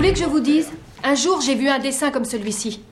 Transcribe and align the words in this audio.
Voulez 0.00 0.14
que 0.14 0.18
je 0.18 0.24
vous 0.24 0.40
dise? 0.40 0.70
Un 1.04 1.14
jour, 1.14 1.42
j'ai 1.42 1.54
vu 1.54 1.68
un 1.68 1.78
dessin 1.78 2.10
comme 2.10 2.24
celui-ci. 2.24 2.82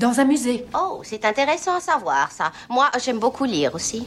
Dans 0.00 0.18
un 0.18 0.24
musée. 0.24 0.66
Oh, 0.74 1.00
c'est 1.04 1.24
intéressant 1.24 1.76
à 1.76 1.80
savoir 1.80 2.32
ça. 2.32 2.50
Moi, 2.68 2.90
j'aime 3.00 3.20
beaucoup 3.20 3.44
lire 3.44 3.72
aussi. 3.76 4.04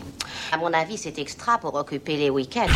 À 0.52 0.58
mon 0.58 0.74
avis, 0.74 0.98
c'est 0.98 1.18
extra 1.20 1.58
pour 1.58 1.74
occuper 1.74 2.18
les 2.18 2.30
week-ends. 2.30 2.68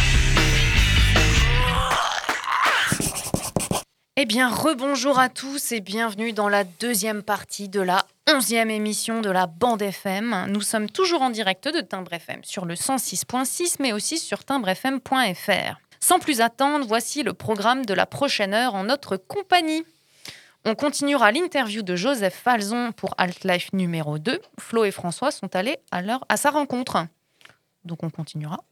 Eh 4.16 4.26
bien, 4.26 4.48
rebonjour 4.48 5.20
à 5.20 5.28
tous 5.28 5.74
et 5.74 5.82
bienvenue 5.82 6.32
dans 6.32 6.48
la 6.48 6.64
deuxième 6.64 7.22
partie 7.22 7.68
de 7.68 7.82
la 7.82 8.06
onzième 8.34 8.70
émission 8.70 9.20
de 9.20 9.30
la 9.30 9.48
bande 9.48 9.82
FM. 9.82 10.46
Nous 10.48 10.62
sommes 10.62 10.90
toujours 10.90 11.22
en 11.22 11.30
direct 11.30 11.68
de 11.68 11.82
Timbre 11.82 12.14
FM 12.14 12.40
sur 12.46 12.64
le 12.64 12.76
106.6, 12.76 13.76
mais 13.82 13.92
aussi 13.92 14.18
sur 14.18 14.46
timbrefm.fr. 14.46 15.87
Sans 16.08 16.20
plus 16.20 16.40
attendre, 16.40 16.86
voici 16.88 17.22
le 17.22 17.34
programme 17.34 17.86
de 17.86 17.94
la 17.94 18.06
prochaine 18.06 18.54
heure 18.54 18.76
en 18.76 18.86
notre 18.86 19.18
compagnie. 19.18 19.84
On 20.64 20.74
continuera 20.74 21.34
l'interview 21.34 21.82
de 21.82 21.98
Joseph 21.98 22.34
Falzon 22.34 22.94
pour 22.94 23.14
Altlife 23.18 23.74
numéro 23.74 24.18
2. 24.18 24.40
Flo 24.58 24.86
et 24.86 24.92
François 24.92 25.32
sont 25.32 25.54
allés 25.54 25.76
à, 25.92 26.02
leur, 26.02 26.24
à 26.30 26.38
sa 26.38 26.50
rencontre. 26.50 27.06
Donc 27.84 28.04
on 28.04 28.10
continuera. 28.10 28.64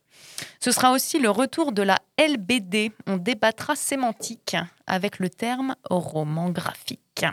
Ce 0.61 0.72
sera 0.72 0.94
aussi 0.94 1.19
le 1.19 1.30
retour 1.30 1.73
de 1.73 1.81
la 1.81 2.00
LBD. 2.17 2.94
On 3.05 3.17
débattra 3.17 3.75
sémantique 3.75 4.55
avec 4.88 5.20
le 5.20 5.30
terme 5.30 5.75
roman 5.89 6.52
graphique. 6.52 7.25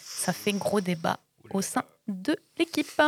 Ça 0.00 0.32
fait 0.32 0.54
gros 0.54 0.80
débat 0.80 1.18
au 1.50 1.60
sein 1.60 1.84
de 2.08 2.34
l'équipe. 2.56 3.02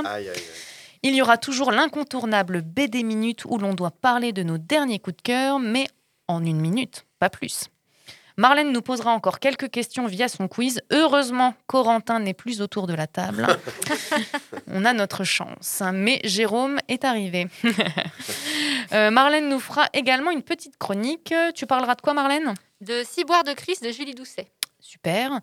Il 1.03 1.15
y 1.15 1.23
aura 1.23 1.39
toujours 1.39 1.73
l'incontournable 1.73 2.61
BD 2.61 3.05
Minute 3.05 3.47
où 3.47 3.57
l'on 3.57 3.73
doit 3.73 3.91
parler 3.91 4.33
de 4.33 4.43
nos 4.43 4.59
derniers 4.59 4.99
coups 4.99 5.17
de 5.17 5.23
cœur, 5.23 5.59
mais 5.59 5.87
en 6.29 6.45
une 6.45 6.61
minute, 6.61 7.07
pas 7.19 7.31
plus. 7.31 7.71
Marlène 8.39 8.71
nous 8.71 8.83
posera 8.83 9.13
encore 9.13 9.39
quelques 9.39 9.71
questions 9.71 10.07
via 10.07 10.29
son 10.29 10.47
quiz. 10.47 10.83
Heureusement, 10.93 11.55
Corentin 11.67 12.21
n'est 12.21 12.35
plus 12.35 12.61
autour 12.61 12.87
de 12.87 12.93
la 12.93 13.07
table. 13.07 13.47
On 14.67 14.85
a 14.85 14.93
notre 14.93 15.25
chance. 15.25 15.83
Mais 15.95 16.21
Jérôme 16.25 16.79
est 16.89 17.05
arrivé. 17.05 17.49
Euh, 18.93 19.11
Marlène 19.11 19.49
nous 19.49 19.59
fera 19.59 19.89
également 19.95 20.31
une 20.31 20.45
petite 20.45 20.79
chronique. 20.79 21.35
Tu 21.57 21.67
parleras 21.67 21.97
de 21.97 22.01
quoi, 22.01 22.15
Marlène? 22.15 22.55
De 22.81 23.03
Ciboire 23.03 23.43
de 23.43 23.53
Chris 23.53 23.79
de 23.83 23.91
Julie 23.91 24.15
Doucet. 24.15 24.47
Super. 24.79 25.41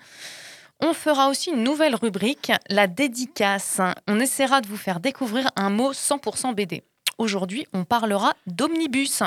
On 0.79 0.93
fera 0.93 1.27
aussi 1.27 1.51
une 1.51 1.61
nouvelle 1.61 1.93
rubrique, 1.93 2.53
la 2.69 2.87
dédicace. 2.87 3.81
On 4.07 4.21
essaiera 4.21 4.61
de 4.61 4.67
vous 4.67 4.77
faire 4.77 5.01
découvrir 5.01 5.49
un 5.57 5.69
mot 5.69 5.91
100% 5.91 6.55
BD. 6.55 6.83
Aujourd'hui, 7.17 7.67
on 7.73 7.83
parlera 7.83 8.33
d'omnibus. 8.47 9.23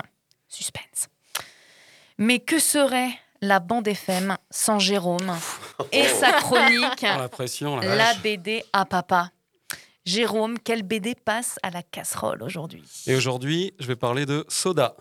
Suspense. 0.48 1.08
Mais 2.18 2.38
que 2.38 2.58
serait 2.58 3.10
la 3.42 3.60
bande 3.60 3.86
FM 3.88 4.36
sans 4.50 4.78
Jérôme 4.78 5.32
et 5.92 6.04
sa 6.20 6.32
chronique 6.32 7.02
Oh, 7.04 7.18
la 7.18 7.28
pression, 7.28 7.76
la 7.76 7.94
La 7.94 8.04
vache. 8.12 8.22
BD 8.22 8.64
à 8.72 8.84
papa 8.86 9.30
Jérôme, 10.04 10.58
quelle 10.58 10.82
BD 10.84 11.14
passe 11.14 11.58
à 11.62 11.70
la 11.70 11.82
casserole 11.82 12.42
aujourd'hui? 12.42 12.84
Et 13.06 13.16
aujourd'hui, 13.16 13.74
je 13.80 13.86
vais 13.88 13.96
parler 13.96 14.24
de 14.24 14.44
Soda. 14.48 14.94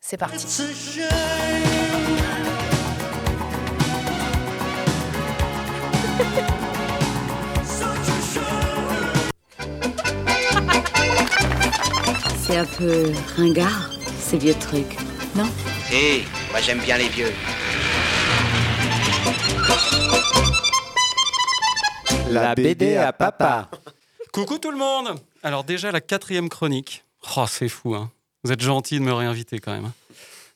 C'est 0.00 0.16
parti. 0.16 0.46
C'est 12.46 12.56
un 12.58 12.64
peu 12.66 13.10
ringard, 13.36 13.90
ces 14.20 14.36
vieux 14.38 14.54
trucs, 14.54 14.96
non? 15.34 15.46
Hé, 15.90 16.24
moi 16.54 16.60
j'aime 16.60 16.78
bien 16.78 16.96
les 16.98 17.08
vieux. 17.08 17.32
La 22.30 22.54
BD 22.54 22.96
à 22.96 23.12
papa. 23.12 23.68
Coucou 24.32 24.58
tout 24.58 24.70
le 24.70 24.76
monde 24.76 25.18
Alors 25.42 25.64
déjà, 25.64 25.90
la 25.90 26.00
quatrième 26.00 26.48
chronique. 26.48 27.04
Oh, 27.36 27.46
c'est 27.48 27.68
fou, 27.68 27.96
hein 27.96 28.12
Vous 28.44 28.52
êtes 28.52 28.60
gentil 28.60 29.00
de 29.00 29.04
me 29.04 29.12
réinviter 29.12 29.58
quand 29.58 29.72
même. 29.72 29.90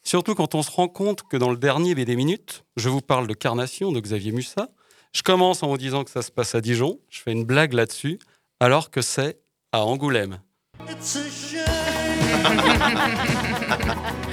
Surtout 0.04 0.36
quand 0.36 0.54
on 0.54 0.62
se 0.62 0.70
rend 0.70 0.86
compte 0.86 1.25
que 1.25 1.36
dans 1.36 1.50
le 1.50 1.56
dernier 1.56 1.97
BD 1.97 2.15
Minute, 2.15 2.62
je 2.76 2.88
vous 2.88 3.00
parle 3.00 3.26
de 3.26 3.34
Carnation 3.34 3.91
de 3.91 3.98
Xavier 3.98 4.30
Mussa. 4.30 4.69
Je 5.12 5.25
commence 5.25 5.65
en 5.65 5.66
vous 5.66 5.78
disant 5.78 6.04
que 6.04 6.12
ça 6.12 6.22
se 6.22 6.30
passe 6.30 6.54
à 6.54 6.60
Dijon. 6.60 7.00
Je 7.10 7.22
fais 7.22 7.32
une 7.32 7.44
blague 7.44 7.72
là-dessus, 7.72 8.20
alors 8.60 8.92
que 8.92 9.03
c'est 9.03 9.41
à 9.72 9.84
Angoulême. 9.84 10.38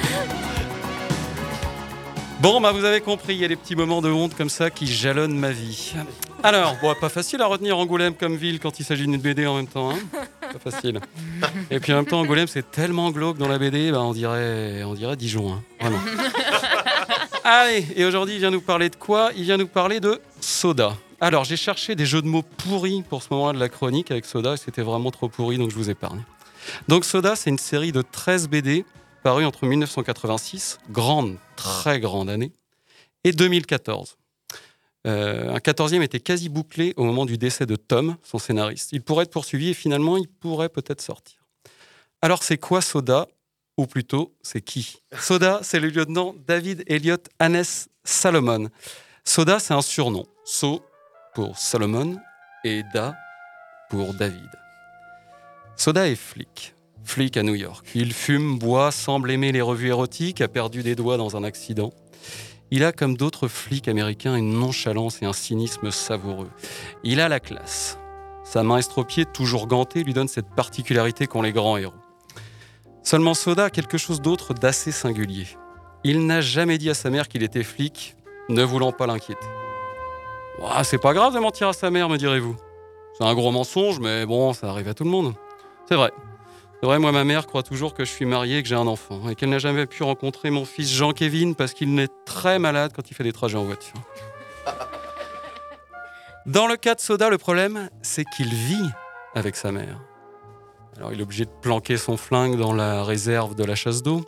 Bon, 2.46 2.62
bah 2.62 2.72
vous 2.72 2.86
avez 2.86 3.02
compris, 3.02 3.34
il 3.34 3.42
y 3.42 3.44
a 3.44 3.48
des 3.48 3.56
petits 3.56 3.76
moments 3.76 4.04
de 4.04 4.10
honte 4.12 4.36
comme 4.36 4.50
ça 4.50 4.70
qui 4.70 4.86
jalonnent 4.86 5.36
ma 5.36 5.50
vie. 5.50 5.96
Alors, 6.44 6.76
bon, 6.80 6.94
pas 7.02 7.10
facile 7.10 7.42
à 7.42 7.48
retenir 7.48 7.76
Angoulême 7.76 8.14
comme 8.14 8.36
ville 8.36 8.60
quand 8.60 8.80
il 8.80 8.86
s'agit 8.86 9.08
d'une 9.08 9.18
BD 9.18 9.48
en 9.48 9.56
même 9.56 9.66
temps. 9.66 9.90
Hein 9.90 9.98
pas 10.54 10.72
facile. 10.72 11.00
Et 11.72 11.80
puis 11.80 11.92
en 11.92 11.96
même 11.96 12.06
temps, 12.06 12.20
Angoulême, 12.20 12.46
c'est 12.46 12.70
tellement 12.70 13.10
glauque 13.10 13.40
dans 13.40 13.48
la 13.48 13.58
BD, 13.58 13.92
bah, 13.92 14.02
on, 14.02 14.14
dirait, 14.14 14.84
on 14.84 14.94
dirait 14.94 15.16
Dijon. 15.16 15.54
Hein, 15.54 15.64
vraiment. 15.82 16.00
Allez, 17.44 17.84
et 17.96 18.06
aujourd'hui, 18.06 18.36
il 18.36 18.40
vient 18.40 18.52
nous 18.52 18.62
parler 18.62 18.92
de 18.92 18.96
quoi? 18.96 19.32
Il 19.36 19.42
vient 19.46 19.58
nous 19.58 19.66
parler 19.66 20.00
de 20.00 20.22
soda. 20.40 20.94
Alors, 21.20 21.46
j'ai 21.46 21.58
cherché 21.58 21.96
des 21.96 22.06
jeux 22.06 22.22
de 22.22 22.28
mots 22.28 22.44
pourris 22.44 23.02
pour 23.10 23.24
ce 23.24 23.30
moment-là 23.32 23.54
de 23.54 23.60
la 23.60 23.70
chronique 23.70 24.12
avec 24.12 24.24
soda, 24.24 24.54
et 24.54 24.58
c'était 24.58 24.84
vraiment 24.84 25.10
trop 25.10 25.30
pourri, 25.30 25.58
donc 25.58 25.72
je 25.72 25.76
vous 25.76 25.90
épargne. 25.90 26.22
Donc, 26.88 27.06
Soda, 27.06 27.36
c'est 27.36 27.50
une 27.50 27.58
série 27.58 27.92
de 27.92 28.04
13 28.04 28.50
BD 28.50 28.86
parue 29.26 29.44
entre 29.44 29.66
1986, 29.66 30.78
grande, 30.92 31.38
très 31.56 32.00
grande 32.00 32.30
année, 32.30 32.52
et 33.24 33.32
2014. 33.32 34.18
Euh, 35.08 35.52
un 35.52 35.60
quatorzième 35.60 36.04
était 36.04 36.20
quasi 36.20 36.48
bouclé 36.48 36.94
au 36.96 37.06
moment 37.06 37.26
du 37.26 37.40
décès 37.40 37.66
de 37.66 37.76
Tom, 37.76 38.18
son 38.22 38.38
scénariste. 38.38 38.90
Il 38.92 39.02
pourrait 39.02 39.24
être 39.24 39.32
poursuivi 39.32 39.70
et 39.70 39.74
finalement, 39.74 40.18
il 40.18 40.28
pourrait 40.28 40.70
peut-être 40.70 41.02
sortir. 41.02 41.40
Alors, 42.22 42.44
c'est 42.44 42.60
quoi 42.60 42.82
Soda 42.82 43.28
Ou 43.78 43.88
plutôt, 43.88 44.32
c'est 44.44 44.62
qui? 44.62 45.02
Soda, 45.20 45.60
c'est 45.64 45.80
le 45.80 45.88
lieutenant 45.88 46.36
David 46.46 46.84
Elliot 46.86 47.18
Hannes 47.40 47.64
Salomon. 48.04 48.70
Soda, 49.24 49.58
c'est 49.58 49.74
un 49.74 49.82
surnom. 49.82 50.28
So 50.44 50.86
pour 51.34 51.58
Salomon 51.58 52.20
et 52.64 52.84
Da 52.94 53.16
pour 53.90 54.14
David. 54.14 54.52
Soda 55.78 56.08
est 56.08 56.14
flic. 56.14 56.75
Flic 57.06 57.38
à 57.38 57.44
New 57.44 57.56
York. 57.56 57.86
Il 57.94 58.14
fume, 58.14 58.58
boit, 58.58 58.92
semble 58.92 59.32
aimer 59.32 59.52
les 59.52 59.62
revues 59.62 59.90
érotiques, 59.90 60.42
a 60.42 60.48
perdu 60.48 60.84
des 60.84 60.96
doigts 60.96 61.18
dans 61.18 61.38
un 61.38 61.44
accident. 61.44 61.94
Il 62.72 62.84
a, 62.84 62.92
comme 62.92 63.16
d'autres 63.16 63.48
flics 63.48 63.88
américains, 63.88 64.36
une 64.36 64.60
nonchalance 64.60 65.22
et 65.22 65.26
un 65.26 65.34
cynisme 65.34 65.92
savoureux. 65.92 66.50
Il 67.04 67.22
a 67.22 67.30
la 67.30 67.40
classe. 67.40 68.00
Sa 68.44 68.64
main 68.64 68.78
estropiée, 68.78 69.26
toujours 69.26 69.68
gantée, 69.68 70.04
lui 70.04 70.14
donne 70.14 70.28
cette 70.28 70.50
particularité 70.50 71.28
qu'ont 71.28 71.44
les 71.44 71.54
grands 71.54 71.78
héros. 71.78 71.94
Seulement 73.04 73.36
Soda 73.36 73.66
a 73.66 73.70
quelque 73.70 74.00
chose 74.00 74.20
d'autre 74.20 74.56
d'assez 74.56 74.92
singulier. 74.92 75.46
Il 76.04 76.26
n'a 76.26 76.42
jamais 76.42 76.80
dit 76.80 76.90
à 76.90 76.96
sa 76.96 77.12
mère 77.12 77.28
qu'il 77.28 77.44
était 77.44 77.64
flic, 77.64 78.16
ne 78.50 78.64
voulant 78.64 78.92
pas 78.92 79.06
l'inquiéter. 79.06 79.48
C'est 80.84 81.02
pas 81.02 81.14
grave 81.14 81.34
de 81.36 81.40
mentir 81.40 81.68
à 81.68 81.74
sa 81.74 81.92
mère, 81.92 82.10
me 82.10 82.18
direz-vous. 82.18 82.56
C'est 83.18 83.24
un 83.24 83.34
gros 83.36 83.52
mensonge, 83.52 84.00
mais 84.00 84.26
bon, 84.26 84.54
ça 84.54 84.70
arrive 84.70 84.88
à 84.88 84.94
tout 84.94 85.04
le 85.04 85.10
monde. 85.10 85.34
C'est 85.88 85.96
vrai. 85.96 86.12
C'est 86.86 86.90
vrai, 86.90 87.00
moi, 87.00 87.12
ma 87.12 87.24
mère 87.24 87.48
croit 87.48 87.64
toujours 87.64 87.96
que 87.96 88.06
je 88.06 88.12
suis 88.12 88.26
marié 88.26 88.60
et 88.60 88.62
que 88.62 88.70
j'ai 88.70 88.76
un 88.76 88.86
enfant, 88.86 89.28
et 89.28 89.34
qu'elle 89.34 89.50
n'a 89.50 89.58
jamais 89.58 89.88
pu 89.88 90.04
rencontrer 90.04 90.52
mon 90.52 90.66
fils 90.66 90.92
Jean-Kévin 90.92 91.54
parce 91.54 91.74
qu'il 91.74 92.00
est 92.00 92.12
très 92.26 92.60
malade 92.60 92.92
quand 92.96 93.10
il 93.10 93.16
fait 93.16 93.24
des 93.24 93.34
trajets 93.34 93.58
en 93.58 93.64
voiture. 93.64 93.96
Dans 96.46 96.68
le 96.68 96.78
cas 96.78 96.94
de 96.94 97.00
Soda, 97.00 97.32
le 97.32 97.40
problème, 97.40 97.90
c'est 98.04 98.24
qu'il 98.24 98.54
vit 98.54 98.88
avec 99.34 99.56
sa 99.56 99.72
mère. 99.72 100.00
Alors, 100.98 101.12
il 101.12 101.20
est 101.20 101.24
obligé 101.24 101.46
de 101.46 101.52
planquer 101.60 101.98
son 101.98 102.18
flingue 102.18 102.56
dans 102.56 102.72
la 102.72 103.04
réserve 103.04 103.56
de 103.56 103.64
la 103.64 103.74
chasse 103.74 104.04
d'eau. 104.04 104.24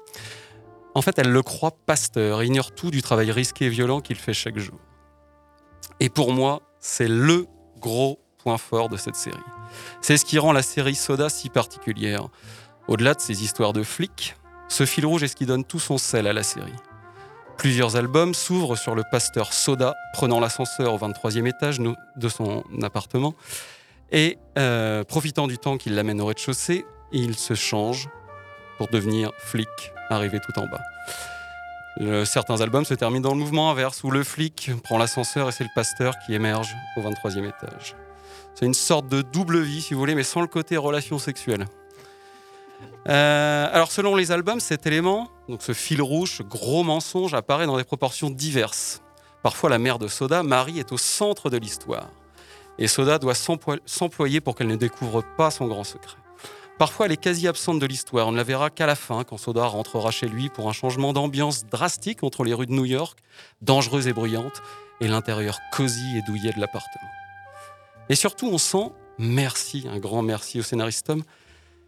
En 0.96 1.04
fait, 1.04 1.20
elle 1.20 1.30
le 1.30 1.44
croit 1.44 1.78
pasteur 1.86 2.42
et 2.42 2.48
ignore 2.48 2.72
tout 2.72 2.90
du 2.90 3.04
travail 3.04 3.30
risqué 3.30 3.66
et 3.66 3.70
violent 3.70 4.02
qu'il 4.02 4.18
fait 4.18 4.34
chaque 4.34 4.58
jour. 4.58 4.80
Et 6.00 6.10
pour 6.10 6.34
moi, 6.34 6.64
c'est 6.80 7.08
le 7.08 7.46
gros 7.80 8.18
point 8.40 8.58
fort 8.58 8.90
de 8.90 8.98
cette 8.98 9.16
série. 9.16 9.38
C'est 10.02 10.18
ce 10.18 10.26
qui 10.26 10.40
rend 10.40 10.52
la 10.52 10.62
série 10.62 10.96
Soda 10.96 11.30
si 11.30 11.50
particulière. 11.50 12.28
Au-delà 12.88 13.14
de 13.14 13.22
ses 13.22 13.44
histoires 13.44 13.74
de 13.74 13.84
flics, 13.84 14.36
Ce 14.70 14.86
fil 14.86 15.06
rouge 15.06 15.24
est 15.24 15.30
ce 15.30 15.36
qui 15.38 15.46
donne 15.46 15.64
tout 15.64 15.80
son 15.80 15.98
sel 15.98 16.28
à 16.28 16.34
la 16.34 16.44
série. 16.44 16.76
Plusieurs 17.58 17.96
albums 17.96 18.34
s'ouvrent 18.34 18.76
sur 18.76 18.96
le 18.96 19.04
pasteur 19.10 19.54
Soda 19.54 19.96
prenant 20.14 20.42
l'ascenseur 20.42 20.94
au 20.94 20.98
23e 20.98 21.48
étage 21.48 21.80
de 21.80 22.30
son 22.30 22.64
appartement 22.84 23.34
et 24.12 24.38
euh, 24.58 25.04
profitant 25.04 25.48
du 25.48 25.58
temps 25.58 25.78
qu'il 25.78 25.96
l'amène 25.96 26.22
au 26.22 26.26
rez-de-chaussée, 26.26 26.86
il 27.12 27.36
se 27.36 27.54
change 27.56 28.10
pour 28.78 28.88
devenir 28.90 29.32
flic, 29.40 29.68
arrivé 30.10 30.40
tout 30.40 30.58
en 30.60 30.68
bas. 30.68 32.26
certains 32.26 32.62
albums 32.62 32.86
se 32.86 32.94
terminent 32.94 33.22
dans 33.22 33.34
le 33.34 33.40
mouvement 33.40 33.72
inverse, 33.72 34.04
où 34.04 34.12
le 34.12 34.24
flic 34.24 34.72
prend 34.84 34.98
l'ascenseur 34.98 35.50
et 35.50 35.52
c'est 35.52 35.64
le 35.64 35.70
pasteur 35.74 36.14
qui 36.26 36.36
émerge 36.36 36.76
au 36.96 37.02
23e 37.02 37.48
étage. 37.48 37.96
C'est 38.58 38.66
une 38.66 38.74
sorte 38.74 39.08
de 39.08 39.22
double 39.22 39.62
vie, 39.62 39.84
si 39.84 39.94
vous 39.94 40.00
voulez, 40.00 40.16
mais 40.16 40.24
sans 40.24 40.42
le 40.42 40.48
côté 40.48 40.78
relation 40.78 41.20
sexuelle. 41.20 41.68
Euh, 43.08 43.70
alors, 43.72 43.92
selon 43.92 44.16
les 44.16 44.32
albums, 44.32 44.60
cet 44.60 44.88
élément, 44.88 45.30
donc 45.48 45.62
ce 45.62 45.74
fil 45.74 46.02
rouge, 46.02 46.42
gros 46.42 46.84
mensonge, 46.84 47.36
apparaît 47.36 47.68
dans 47.68 47.78
des 47.78 47.84
proportions 47.84 48.32
diverses. 48.32 49.04
Parfois, 49.44 49.70
la 49.70 49.78
mère 49.78 50.00
de 50.00 50.08
Soda, 50.08 50.42
Marie, 50.42 50.80
est 50.80 50.92
au 50.92 50.98
centre 50.98 51.52
de 51.52 51.58
l'histoire. 51.58 52.10
Et 52.80 52.88
Soda 52.88 53.20
doit 53.20 53.36
s'employer 53.36 54.42
pour 54.42 54.56
qu'elle 54.56 54.68
ne 54.68 54.76
découvre 54.76 55.24
pas 55.38 55.52
son 55.52 55.68
grand 55.68 55.84
secret. 55.84 56.18
Parfois, 56.80 57.06
elle 57.06 57.12
est 57.12 57.18
quasi 57.18 57.48
absente 57.48 57.78
de 57.78 57.86
l'histoire. 57.86 58.28
On 58.28 58.32
ne 58.32 58.38
la 58.38 58.44
verra 58.44 58.72
qu'à 58.72 58.88
la 58.88 58.96
fin, 58.96 59.24
quand 59.24 59.38
Soda 59.38 59.68
rentrera 59.68 60.10
chez 60.10 60.28
lui 60.28 60.50
pour 60.50 60.68
un 60.68 60.74
changement 60.74 61.14
d'ambiance 61.14 61.68
drastique 61.68 62.24
entre 62.24 62.44
les 62.44 62.56
rues 62.56 62.66
de 62.66 62.74
New 62.74 62.86
York, 62.86 63.20
dangereuses 63.62 64.08
et 64.08 64.14
bruyantes, 64.14 64.64
et 65.00 65.08
l'intérieur 65.08 65.60
cosy 65.72 66.18
et 66.18 66.24
douillet 66.24 66.54
de 66.54 66.60
l'appartement. 66.60 67.17
Et 68.10 68.16
surtout, 68.16 68.48
on 68.48 68.58
sent, 68.58 68.92
merci, 69.18 69.86
un 69.92 70.00
grand 70.00 70.22
merci 70.22 70.60
au 70.60 70.64
scénariste 70.64 71.08
Tom, 71.08 71.24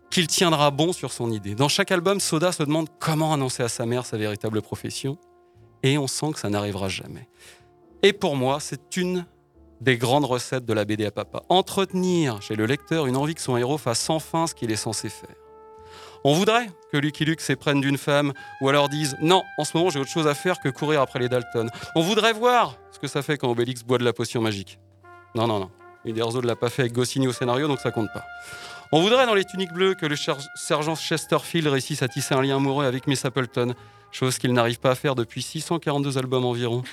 qu'il 0.10 0.28
tiendra 0.28 0.72
bon 0.72 0.94
sur 0.94 1.12
son 1.12 1.32
idée. 1.32 1.56
Dans 1.56 1.70
chaque 1.70 1.92
album, 1.92 2.20
Soda 2.20 2.52
se 2.52 2.64
demande 2.64 2.88
comment 3.00 3.34
annoncer 3.34 3.64
à 3.64 3.70
sa 3.70 3.86
mère 3.86 4.06
sa 4.06 4.18
véritable 4.18 4.62
profession, 4.62 5.18
et 5.84 5.98
on 5.98 6.08
sent 6.08 6.34
que 6.34 6.40
ça 6.40 6.50
n'arrivera 6.50 6.90
jamais. 6.90 7.30
Et 8.04 8.14
pour 8.14 8.36
moi, 8.36 8.60
c'est 8.60 8.98
une 8.98 9.26
des 9.82 9.98
grandes 9.98 10.26
recettes 10.26 10.66
de 10.66 10.74
la 10.74 10.86
BD 10.86 11.06
à 11.06 11.12
papa. 11.12 11.44
Entretenir 11.50 12.42
chez 12.42 12.56
le 12.56 12.66
lecteur 12.66 13.08
une 13.08 13.16
envie 13.16 13.36
que 13.36 13.42
son 13.42 13.56
héros 13.56 13.78
fasse 13.78 14.10
enfin 14.10 14.48
ce 14.48 14.54
qu'il 14.54 14.72
est 14.72 14.78
censé 14.78 15.10
faire. 15.10 15.36
On 16.26 16.34
voudrait 16.34 16.70
que 16.92 16.98
Lucky 16.98 17.24
Luke 17.24 17.40
s'éprenne 17.40 17.80
d'une 17.80 17.98
femme 17.98 18.34
ou 18.60 18.68
alors 18.68 18.90
dise 18.90 19.16
non, 19.22 19.44
en 19.58 19.64
ce 19.64 19.78
moment 19.78 19.90
j'ai 19.90 20.00
autre 20.00 20.10
chose 20.10 20.28
à 20.28 20.36
faire 20.36 20.60
que 20.60 20.68
courir 20.68 21.02
après 21.02 21.20
les 21.20 21.30
Dalton. 21.30 21.70
On 21.96 22.02
voudrait 22.02 22.34
voir 22.34 22.76
ce 22.92 23.00
que 23.00 23.08
ça 23.08 23.22
fait 23.22 23.38
quand 23.38 23.50
Obélix 23.50 23.84
boit 23.84 23.98
de 23.98 24.04
la 24.04 24.12
potion 24.12 24.42
magique. 24.42 24.80
Non, 25.34 25.48
non, 25.48 25.60
non. 25.60 25.72
Uderzo 26.06 26.42
ne 26.42 26.48
l'a 26.48 26.56
pas 26.56 26.70
fait 26.70 26.84
avec 26.84 26.94
Goscinny 26.94 27.28
au 27.28 27.34
scénario, 27.34 27.68
donc 27.68 27.80
ça 27.80 27.92
compte 27.92 28.12
pas. 28.14 28.24
On 28.92 29.02
voudrait 29.02 29.26
dans 29.26 29.36
les 29.36 29.46
tuniques 29.46 29.74
bleues 29.74 29.94
que 29.94 30.06
le 30.06 30.16
sergent 30.56 30.96
Chesterfield 30.96 31.68
réussisse 31.68 32.02
à 32.02 32.08
tisser 32.08 32.34
un 32.34 32.42
lien 32.42 32.56
amoureux 32.56 32.86
avec 32.86 33.06
Miss 33.06 33.24
Appleton, 33.24 33.76
chose 34.12 34.38
qu'il 34.38 34.54
n'arrive 34.54 34.80
pas 34.80 34.92
à 34.92 34.96
faire 34.96 35.16
depuis 35.16 35.42
642 35.42 36.18
albums 36.18 36.46
environ. 36.46 36.84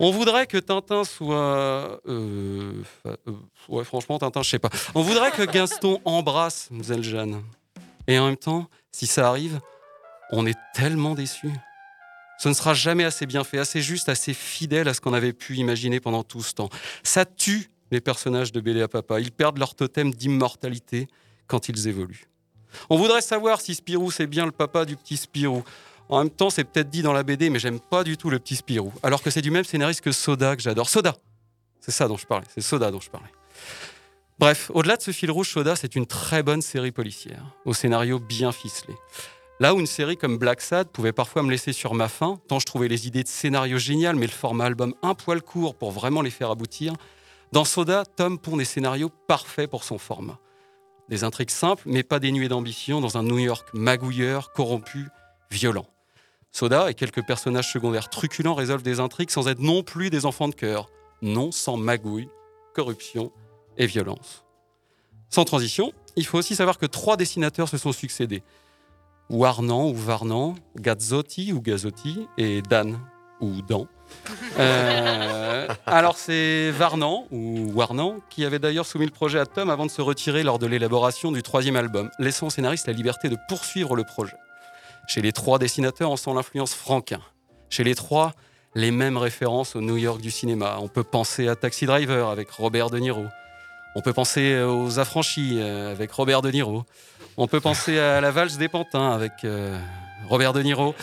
On 0.00 0.10
voudrait 0.10 0.46
que 0.46 0.58
Tintin 0.58 1.04
soit. 1.04 1.36
Euh, 1.36 1.98
euh, 2.08 2.82
ouais, 3.68 3.84
franchement, 3.84 4.18
Tintin, 4.18 4.42
je 4.42 4.50
sais 4.50 4.58
pas. 4.58 4.70
On 4.96 5.02
voudrait 5.02 5.30
que 5.30 5.42
Gaston 5.42 6.00
embrasse 6.04 6.68
Jeanne. 7.00 7.42
Et 8.08 8.18
en 8.18 8.26
même 8.26 8.36
temps, 8.36 8.68
si 8.90 9.06
ça 9.06 9.28
arrive, 9.28 9.60
on 10.32 10.46
est 10.46 10.58
tellement 10.74 11.14
déçus. 11.14 11.52
Ce 12.38 12.48
ne 12.48 12.54
sera 12.54 12.74
jamais 12.74 13.04
assez 13.04 13.26
bien 13.26 13.44
fait, 13.44 13.58
assez 13.58 13.80
juste, 13.80 14.08
assez 14.08 14.34
fidèle 14.34 14.88
à 14.88 14.94
ce 14.94 15.00
qu'on 15.00 15.12
avait 15.14 15.32
pu 15.32 15.56
imaginer 15.56 16.00
pendant 16.00 16.24
tout 16.24 16.42
ce 16.42 16.54
temps. 16.54 16.68
Ça 17.04 17.24
tue 17.24 17.70
les 17.90 18.00
personnages 18.00 18.52
de 18.52 18.60
Bélé 18.60 18.82
à 18.82 18.88
Papa. 18.88 19.20
Ils 19.20 19.32
perdent 19.32 19.58
leur 19.58 19.74
totem 19.74 20.12
d'immortalité 20.12 21.08
quand 21.46 21.68
ils 21.68 21.88
évoluent. 21.88 22.28
On 22.90 22.96
voudrait 22.96 23.20
savoir 23.22 23.60
si 23.60 23.74
Spirou, 23.74 24.10
c'est 24.10 24.26
bien 24.26 24.46
le 24.46 24.52
papa 24.52 24.84
du 24.84 24.96
petit 24.96 25.16
Spirou. 25.16 25.62
En 26.08 26.18
même 26.18 26.30
temps, 26.30 26.50
c'est 26.50 26.64
peut-être 26.64 26.90
dit 26.90 27.02
dans 27.02 27.12
la 27.12 27.22
BD, 27.22 27.50
mais 27.50 27.58
j'aime 27.58 27.80
pas 27.80 28.04
du 28.04 28.16
tout 28.16 28.30
le 28.30 28.38
petit 28.38 28.56
Spirou. 28.56 28.92
Alors 29.02 29.22
que 29.22 29.30
c'est 29.30 29.42
du 29.42 29.50
même 29.50 29.64
scénariste 29.64 30.00
que 30.00 30.12
Soda, 30.12 30.56
que 30.56 30.62
j'adore. 30.62 30.88
Soda 30.88 31.16
C'est 31.80 31.92
ça 31.92 32.08
dont 32.08 32.16
je 32.16 32.26
parlais. 32.26 32.46
C'est 32.52 32.60
Soda 32.60 32.90
dont 32.90 33.00
je 33.00 33.10
parlais. 33.10 33.30
Bref, 34.38 34.70
au-delà 34.74 34.96
de 34.96 35.02
ce 35.02 35.12
fil 35.12 35.30
rouge, 35.30 35.50
Soda, 35.50 35.76
c'est 35.76 35.94
une 35.94 36.06
très 36.06 36.42
bonne 36.42 36.60
série 36.60 36.90
policière, 36.90 37.44
au 37.64 37.72
scénario 37.72 38.18
bien 38.18 38.50
ficelé. 38.50 38.94
Là 39.60 39.72
où 39.72 39.78
une 39.78 39.86
série 39.86 40.16
comme 40.16 40.36
Black 40.36 40.60
Sad 40.60 40.88
pouvait 40.88 41.12
parfois 41.12 41.44
me 41.44 41.50
laisser 41.50 41.72
sur 41.72 41.94
ma 41.94 42.08
faim, 42.08 42.40
tant 42.48 42.58
je 42.58 42.66
trouvais 42.66 42.88
les 42.88 43.06
idées 43.06 43.22
de 43.22 43.28
scénario 43.28 43.78
géniales, 43.78 44.16
mais 44.16 44.26
le 44.26 44.32
format 44.32 44.64
album 44.64 44.94
un 45.02 45.14
poil 45.14 45.40
court 45.40 45.76
pour 45.76 45.92
vraiment 45.92 46.22
les 46.22 46.30
faire 46.30 46.50
aboutir, 46.50 46.94
dans 47.54 47.64
Soda, 47.64 48.04
Tom 48.04 48.36
pond 48.36 48.56
des 48.56 48.64
scénarios 48.64 49.10
parfaits 49.28 49.70
pour 49.70 49.84
son 49.84 49.96
format. 49.96 50.40
Des 51.08 51.22
intrigues 51.22 51.50
simples, 51.50 51.84
mais 51.86 52.02
pas 52.02 52.18
dénuées 52.18 52.48
d'ambition, 52.48 53.00
dans 53.00 53.16
un 53.16 53.22
New 53.22 53.38
York 53.38 53.68
magouilleur, 53.74 54.52
corrompu, 54.52 55.06
violent. 55.52 55.86
Soda 56.50 56.90
et 56.90 56.94
quelques 56.94 57.24
personnages 57.24 57.72
secondaires 57.72 58.10
truculents 58.10 58.54
résolvent 58.54 58.82
des 58.82 58.98
intrigues 58.98 59.30
sans 59.30 59.46
être 59.46 59.60
non 59.60 59.84
plus 59.84 60.10
des 60.10 60.26
enfants 60.26 60.48
de 60.48 60.54
cœur, 60.56 60.90
non 61.22 61.52
sans 61.52 61.76
magouille, 61.76 62.28
corruption 62.74 63.30
et 63.76 63.86
violence. 63.86 64.44
Sans 65.30 65.44
transition, 65.44 65.92
il 66.16 66.26
faut 66.26 66.38
aussi 66.38 66.56
savoir 66.56 66.76
que 66.76 66.86
trois 66.86 67.16
dessinateurs 67.16 67.68
se 67.68 67.78
sont 67.78 67.92
succédés. 67.92 68.42
Warnan 69.30 69.90
ou 69.90 69.94
Varnan, 69.94 70.56
Gazzotti 70.74 71.52
ou 71.52 71.60
Gazzotti 71.60 72.26
et 72.36 72.62
Dan 72.62 72.98
ou 73.40 73.62
Dan. 73.62 73.86
Euh, 74.58 75.68
alors 75.86 76.16
c'est 76.16 76.70
Varnan 76.70 77.26
ou 77.30 77.70
Warnan 77.74 78.20
qui 78.30 78.44
avait 78.44 78.58
d'ailleurs 78.58 78.86
soumis 78.86 79.06
le 79.06 79.10
projet 79.10 79.38
à 79.38 79.46
Tom 79.46 79.70
avant 79.70 79.86
de 79.86 79.90
se 79.90 80.00
retirer 80.00 80.42
lors 80.42 80.58
de 80.58 80.66
l'élaboration 80.66 81.32
du 81.32 81.42
troisième 81.42 81.76
album, 81.76 82.10
laissant 82.18 82.46
au 82.46 82.50
scénariste 82.50 82.86
la 82.86 82.92
liberté 82.92 83.28
de 83.28 83.36
poursuivre 83.48 83.96
le 83.96 84.04
projet. 84.04 84.36
Chez 85.06 85.22
les 85.22 85.32
trois 85.32 85.58
dessinateurs, 85.58 86.10
on 86.10 86.16
sent 86.16 86.32
l'influence 86.34 86.74
franquin. 86.74 87.20
Chez 87.68 87.84
les 87.84 87.94
trois, 87.94 88.32
les 88.74 88.90
mêmes 88.90 89.16
références 89.16 89.76
au 89.76 89.80
New 89.80 89.96
York 89.96 90.20
du 90.20 90.30
cinéma. 90.30 90.76
On 90.80 90.88
peut 90.88 91.04
penser 91.04 91.48
à 91.48 91.56
Taxi 91.56 91.86
Driver 91.86 92.30
avec 92.30 92.50
Robert 92.50 92.90
De 92.90 92.98
Niro. 92.98 93.26
On 93.96 94.00
peut 94.00 94.12
penser 94.12 94.60
aux 94.62 94.98
Affranchis 94.98 95.58
euh, 95.60 95.92
avec 95.92 96.10
Robert 96.12 96.42
De 96.42 96.50
Niro. 96.50 96.84
On 97.36 97.46
peut 97.46 97.60
penser 97.60 97.98
à 97.98 98.20
La 98.20 98.30
Valse 98.30 98.56
des 98.56 98.68
Pantins 98.68 99.10
avec 99.12 99.32
euh, 99.44 99.78
Robert 100.28 100.52
De 100.52 100.62
Niro. 100.62 100.94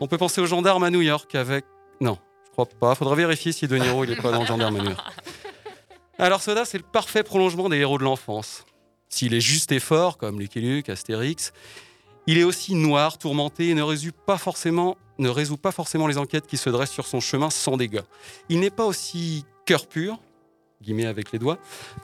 On 0.00 0.08
peut 0.08 0.18
penser 0.18 0.40
aux 0.40 0.46
Gendarmes 0.46 0.82
à 0.82 0.90
New 0.90 1.02
York 1.02 1.34
avec... 1.34 1.64
Non, 2.00 2.18
crois 2.54 2.66
pas. 2.66 2.94
Faudra 2.94 3.16
vérifier 3.16 3.52
si 3.52 3.66
De 3.66 3.76
Niro 3.76 4.04
il 4.04 4.12
est 4.12 4.22
pas 4.22 4.30
dans 4.30 4.40
le 4.40 4.46
Gendarme 4.46 4.76
à 4.76 4.78
New 4.80 4.90
York. 4.90 5.04
Alors 6.18 6.40
Soda, 6.40 6.64
c'est 6.64 6.78
le 6.78 6.84
parfait 6.84 7.24
prolongement 7.24 7.68
des 7.68 7.78
héros 7.78 7.98
de 7.98 8.04
l'enfance. 8.04 8.64
S'il 9.08 9.34
est 9.34 9.40
juste 9.40 9.72
et 9.72 9.80
fort, 9.80 10.16
comme 10.16 10.38
Lucky 10.38 10.60
Luke, 10.60 10.88
Astérix, 10.88 11.52
il 12.26 12.38
est 12.38 12.44
aussi 12.44 12.74
noir, 12.74 13.18
tourmenté 13.18 13.70
et 13.70 13.74
ne 13.74 13.82
résout 13.82 14.12
pas 14.12 14.38
forcément, 14.38 14.96
ne 15.18 15.28
résout 15.28 15.56
pas 15.56 15.72
forcément 15.72 16.06
les 16.06 16.16
enquêtes 16.16 16.46
qui 16.46 16.56
se 16.56 16.70
dressent 16.70 16.92
sur 16.92 17.06
son 17.06 17.20
chemin 17.20 17.50
sans 17.50 17.76
dégâts. 17.76 18.02
Il 18.48 18.60
n'est 18.60 18.70
pas 18.70 18.84
aussi 18.84 19.44
cœur 19.66 19.86
pur, 19.86 20.18
guillemets 20.80 21.06
avec 21.06 21.32
les 21.32 21.40
doigts, 21.40 21.58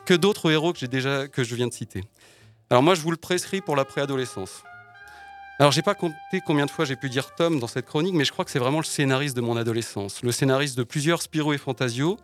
que 0.05 0.15
d'autres 0.15 0.51
héros 0.51 0.73
que, 0.73 0.85
déjà, 0.87 1.29
que 1.29 1.45
je 1.45 1.55
viens 1.55 1.69
de 1.69 1.73
citer. 1.73 2.03
Alors 2.69 2.83
moi, 2.83 2.95
je 2.97 3.03
vous 3.03 3.13
le 3.13 3.17
prescris 3.17 3.61
pour 3.61 3.77
la 3.77 3.85
préadolescence. 3.85 4.65
Alors 5.61 5.73
j'ai 5.73 5.83
pas 5.83 5.95
compté 5.95 6.41
combien 6.47 6.65
de 6.65 6.71
fois 6.71 6.87
j'ai 6.87 6.97
pu 6.97 7.11
dire 7.11 7.35
Tom 7.35 7.61
dans 7.61 7.67
cette 7.67 7.85
chronique, 7.85 8.15
mais 8.15 8.25
je 8.25 8.33
crois 8.33 8.47
que 8.47 8.51
c'est 8.51 8.59
vraiment 8.59 8.79
le 8.79 8.85
scénariste 8.85 9.37
de 9.37 9.43
mon 9.43 9.59
adolescence, 9.59 10.23
le 10.23 10.33
scénariste 10.33 10.79
de 10.79 10.85
plusieurs 10.85 11.21
Spirou 11.21 11.53
et 11.53 11.59
Fantasio, 11.59 12.17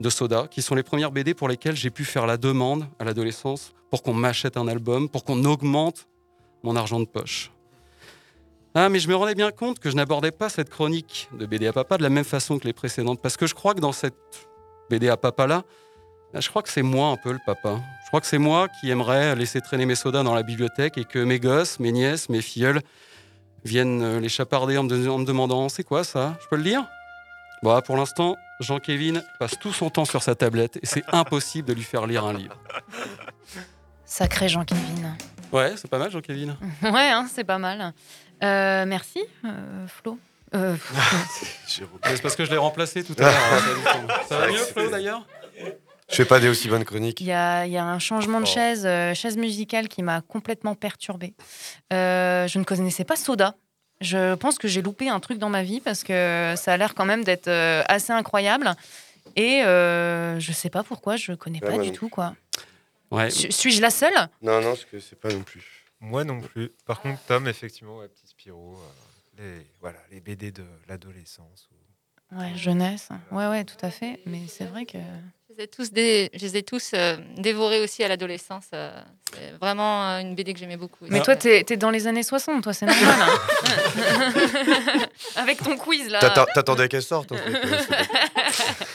de 0.00 0.08
Soda, 0.08 0.48
qui 0.50 0.62
sont 0.62 0.74
les 0.74 0.82
premières 0.82 1.12
BD 1.12 1.34
pour 1.34 1.48
lesquelles 1.48 1.76
j'ai 1.76 1.90
pu 1.90 2.06
faire 2.06 2.24
la 2.24 2.38
demande 2.38 2.86
à 2.98 3.04
l'adolescence 3.04 3.74
pour 3.90 4.02
qu'on 4.02 4.14
m'achète 4.14 4.56
un 4.56 4.68
album, 4.68 5.10
pour 5.10 5.24
qu'on 5.24 5.44
augmente 5.44 6.08
mon 6.62 6.76
argent 6.76 6.98
de 6.98 7.04
poche. 7.04 7.52
Ah, 8.74 8.88
mais 8.88 9.00
je 9.00 9.08
me 9.10 9.14
rendais 9.14 9.34
bien 9.34 9.50
compte 9.50 9.80
que 9.80 9.90
je 9.90 9.94
n'abordais 9.94 10.32
pas 10.32 10.48
cette 10.48 10.70
chronique 10.70 11.28
de 11.38 11.44
BD 11.44 11.66
à 11.66 11.74
papa 11.74 11.98
de 11.98 12.02
la 12.02 12.08
même 12.08 12.24
façon 12.24 12.58
que 12.58 12.64
les 12.64 12.72
précédentes, 12.72 13.20
parce 13.20 13.36
que 13.36 13.46
je 13.46 13.54
crois 13.54 13.74
que 13.74 13.80
dans 13.80 13.92
cette 13.92 14.48
BD 14.88 15.10
à 15.10 15.18
papa-là, 15.18 15.64
je 16.32 16.48
crois 16.48 16.62
que 16.62 16.70
c'est 16.70 16.82
moi 16.82 17.08
un 17.08 17.18
peu 17.18 17.32
le 17.32 17.40
papa. 17.44 17.82
Je 18.08 18.10
crois 18.10 18.22
que 18.22 18.26
c'est 18.26 18.38
moi 18.38 18.68
qui 18.68 18.88
aimerais 18.88 19.36
laisser 19.36 19.60
traîner 19.60 19.84
mes 19.84 19.94
sodas 19.94 20.22
dans 20.22 20.32
la 20.32 20.42
bibliothèque 20.42 20.96
et 20.96 21.04
que 21.04 21.18
mes 21.18 21.38
gosses, 21.38 21.78
mes 21.78 21.92
nièces, 21.92 22.30
mes 22.30 22.40
filleuls 22.40 22.80
viennent 23.66 24.02
euh, 24.02 24.18
les 24.18 24.30
chaparder 24.30 24.78
en 24.78 24.84
me, 24.84 25.24
demandant 25.26 25.68
c'est 25.68 25.84
quoi 25.84 26.04
ça? 26.04 26.38
Je 26.40 26.46
peux 26.48 26.56
le 26.56 26.62
lire 26.62 26.86
Bon, 27.62 27.78
pour 27.82 27.98
l'instant, 27.98 28.34
Jean-Kévin 28.60 29.20
passe 29.38 29.58
tout 29.58 29.74
son 29.74 29.90
temps 29.90 30.06
sur 30.06 30.22
sa 30.22 30.34
tablette 30.34 30.78
et 30.78 30.86
c'est 30.86 31.04
impossible 31.12 31.68
de 31.68 31.74
lui 31.74 31.82
faire 31.82 32.06
lire 32.06 32.24
un 32.24 32.32
livre. 32.32 32.56
Sacré 34.06 34.48
Jean-Kévin. 34.48 35.14
Ouais, 35.52 35.74
c'est 35.76 35.90
pas 35.90 35.98
mal, 35.98 36.10
Jean-Kévin. 36.10 36.56
ouais, 36.84 37.10
hein, 37.10 37.26
c'est 37.30 37.44
pas 37.44 37.58
mal. 37.58 37.92
Euh, 38.42 38.86
merci, 38.86 39.20
euh, 39.44 39.86
Flo. 39.86 40.18
Euh, 40.54 40.76
c'est 41.66 42.22
parce 42.22 42.36
que 42.36 42.46
je 42.46 42.50
l'ai 42.52 42.56
remplacé 42.56 43.04
tout 43.04 43.14
à 43.18 43.24
l'heure. 43.24 43.34
Hein, 43.52 44.06
ça 44.26 44.38
va 44.38 44.46
mieux, 44.46 44.56
Flo, 44.56 44.88
d'ailleurs? 44.88 45.26
Je 46.10 46.16
fais 46.16 46.24
pas 46.24 46.40
des 46.40 46.48
aussi 46.48 46.68
bonnes 46.68 46.84
chroniques. 46.84 47.20
Il 47.20 47.26
y 47.26 47.32
a, 47.32 47.66
y 47.66 47.76
a, 47.76 47.84
un 47.84 47.98
changement 47.98 48.40
de 48.40 48.46
oh. 48.46 48.52
chaise, 48.52 48.88
chaise 49.14 49.36
musicale 49.36 49.88
qui 49.88 50.02
m'a 50.02 50.20
complètement 50.20 50.74
perturbée. 50.74 51.34
je 51.90 52.58
ne 52.58 52.64
connaissais 52.64 53.04
pas 53.04 53.16
Soda. 53.16 53.54
Je 54.00 54.34
pense 54.36 54.58
que 54.58 54.68
j'ai 54.68 54.80
loupé 54.80 55.08
un 55.08 55.18
truc 55.18 55.38
dans 55.38 55.48
ma 55.48 55.62
vie 55.62 55.80
parce 55.80 56.04
que 56.04 56.54
ça 56.56 56.72
a 56.72 56.76
l'air 56.76 56.94
quand 56.94 57.04
même 57.04 57.24
d'être 57.24 57.48
assez 57.88 58.12
incroyable. 58.12 58.74
Et 59.36 59.60
je 59.64 60.52
sais 60.52 60.70
pas 60.70 60.82
pourquoi, 60.82 61.16
je 61.16 61.32
connais 61.32 61.60
pas 61.60 61.78
du 61.78 61.92
tout 61.92 62.08
quoi. 62.08 62.34
Ouais. 63.10 63.30
Suis-je 63.30 63.80
la 63.80 63.90
seule? 63.90 64.14
Non, 64.42 64.60
non, 64.60 64.70
parce 64.70 64.84
que 64.84 65.00
c'est 65.00 65.18
pas 65.18 65.32
non 65.32 65.42
plus. 65.42 65.64
Moi 66.00 66.24
non 66.24 66.40
plus. 66.40 66.70
Par 66.86 67.00
contre, 67.00 67.20
Tom, 67.26 67.48
effectivement, 67.48 67.98
ouais, 67.98 68.08
petit 68.08 68.26
Spirou, 68.26 68.76
euh, 68.76 69.58
les, 69.58 69.66
voilà, 69.80 69.98
les 70.10 70.20
BD 70.20 70.52
de 70.52 70.64
l'adolescence. 70.88 71.68
Ouais, 72.32 72.52
jeunesse. 72.56 73.08
Ouais, 73.32 73.46
ouais, 73.48 73.64
tout 73.64 73.76
à 73.82 73.90
fait. 73.90 74.20
Mais 74.26 74.42
c'est 74.48 74.64
vrai 74.66 74.84
que. 74.86 74.98
Je 75.50 75.54
les 75.56 75.64
ai 75.64 75.66
tous, 75.68 75.90
dé- 75.92 76.30
je 76.34 76.40
les 76.40 76.56
ai 76.58 76.62
tous 76.62 76.92
euh, 76.94 77.16
dévorés 77.36 77.80
aussi 77.82 78.04
à 78.04 78.08
l'adolescence. 78.08 78.66
euh, 78.74 78.92
c'est 79.32 79.52
vraiment 79.60 80.08
euh, 80.10 80.20
une 80.20 80.34
BD 80.36 80.52
que 80.52 80.60
j'aimais 80.60 80.76
beaucoup. 80.76 81.04
Mais 81.08 81.20
toi, 81.22 81.34
t'es 81.36 81.64
es 81.68 81.76
dans 81.76 81.90
les 81.90 82.06
années 82.06 82.22
60, 82.22 82.62
toi, 82.62 82.72
c'est 82.72 82.86
normal. 82.86 83.14
hein. 83.20 84.98
Avec 85.36 85.62
ton 85.62 85.76
quiz, 85.76 86.08
là. 86.10 86.20
T'attends- 86.20 86.46
T'attendais 86.54 86.88
qu'elle 86.88 87.02
sorte 87.02 87.32
en 87.32 87.36
fait. 87.36 87.52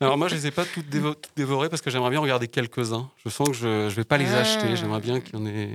Alors 0.00 0.16
moi, 0.16 0.28
je 0.28 0.34
les 0.36 0.46
ai 0.46 0.50
pas 0.50 0.64
toutes, 0.64 0.88
dévo- 0.88 1.14
toutes 1.14 1.36
dévorées 1.36 1.68
parce 1.68 1.82
que 1.82 1.90
j'aimerais 1.90 2.10
bien 2.10 2.20
regarder 2.20 2.46
quelques-uns. 2.48 3.10
Je 3.24 3.30
sens 3.30 3.48
que 3.48 3.54
je, 3.54 3.88
je 3.88 3.94
vais 3.96 4.04
pas 4.04 4.16
les 4.16 4.32
Ah. 4.32 4.38
acheter. 4.40 4.76
J'aimerais 4.76 5.00
bien 5.00 5.20
qu'il 5.20 5.34
y 5.34 5.42
en 5.42 5.46
ait. 5.46 5.70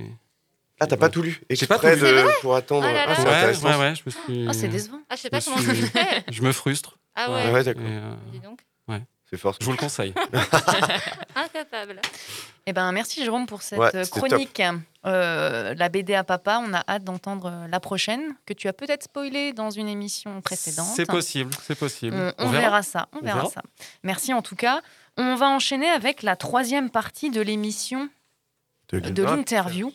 Ah, 0.79 0.87
t'as 0.87 0.97
pas 0.97 1.09
tout 1.09 1.21
lu? 1.21 1.41
J'ai 1.49 1.67
pas 1.67 1.77
tout 1.77 1.87
Exprès 1.87 1.95
lu. 1.95 2.01
de- 2.01 2.05
C'est 2.17 2.23
vrai 2.23 2.33
pour 2.41 2.55
attendre. 2.55 2.85
Ah 2.89 2.93
là 2.93 3.03
Ah, 3.05 3.09
là. 3.09 3.15
c'est 3.15 3.21
Ouais, 3.23 3.29
intéressant. 3.35 3.69
ouais, 3.69 3.77
ouais, 3.77 3.93
je 3.95 4.01
me 4.05 4.11
suis. 4.11 4.47
Ah, 4.49 4.53
c'est 4.53 4.67
décevant. 4.67 4.99
Ah, 5.09 5.15
je 5.15 5.21
sais 5.21 5.29
pas 5.29 5.37
me 5.37 5.43
comment 5.43 5.57
suis- 5.57 5.65
ça 5.67 5.75
se 5.75 5.85
fait. 5.91 6.23
Je 6.31 6.41
me 6.41 6.51
frustre. 6.51 6.97
Ah 7.15 7.31
ouais, 7.31 7.51
ouais, 7.51 7.63
d'accord. 7.63 7.83
Euh, 7.85 8.15
dis 8.31 8.39
donc. 8.39 8.61
ouais. 8.87 9.01
C'est 9.29 9.37
fort. 9.37 9.55
Je 9.59 9.65
vous 9.65 9.71
le 9.71 9.77
conseille. 9.77 10.13
Incapable. 11.35 11.99
Eh 12.65 12.73
ben, 12.73 12.91
merci 12.91 13.23
Jérôme 13.23 13.45
pour 13.47 13.61
cette 13.61 13.79
Ouais, 13.79 13.95
euh, 13.95 14.05
chronique. 14.05 14.61
Euh, 15.05 15.73
la 15.75 15.89
BD 15.89 16.13
à 16.13 16.23
papa, 16.23 16.61
on 16.63 16.73
a 16.73 16.83
hâte 16.87 17.03
d'entendre 17.03 17.65
la 17.69 17.79
prochaine, 17.79 18.35
que 18.45 18.53
tu 18.53 18.67
as 18.67 18.73
peut-être 18.73 19.03
spoilée 19.03 19.51
dans 19.53 19.69
une 19.71 19.87
émission 19.87 20.39
précédente. 20.41 20.87
C'est 20.95 21.05
possible, 21.07 21.51
c'est 21.63 21.75
possible. 21.77 22.15
On, 22.37 22.45
on 22.45 22.49
verra. 22.49 22.83
ça, 22.83 23.07
on, 23.11 23.17
On 23.17 23.21
verra, 23.21 23.39
verra. 23.39 23.49
ça. 23.51 23.61
Merci 24.03 24.33
en 24.33 24.41
tout 24.41 24.55
cas. 24.55 24.81
On 25.17 25.35
va 25.35 25.47
enchaîner 25.49 25.89
avec 25.89 26.21
la 26.23 26.35
troisième 26.35 26.89
partie 26.89 27.29
de 27.31 27.41
l'émission 27.41 28.09
De 28.89 28.99
de 28.99 29.23
l'interview 29.23 29.91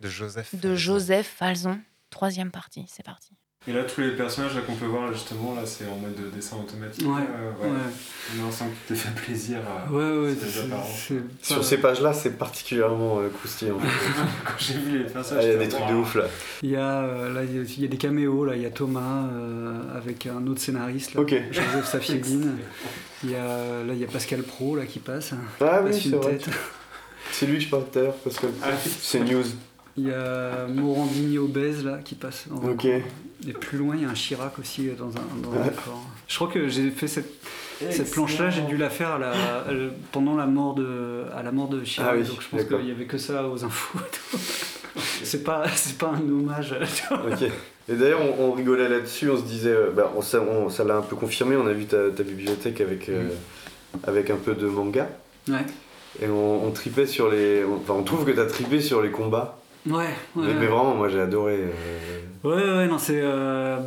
De 0.00 0.08
Joseph. 0.08 0.54
de 0.54 0.74
Joseph 0.76 1.26
Falzon. 1.26 1.80
Troisième 2.10 2.50
partie, 2.50 2.84
c'est 2.88 3.02
parti. 3.04 3.30
Et 3.68 3.72
là, 3.72 3.84
tous 3.84 4.00
les 4.00 4.10
personnages 4.16 4.52
qu'on 4.66 4.74
peut 4.74 4.86
voir, 4.86 5.12
justement, 5.12 5.54
là, 5.54 5.62
c'est 5.64 5.84
en 5.86 5.94
mode 5.96 6.16
de 6.16 6.28
dessin 6.34 6.56
automatique. 6.56 7.06
Ouais, 7.06 7.20
là, 7.20 7.68
ouais. 7.68 7.68
On 8.44 8.50
sent 8.50 8.64
que 8.64 8.70
tu 8.88 8.94
t'es 8.94 8.94
fait 9.08 9.14
plaisir 9.14 9.58
à 9.60 9.88
Ouais, 9.92 10.18
ouais, 10.18 10.34
ces 10.34 10.62
apparences. 10.62 11.12
Sur 11.40 11.64
ces 11.64 11.76
pages-là, 11.78 12.12
c'est 12.12 12.36
particulièrement 12.36 13.20
euh, 13.20 13.28
croustillant. 13.28 13.78
Quand 14.44 14.54
j'ai 14.58 14.74
vu 14.74 14.98
les 14.98 15.04
personnages, 15.04 15.44
Ah, 15.44 15.48
Il 15.48 15.52
y 15.52 15.54
a 15.54 15.58
des 15.64 15.68
trucs 15.68 15.86
de 15.88 15.94
ouf 15.94 16.14
là. 16.16 16.24
Il 16.62 16.70
y 16.70 16.76
a, 16.76 17.02
euh, 17.04 17.32
là, 17.32 17.44
il 17.44 17.56
y 17.56 17.60
a, 17.60 17.62
il 17.62 17.82
y 17.82 17.84
a 17.84 17.88
des 17.88 17.96
caméos, 17.98 18.44
là, 18.44 18.56
il 18.56 18.62
y 18.62 18.66
a 18.66 18.70
Thomas 18.70 19.28
euh, 19.32 19.96
avec 19.96 20.26
un 20.26 20.44
autre 20.48 20.60
scénariste, 20.60 21.14
là. 21.14 21.22
Joseph 21.52 21.84
Safiedine. 21.92 22.56
Il 23.22 23.30
y 23.30 23.36
a, 23.36 23.46
là, 23.84 23.92
il 23.92 23.98
y 23.98 24.04
a 24.04 24.08
Pascal 24.08 24.42
Pro 24.42 24.74
là, 24.74 24.86
qui 24.86 24.98
passe. 24.98 25.34
Ah 25.34 25.36
Passe 25.60 25.84
oui, 25.84 26.00
c'est 26.02 26.08
une 26.08 26.16
vrai. 26.16 26.32
tête. 26.36 26.48
C'est 27.30 27.46
lui 27.46 27.58
que 27.58 27.64
je 27.64 27.68
parlais 27.70 27.86
tout 27.92 27.98
à 28.00 28.02
l'heure 28.02 28.16
parce 28.24 28.36
que 28.38 28.46
c'est 29.00 29.20
news. 29.20 29.44
Il 29.96 30.06
y 30.06 30.10
a 30.12 30.66
Morandini 30.68 31.36
obèse 31.38 31.84
là, 31.84 31.98
qui 32.04 32.14
passe. 32.14 32.46
dans 32.48 32.56
Ok. 32.70 32.86
Et 32.86 33.52
plus 33.52 33.76
loin, 33.78 33.94
il 33.96 34.02
y 34.02 34.04
a 34.04 34.08
un 34.08 34.14
Chirac 34.14 34.58
aussi 34.58 34.88
euh, 34.88 34.92
dans 34.98 35.08
un, 35.08 35.24
dans 35.42 35.58
un 35.60 35.64
décor. 35.64 36.00
Je 36.28 36.34
crois 36.36 36.48
que 36.48 36.68
j'ai 36.68 36.90
fait 36.90 37.08
cette, 37.08 37.30
cette 37.90 38.10
planche-là, 38.12 38.50
j'ai 38.50 38.62
dû 38.62 38.76
la 38.76 38.88
faire 38.88 39.10
à 39.10 39.18
la- 39.18 39.32
à- 39.32 39.64
pendant 40.12 40.36
la 40.36 40.46
mort 40.46 40.74
de, 40.74 41.24
à 41.36 41.42
la 41.42 41.50
mort 41.52 41.68
de 41.68 41.80
Chirac. 41.82 42.10
Ah 42.12 42.16
oui, 42.16 42.22
donc 42.26 42.40
je 42.40 42.48
pense 42.48 42.64
qu'il 42.64 42.88
y 42.88 42.90
avait 42.92 43.04
que 43.06 43.18
ça 43.18 43.48
aux 43.48 43.64
infos. 43.64 43.98
c'est 45.24 45.42
pas, 45.42 45.64
c'est 45.74 45.98
pas 45.98 46.08
un 46.16 46.20
hommage. 46.30 46.74
tu. 46.94 47.14
Ok. 47.14 47.50
Et 47.88 47.94
d'ailleurs, 47.94 48.20
on, 48.38 48.44
on 48.44 48.52
rigolait 48.52 48.88
là-dessus, 48.88 49.28
on 49.28 49.36
se 49.36 49.42
disait, 49.42 49.70
euh, 49.70 49.90
bah, 49.94 50.12
on, 50.16 50.22
ça 50.22 50.40
on- 50.40 50.70
ça 50.70 50.84
l'a 50.84 50.96
un 50.96 51.02
peu 51.02 51.16
confirmé, 51.16 51.56
on 51.56 51.66
a 51.66 51.72
vu 51.72 51.84
ta, 51.86 52.10
ta 52.10 52.22
bibliothèque 52.22 52.80
avec, 52.80 53.08
euh, 53.08 53.28
avec 54.04 54.30
un 54.30 54.36
peu 54.36 54.54
de 54.54 54.66
manga. 54.66 55.08
Ouais. 55.48 55.66
Et 56.22 56.28
on, 56.28 56.64
on 56.66 56.70
tripait 56.70 57.06
sur 57.06 57.28
les. 57.30 57.64
on- 57.64 57.76
Enfin, 57.76 57.94
on 57.94 58.04
trouve 58.04 58.24
que 58.24 58.30
t'as 58.30 58.46
tripé 58.46 58.80
sur 58.80 59.02
les 59.02 59.10
combats. 59.10 59.58
Ouais, 59.84 59.94
ouais, 59.94 60.08
mais, 60.36 60.54
mais 60.54 60.66
vraiment, 60.66 60.94
moi 60.94 61.08
j'ai 61.08 61.20
adoré. 61.20 61.56
euh, 61.58 62.20
Ouais, 62.44 62.54
ouais, 62.54 62.86
non, 62.88 62.98
c'est. 62.98 63.20
euh, 63.22 63.78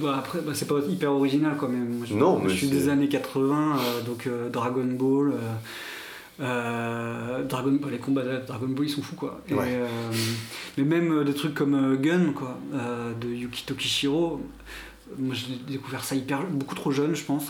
bah, 0.00 0.16
après, 0.18 0.40
bah, 0.40 0.52
c'est 0.54 0.66
pas 0.68 0.76
hyper 0.88 1.12
original 1.12 1.54
quand 1.58 1.68
même. 1.68 1.96
Moi, 1.98 2.06
je, 2.08 2.14
Non, 2.14 2.32
moi, 2.34 2.42
mais 2.44 2.48
je 2.50 2.54
suis 2.56 2.68
des 2.68 2.88
années 2.88 3.08
80, 3.08 3.76
euh, 3.78 4.02
donc 4.02 4.26
euh, 4.26 4.48
Dragon 4.48 4.84
Ball. 4.84 5.32
Dragon, 6.38 7.78
bah, 7.82 7.88
les 7.90 7.98
combats 7.98 8.22
de 8.22 8.40
Dragon 8.46 8.66
Ball 8.68 8.86
ils 8.86 8.90
sont 8.90 9.02
fous 9.02 9.16
quoi. 9.16 9.40
Et, 9.48 9.54
Ouais. 9.54 9.80
mais 10.78 10.84
même 10.84 11.24
des 11.24 11.34
trucs 11.34 11.54
comme 11.54 11.96
Gun 11.96 12.32
quoi, 12.32 12.58
de 13.20 13.28
Yukito 13.28 13.74
Kishiro. 13.74 14.40
Moi 15.18 15.34
j'ai 15.34 15.56
découvert 15.70 16.04
ça 16.04 16.14
hyper 16.14 16.44
beaucoup 16.46 16.74
trop 16.76 16.92
jeune 16.92 17.14
je 17.14 17.24
pense. 17.24 17.48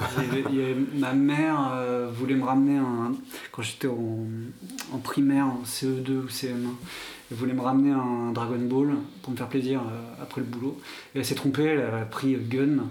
Ma 0.99 1.13
mère 1.13 1.73
voulait 2.19 2.35
me 2.35 2.45
ramener 2.45 2.79
un 2.79 3.13
quand 3.53 3.63
j'étais 3.63 3.87
en, 3.89 4.25
en 4.93 4.99
primaire 4.99 5.47
en 5.47 5.63
CE2 5.65 6.11
ou 6.25 6.29
CM1. 6.29 6.75
Elle 7.31 7.37
voulait 7.37 7.53
me 7.53 7.61
ramener 7.61 7.93
un 7.93 8.33
Dragon 8.33 8.59
Ball 8.59 8.97
pour 9.23 9.33
me 9.33 9.37
faire 9.37 9.49
plaisir 9.49 9.81
euh, 9.81 10.23
après 10.23 10.41
le 10.41 10.47
boulot. 10.47 10.79
Et 11.15 11.19
elle 11.21 11.25
s'est 11.25 11.35
trompée, 11.37 11.65
elle 11.65 11.81
a 11.83 12.05
pris 12.05 12.35
Gun. 12.37 12.85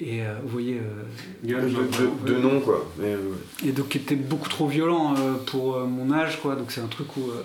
Et 0.00 0.22
euh, 0.22 0.34
vous 0.42 0.48
voyez. 0.48 0.78
euh, 0.78 1.02
de, 1.44 2.26
de- 2.26 2.34
de 2.34 2.38
nom 2.40 2.60
quoi. 2.60 2.84
Mais, 2.98 3.12
euh, 3.14 3.20
et 3.64 3.70
donc 3.72 3.90
qui 3.90 3.98
était 3.98 4.16
beaucoup 4.16 4.48
trop 4.48 4.66
violent 4.66 5.14
euh, 5.16 5.34
pour 5.46 5.76
euh, 5.76 5.86
mon 5.86 6.12
âge 6.12 6.40
quoi 6.42 6.56
donc 6.56 6.72
c'est 6.72 6.80
un 6.80 6.88
truc 6.88 7.16
où, 7.16 7.30
euh, 7.30 7.44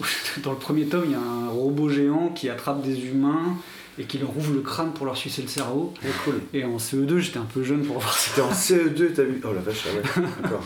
où 0.00 0.04
dans 0.42 0.52
le 0.52 0.56
premier 0.56 0.86
tome 0.86 1.02
il 1.04 1.10
y 1.12 1.14
a 1.14 1.20
un 1.20 1.48
robot 1.50 1.90
géant 1.90 2.28
qui 2.34 2.48
attrape 2.48 2.82
des 2.82 3.04
humains 3.06 3.54
et 4.00 4.04
qui 4.04 4.16
leur 4.18 4.34
ouvre 4.36 4.54
le 4.54 4.60
crâne 4.62 4.92
pour 4.94 5.04
leur 5.04 5.16
sucer 5.16 5.42
le 5.42 5.48
cerveau 5.48 5.92
et 6.54 6.64
en 6.64 6.78
CE2 6.78 7.18
j'étais 7.18 7.38
un 7.38 7.44
peu 7.52 7.62
jeune 7.62 7.82
pour 7.84 7.98
voir 7.98 8.12
ça 8.16 8.32
T'es 8.34 8.40
en 8.40 8.50
CE2, 8.50 9.12
t'as 9.14 9.24
vu 9.24 9.40
Oh 9.44 9.52
la 9.54 9.60
vache, 9.60 9.84
ah 9.86 9.94
ouais, 10.20 10.24
d'accord. 10.42 10.64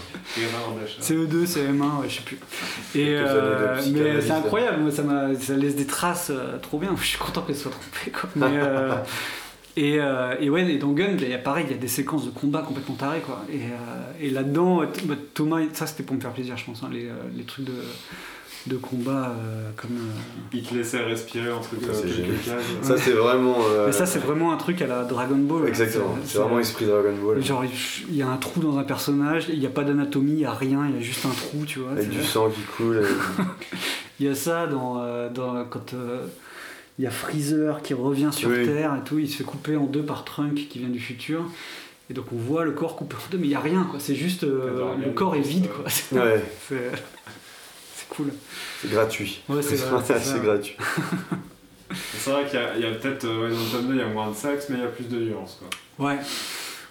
CE2, 1.00 1.44
CM1, 1.46 2.00
ouais, 2.00 2.08
je 2.08 2.14
sais 2.16 2.22
plus. 2.22 2.38
Et 2.94 3.14
euh, 3.16 3.80
mais 3.92 4.20
c'est 4.20 4.28
là. 4.28 4.36
incroyable, 4.36 4.82
moi, 4.82 4.90
ça, 4.92 5.02
m'a- 5.02 5.34
ça 5.34 5.54
laisse 5.54 5.74
des 5.76 5.86
traces 5.86 6.30
euh, 6.30 6.58
trop 6.58 6.78
bien. 6.78 6.94
Je 7.00 7.04
suis 7.06 7.18
content 7.18 7.42
qu'elle 7.42 7.56
soit 7.56 7.70
trompée. 7.72 8.10
Quoi. 8.12 8.30
Mais, 8.36 8.58
euh, 8.62 8.94
et, 9.76 9.98
euh, 10.00 10.34
et 10.40 10.48
ouais, 10.50 10.70
et 10.70 10.78
dans 10.78 10.92
Gun, 10.92 11.16
il 11.18 11.28
y 11.28 11.34
a 11.34 11.38
pareil, 11.38 11.64
il 11.68 11.72
y 11.72 11.74
a 11.74 11.78
des 11.78 11.88
séquences 11.88 12.24
de 12.24 12.30
combat 12.30 12.62
complètement 12.62 12.94
tarées. 12.94 13.20
Quoi. 13.20 13.44
Et, 13.52 13.56
euh, 13.64 14.12
et 14.20 14.30
là-dedans, 14.30 14.82
bah, 15.04 15.14
Thomas, 15.34 15.60
ça 15.72 15.86
c'était 15.86 16.04
pour 16.04 16.14
me 16.14 16.20
faire 16.20 16.32
plaisir, 16.32 16.56
je 16.56 16.64
pense, 16.64 16.82
hein, 16.84 16.88
les, 16.92 17.08
les 17.36 17.42
trucs 17.44 17.64
de, 17.66 17.72
de 18.66 18.76
combat 18.76 19.34
euh, 19.38 19.70
comme. 19.76 19.90
euh, 19.92 20.54
Il 20.54 20.62
te 20.62 20.74
laissait 20.74 21.02
respirer 21.04 21.52
entre 21.52 21.70
quelques 21.76 21.86
cases. 22.44 22.62
Ça, 22.82 22.96
c'est 22.96 23.12
vraiment. 23.12 23.56
euh, 23.70 23.86
Mais 23.86 23.92
ça, 23.92 24.06
c'est 24.06 24.18
vraiment 24.20 24.52
un 24.52 24.56
truc 24.56 24.80
à 24.82 24.86
la 24.86 25.04
Dragon 25.04 25.36
Ball. 25.36 25.68
Exactement, 25.68 26.16
c'est 26.24 26.38
vraiment 26.38 26.58
esprit 26.60 26.86
Dragon 26.86 27.14
Ball. 27.22 27.42
Genre, 27.42 27.64
il 28.08 28.16
y 28.16 28.22
a 28.22 28.28
un 28.28 28.36
trou 28.36 28.60
dans 28.60 28.78
un 28.78 28.84
personnage, 28.84 29.46
il 29.52 29.58
n'y 29.60 29.66
a 29.66 29.70
pas 29.70 29.84
d'anatomie, 29.84 30.32
il 30.32 30.36
n'y 30.38 30.44
a 30.46 30.52
rien, 30.54 30.86
il 30.88 30.96
y 30.96 30.98
a 30.98 31.02
juste 31.02 31.26
un 31.26 31.30
trou, 31.30 31.64
tu 31.66 31.80
vois. 31.80 31.92
Avec 31.92 32.04
c'est- 32.04 32.10
du 32.18 32.22
sang 32.24 32.48
qui 32.48 32.60
coule. 32.76 32.96
et- 33.02 33.42
Il 34.20 34.26
y 34.26 34.28
a 34.28 34.34
ça 34.36 34.66
dans, 34.68 35.02
euh, 35.02 35.28
dans 35.28 35.64
quand 35.64 35.92
euh, 35.92 36.20
il 37.00 37.04
y 37.04 37.06
a 37.08 37.10
Freezer 37.10 37.82
qui 37.82 37.94
revient 37.94 38.28
sur 38.30 38.48
Oui. 38.48 38.64
Terre 38.64 38.94
et 38.94 39.02
tout, 39.04 39.18
il 39.18 39.28
se 39.28 39.38
fait 39.38 39.42
couper 39.44 39.74
en 39.76 39.86
deux 39.86 40.04
par 40.04 40.24
Trunk 40.24 40.54
qui 40.70 40.78
vient 40.78 40.88
du 40.88 41.00
futur. 41.00 41.44
Et 42.08 42.14
donc 42.14 42.26
on 42.32 42.36
voit 42.36 42.64
le 42.64 42.70
corps 42.70 42.94
coupé 42.94 43.16
en 43.16 43.30
deux, 43.32 43.38
mais 43.38 43.46
il 43.46 43.48
n'y 43.50 43.54
a 43.56 43.60
rien, 43.60 43.82
quoi. 43.90 43.98
C'est 43.98 44.14
juste 44.14 44.44
euh, 44.44 44.94
le 45.04 45.10
corps 45.10 45.34
est 45.34 45.40
vide, 45.40 45.66
quoi. 45.68 45.84
C'est 45.88 46.14
Ouais. 46.16 46.40
C'est- 48.08 48.14
cool. 48.16 48.32
C'est 48.82 48.90
gratuit. 48.90 49.42
Ouais, 49.48 49.62
c'est 49.62 49.76
vrai, 49.76 50.02
c'est 50.06 50.18
ça. 50.20 50.38
gratuit. 50.38 50.76
C'est 52.18 52.30
vrai 52.30 52.44
qu'il 52.46 52.58
y 52.58 52.62
a, 52.62 52.74
il 52.76 52.82
y 52.82 52.86
a 52.86 52.90
peut-être, 52.92 53.24
euh, 53.24 53.44
ouais, 53.44 53.50
dans 53.54 53.62
le 53.62 53.70
tome 53.70 53.86
2, 53.88 53.94
il 53.94 53.98
y 54.00 54.02
a 54.02 54.06
moins 54.08 54.30
de 54.30 54.34
sexe, 54.34 54.66
mais 54.68 54.78
il 54.78 54.82
y 54.82 54.84
a 54.84 54.88
plus 54.88 55.04
de 55.04 55.16
violence. 55.18 55.60
Quoi. 55.96 56.08
Ouais. 56.08 56.18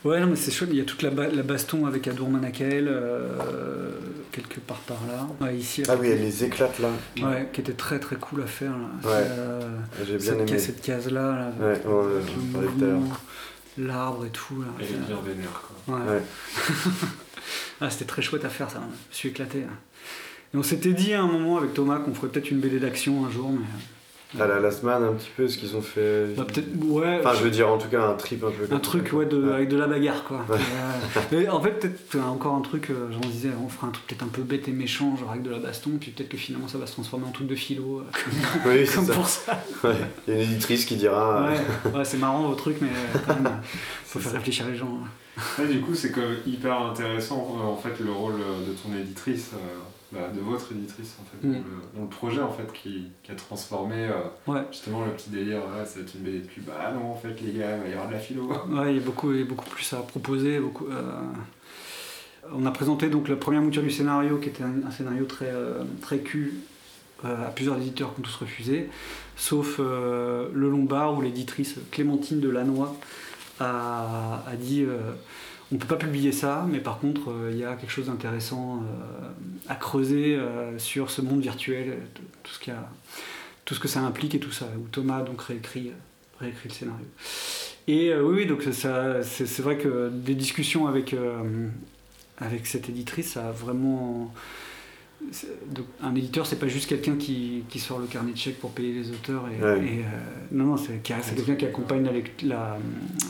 Ouais, 0.05 0.19
non, 0.19 0.27
mais 0.27 0.35
c'est 0.37 0.51
chouette. 0.51 0.69
Il 0.71 0.77
y 0.77 0.81
a 0.81 0.85
toute 0.85 1.01
la, 1.01 1.09
ba- 1.09 1.27
la 1.27 1.43
baston 1.43 1.85
avec 1.87 2.07
Adour 2.07 2.29
Manakael, 2.29 2.87
euh, 2.87 3.89
quelque 4.31 4.59
part 4.61 4.77
par 4.79 4.99
là. 5.07 5.27
Ouais, 5.45 5.57
ici. 5.57 5.83
Ah 5.89 5.95
oui, 5.99 6.09
elle 6.09 6.21
les 6.21 6.43
éclate 6.45 6.79
là. 6.79 6.89
Ouais, 7.17 7.49
qui 7.51 7.61
était 7.61 7.73
très 7.73 7.99
très 7.99 8.15
cool 8.17 8.43
à 8.43 8.45
faire. 8.45 8.71
Là. 8.71 9.09
Ouais. 9.09 9.27
Euh, 9.29 9.61
J'ai 10.05 10.17
bien 10.17 10.37
aimé. 10.39 10.57
Cette 10.59 10.81
case-là, 10.81 11.21
là, 11.21 11.51
Ouais, 11.59 11.65
avec 11.71 11.85
ouais, 11.85 11.91
ouais, 11.91 11.99
à 11.99 12.61
l'heure. 12.79 12.91
mouvement, 12.99 13.13
l'arbre 13.79 14.25
et 14.25 14.29
tout. 14.29 14.61
Là. 14.61 14.67
Elle 14.79 14.85
est 14.85 15.07
bien 15.07 15.19
vénère. 15.25 15.61
Quoi. 15.85 15.95
Ouais. 15.97 16.11
Ouais. 16.11 16.21
ah, 17.81 17.89
c'était 17.89 18.05
très 18.05 18.21
chouette 18.21 18.45
à 18.45 18.49
faire 18.49 18.69
ça, 18.69 18.79
je 18.79 18.85
me 18.85 18.93
suis 19.11 19.29
éclaté. 19.29 19.63
Et 20.53 20.57
on 20.57 20.63
s'était 20.63 20.93
dit 20.93 21.13
à 21.13 21.21
un 21.23 21.27
moment 21.27 21.57
avec 21.57 21.73
Thomas 21.73 21.97
qu'on 21.99 22.13
ferait 22.13 22.27
peut-être 22.27 22.51
une 22.51 22.59
BD 22.59 22.79
d'action 22.79 23.25
un 23.25 23.31
jour, 23.31 23.51
mais. 23.51 23.65
À 24.41 24.47
la 24.47 24.59
Last 24.59 24.81
Man, 24.81 25.03
un 25.03 25.13
petit 25.13 25.29
peu, 25.37 25.47
ce 25.47 25.59
qu'ils 25.59 25.75
ont 25.75 25.81
fait. 25.83 26.33
Bah, 26.35 26.43
peut-être, 26.43 26.67
ouais. 26.87 27.19
Enfin, 27.19 27.35
je 27.37 27.43
veux 27.43 27.51
dire, 27.51 27.69
en 27.69 27.77
tout 27.77 27.87
cas, 27.87 28.01
un 28.03 28.15
trip 28.15 28.43
un 28.43 28.49
peu. 28.49 28.73
Un 28.73 28.79
truc 28.79 29.09
ça. 29.09 29.15
ouais, 29.17 29.27
de, 29.27 29.51
avec 29.51 29.69
de 29.69 29.77
la 29.77 29.85
bagarre 29.85 30.23
quoi. 30.23 30.43
Ouais. 30.49 30.55
Ouais. 30.55 31.21
Mais 31.31 31.49
en 31.49 31.61
fait 31.61 31.69
peut-être 31.79 32.15
euh, 32.15 32.21
encore 32.23 32.55
un 32.55 32.61
truc, 32.61 32.89
euh, 32.89 33.09
j'en 33.11 33.19
disais, 33.29 33.49
on 33.63 33.69
fera 33.69 33.85
un 33.87 33.91
truc 33.91 34.07
peut-être 34.07 34.23
un 34.23 34.27
peu 34.29 34.41
bête 34.41 34.67
et 34.67 34.71
méchant, 34.71 35.15
genre 35.17 35.29
avec 35.29 35.43
de 35.43 35.51
la 35.51 35.59
baston, 35.59 35.91
puis 36.01 36.09
peut-être 36.09 36.29
que 36.29 36.37
finalement 36.37 36.67
ça 36.67 36.79
va 36.79 36.87
se 36.87 36.93
transformer 36.93 37.27
en 37.27 37.31
truc 37.31 37.45
de 37.45 37.53
philo. 37.53 37.99
euh, 37.99 38.03
Oui, 38.65 38.87
comme 38.91 39.05
ça. 39.05 39.13
pour 39.13 39.27
ça. 39.27 39.63
Ouais. 39.83 39.93
Il 40.27 40.33
y 40.33 40.37
a 40.37 40.41
une 40.41 40.49
éditrice 40.49 40.85
qui 40.85 40.95
dira. 40.95 41.43
euh, 41.49 41.51
Ouais, 41.91 41.91
ouais, 41.99 42.05
c'est 42.05 42.17
marrant 42.17 42.41
vos 42.47 42.55
trucs, 42.55 42.81
mais 42.81 42.87
euh, 42.89 43.19
quand 43.27 43.35
même, 43.35 43.51
faut 44.05 44.17
faire 44.19 44.31
réfléchir 44.33 44.65
les 44.67 44.75
gens. 44.75 44.97
Ouais, 45.59 45.67
du 45.67 45.79
coup, 45.81 45.93
c'est 45.93 46.11
quand 46.11 46.21
même 46.21 46.37
hyper 46.47 46.81
intéressant 46.81 47.55
euh, 47.59 47.67
en 47.67 47.77
fait 47.77 48.03
le 48.03 48.11
rôle 48.11 48.33
euh, 48.41 48.67
de 48.67 48.73
ton 48.73 48.97
éditrice, 48.99 49.51
euh, 49.53 49.57
bah, 50.13 50.29
de 50.33 50.39
votre 50.39 50.71
éditrice 50.71 51.15
en 51.21 51.25
fait, 51.25 51.47
Mm. 51.47 51.51
dans, 51.53 51.57
le, 51.59 51.63
dans 51.95 52.01
le 52.03 52.07
projet 52.09 52.41
en 52.41 52.51
fait 52.51 52.71
qui, 52.73 53.07
qui 53.23 53.31
a 53.31 53.35
transformé 53.35 53.95
euh, 54.07 54.13
Ouais. 54.51 54.61
justement 54.71 55.03
le 55.05 55.11
petit 55.11 55.29
délire. 55.31 55.61
C'est 55.85 56.13
une 56.15 56.21
BD 56.21 56.39
de 56.39 56.47
cul. 56.47 56.61
Bah 56.61 56.91
non, 56.93 57.11
en 57.11 57.15
fait 57.15 57.39
les 57.41 57.53
gars, 57.59 57.77
il 57.77 57.83
va 57.83 57.89
y 57.89 57.93
avoir 57.93 58.07
de 58.07 58.13
la 58.13 58.19
philo. 58.19 58.43
Ouais, 58.69 58.91
il 58.93 58.97
y 58.97 59.01
a 59.01 59.03
beaucoup, 59.05 59.31
il 59.33 59.39
y 59.39 59.41
a 59.41 59.45
beaucoup 59.45 59.69
plus 59.69 59.91
à 59.93 59.97
proposer. 59.97 60.59
Beaucoup, 60.59 60.87
euh, 60.87 61.01
On 62.53 62.65
a 62.65 62.71
présenté 62.71 63.09
donc 63.09 63.27
la 63.29 63.35
première 63.37 63.61
mouture 63.61 63.81
du 63.83 63.91
scénario, 63.91 64.37
qui 64.37 64.49
était 64.49 64.63
un, 64.63 64.85
un 64.87 64.91
scénario 64.91 65.25
très, 65.25 65.49
euh, 65.49 65.83
très 66.01 66.19
cul, 66.19 66.55
à 67.23 67.49
plusieurs 67.55 67.77
éditeurs 67.77 68.13
qui 68.13 68.19
ont 68.19 68.23
tous 68.23 68.35
refusé, 68.35 68.89
sauf 69.37 69.77
Le 69.79 70.51
Lombard 70.69 71.17
où 71.17 71.21
l'éditrice 71.21 71.75
Clémentine 71.89 72.41
Delannoy 72.41 72.89
a, 73.61 74.43
a 74.45 74.55
dit 74.57 74.85
on 75.73 75.75
ne 75.75 75.79
peut 75.81 75.87
pas 75.87 75.95
publier 75.95 76.31
ça, 76.31 76.67
mais 76.71 76.77
par 76.79 76.99
contre 76.99 77.31
euh, 77.31 77.49
il 77.51 77.57
y 77.57 77.65
a 77.65 77.73
quelque 77.75 77.89
chose 77.91 78.05
d'intéressant 78.05 78.83
euh, 78.83 79.27
à 79.67 79.75
creuser 79.75 80.35
euh, 80.35 80.77
sur 80.77 81.09
ce 81.09 81.21
monde 81.21 81.41
virtuel, 81.41 81.97
tout 82.43 82.53
ce, 82.53 82.59
qu'il 82.59 82.73
y 82.73 82.75
a- 82.75 82.89
tout 83.65 83.73
ce 83.73 83.79
que 83.79 83.87
ça 83.87 84.01
implique 84.01 84.35
et 84.35 84.39
tout 84.39 84.51
ça, 84.51 84.67
où 84.77 84.87
Thomas 84.89 85.17
a 85.17 85.21
donc 85.23 85.41
réécrit, 85.41 85.91
réécrit 86.39 86.69
le 86.69 86.73
scénario. 86.75 87.05
Et 87.87 88.13
oui, 88.15 88.35
oui, 88.35 88.45
donc 88.45 88.63
c'est, 88.71 89.61
vrai 89.61 89.77
que 89.77 90.09
des 90.09 90.35
discussions 90.35 90.87
avec, 90.87 91.13
avec 92.37 92.65
cette 92.67 92.87
éditrice, 92.87 93.31
ça 93.33 93.49
a 93.49 93.51
vraiment. 93.51 94.33
donc, 95.67 95.85
un 96.01 96.15
éditeur, 96.15 96.45
c'est 96.45 96.59
pas 96.59 96.67
juste 96.69 96.87
quelqu'un 96.87 97.15
qui, 97.17 97.63
qui 97.67 97.79
sort 97.79 97.99
le 97.99 98.05
carnet 98.07 98.31
de 98.31 98.37
chèques 98.37 98.59
pour 98.59 98.71
payer 98.71 98.93
les 98.93 99.09
auteurs. 99.09 99.43
Et, 99.49 99.61
Ouais. 99.61 99.79
et, 99.85 99.99
euh, 99.99 100.03
non, 100.51 100.65
non, 100.65 100.77
c'est, 100.77 101.01
quelqu'un 101.03 101.55
qui 101.55 101.65
accompagne 101.65 102.05
la, 102.05 102.11
la, 102.47 102.77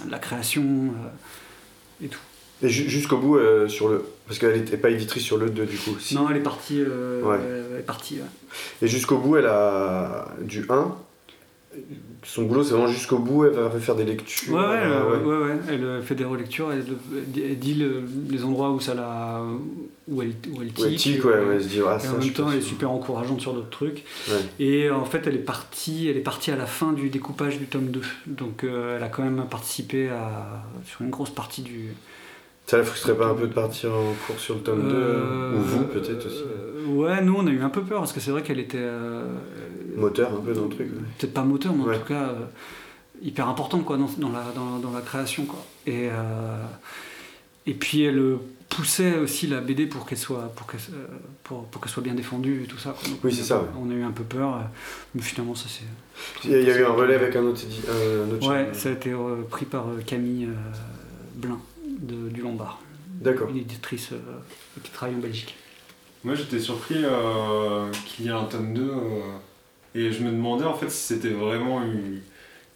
la 0.10 0.20
création 0.20 0.62
euh, 0.64 2.06
et 2.06 2.10
tout. 2.10 2.20
Et 2.64 2.70
ju- 2.70 2.90
jusqu'au 2.90 3.18
bout, 3.18 3.38
euh, 3.38 3.68
sur 3.68 3.90
le. 3.90 4.04
Parce 4.26 4.40
qu'elle 4.40 4.56
n'était 4.58 4.78
pas 4.78 4.90
éditrice 4.90 5.24
sur 5.24 5.38
le 5.38 5.50
2 5.50 5.66
du 5.66 5.78
coup. 5.78 5.98
Si. 6.00 6.16
Non, 6.16 6.30
elle 6.30 6.38
est 6.38 6.42
partie. 6.42 6.80
euh, 6.82 7.22
Ouais. 7.22 7.38
Elle 7.74 7.80
est 7.80 7.84
partie. 7.84 8.16
ouais. 8.16 8.22
Et 8.82 8.88
jusqu'au 8.88 9.18
bout, 9.18 9.36
elle 9.38 9.48
a. 9.48 10.28
Du 10.42 10.66
1. 10.70 10.96
Son 12.24 12.44
boulot, 12.44 12.64
c'est 12.64 12.74
vraiment 12.76 12.88
jusqu'au 12.88 13.18
bout, 13.18 13.46
elle 13.46 13.52
va 13.54 13.70
faire 13.80 13.96
des 13.96 14.06
lectures. 14.06 14.54
Ouais, 14.54 14.60
ouais, 14.62 14.68
euh, 14.84 15.46
ouais. 15.48 15.58
elle 15.68 16.04
fait 16.04 16.14
des 16.16 16.24
relectures, 16.24 16.72
elle, 16.72 16.86
elle 17.36 17.58
dit- 17.60 17.74
le- 17.74 18.04
les 18.30 18.44
endroits 18.44 18.70
où 18.72 18.80
ça 18.80 18.94
l'a, 18.94 19.42
où 20.08 20.22
elle, 20.22 20.30
où 20.52 20.62
elle 20.62 20.68
Où 20.68 20.86
elle 20.86 20.96
tique, 20.96 20.98
tique, 21.16 21.26
ouais, 21.26 21.34
elle 21.52 21.64
se 21.64 21.68
dit, 21.68 21.80
ah, 21.86 21.98
et 22.00 22.00
ça, 22.06 22.14
en 22.14 22.18
même 22.20 22.30
temps, 22.32 22.50
elle 22.52 22.60
est 22.60 22.62
super 22.62 22.92
encourageante 22.92 23.42
sur 23.42 23.54
d'autres 23.54 23.72
trucs. 23.72 24.04
Et 24.60 24.90
en 24.92 25.04
fait, 25.04 25.24
elle 25.26 25.36
est 25.36 25.40
partie, 25.40 26.08
elle 26.08 26.16
est 26.18 26.22
partie 26.22 26.52
à 26.52 26.56
la 26.56 26.68
fin 26.68 26.94
du 26.94 27.10
découpage 27.10 27.58
du 27.58 27.66
tome 27.66 27.88
2. 27.88 28.02
Donc, 28.28 28.64
euh, 28.64 28.98
elle 28.98 29.04
a 29.04 29.10
quand 29.10 29.24
même 29.24 29.44
participé 29.50 30.10
à 30.10 30.64
sur 30.86 31.02
une 31.02 31.10
grosse 31.10 31.32
partie 31.32 31.64
du. 31.64 31.88
Ça 32.74 32.80
la 32.80 32.86
frustrait 32.86 33.14
pas 33.16 33.28
un 33.28 33.36
peu 33.36 33.46
de 33.46 33.54
partir 33.54 33.94
en 33.94 34.14
cours 34.26 34.40
sur 34.40 34.56
le 34.56 34.62
tome 34.62 34.90
2 34.90 34.96
Euh, 34.96 35.54
Ou 35.56 35.60
vous, 35.62 35.84
peut-être 35.84 36.26
aussi 36.26 36.42
euh, 36.42 36.88
ouais, 36.88 37.22
nous, 37.22 37.36
on 37.38 37.46
a 37.46 37.52
eu 37.52 37.62
un 37.62 37.70
peu 37.70 37.84
peur 37.84 38.00
parce 38.00 38.14
que 38.14 38.20
c'est 38.20 38.32
vrai 38.32 38.42
qu'elle 38.42 38.58
était. 38.60 38.80
euh, 38.80 39.28
Moteur 39.96 40.34
un 40.34 40.42
peu 40.42 40.54
dans 40.54 40.64
le 40.64 40.70
truc. 40.70 40.88
ouais. 40.88 41.02
peut-être 41.20 41.36
pas 41.36 41.44
moteur, 41.44 41.72
mais 41.76 41.84
Ouais. 41.84 41.96
en 41.98 42.00
tout 42.00 42.08
cas 42.08 42.30
euh, 42.30 42.46
hyper 43.22 43.48
important 43.48 43.78
quoi, 43.82 43.98
dans, 43.98 44.10
dans 44.18 44.32
la, 44.32 44.44
dans, 44.56 44.80
dans 44.80 44.92
la 44.92 45.02
création. 45.02 45.46
Quoi. 45.46 45.64
Et, 45.86 46.10
et 47.68 47.74
puis 47.76 48.06
elle 48.06 48.38
poussait 48.70 49.18
aussi 49.20 49.46
la 49.46 49.62
BD 49.62 49.86
pour 49.86 50.08
qu'elle 50.08 50.18
soit, 50.18 50.52
pour 50.56 50.66
qu'elle, 50.66 50.80
pour, 51.44 51.66
pour 51.66 51.80
qu'elle 51.80 51.92
soit 51.92 52.02
bien 52.02 52.16
défendue 52.16 52.64
et 52.64 52.68
tout 52.68 52.80
ça. 52.80 52.96
quoi. 53.00 53.08
Donc, 53.08 53.20
Oui, 53.24 53.32
c'est 53.32 53.44
ça, 53.44 53.60
ouais. 53.60 53.68
On 53.80 53.88
a 53.92 53.94
eu 53.94 54.02
un 54.02 54.10
peu 54.10 54.24
peur, 54.24 54.62
mais 55.14 55.22
finalement 55.22 55.54
ça 55.54 55.70
s'est. 55.70 55.84
Il 56.44 56.50
y 56.50 56.72
a, 56.72 56.76
eu 56.80 56.84
un 56.84 56.90
relais 56.94 57.14
avec 57.14 57.36
un 57.36 57.44
autre, 57.44 57.62
un 57.88 58.34
autre 58.34 58.50
Ouais, 58.50 58.70
ça 58.74 58.90
a 58.90 58.94
été 58.94 59.12
euh, 59.12 59.44
pris 59.48 59.66
par 59.66 59.86
Camille 60.08 60.50
Blin 61.36 61.60
de, 62.04 62.30
du 62.30 62.42
Lombard. 62.42 62.80
D'accord. 63.22 63.50
Une 63.50 63.58
éditrice 63.58 64.12
euh, 64.12 64.18
qui 64.84 64.92
travaille 64.92 65.16
en 65.16 65.20
Belgique. 65.20 65.56
Moi 66.24 66.36
j'étais 66.36 66.60
surpris 66.60 66.96
euh, 67.04 67.90
qu'il 68.06 68.26
y 68.26 68.28
ait 68.30 68.32
un 68.32 68.46
tome 68.46 68.74
2 68.74 68.82
euh, 68.82 68.94
et 69.96 70.12
je 70.12 70.24
me 70.24 70.32
demandais 70.32 70.64
en 70.66 70.74
fait 70.74 70.90
si 70.90 71.14
c'était 71.14 71.30
vraiment 71.30 71.84
une, 71.84 72.20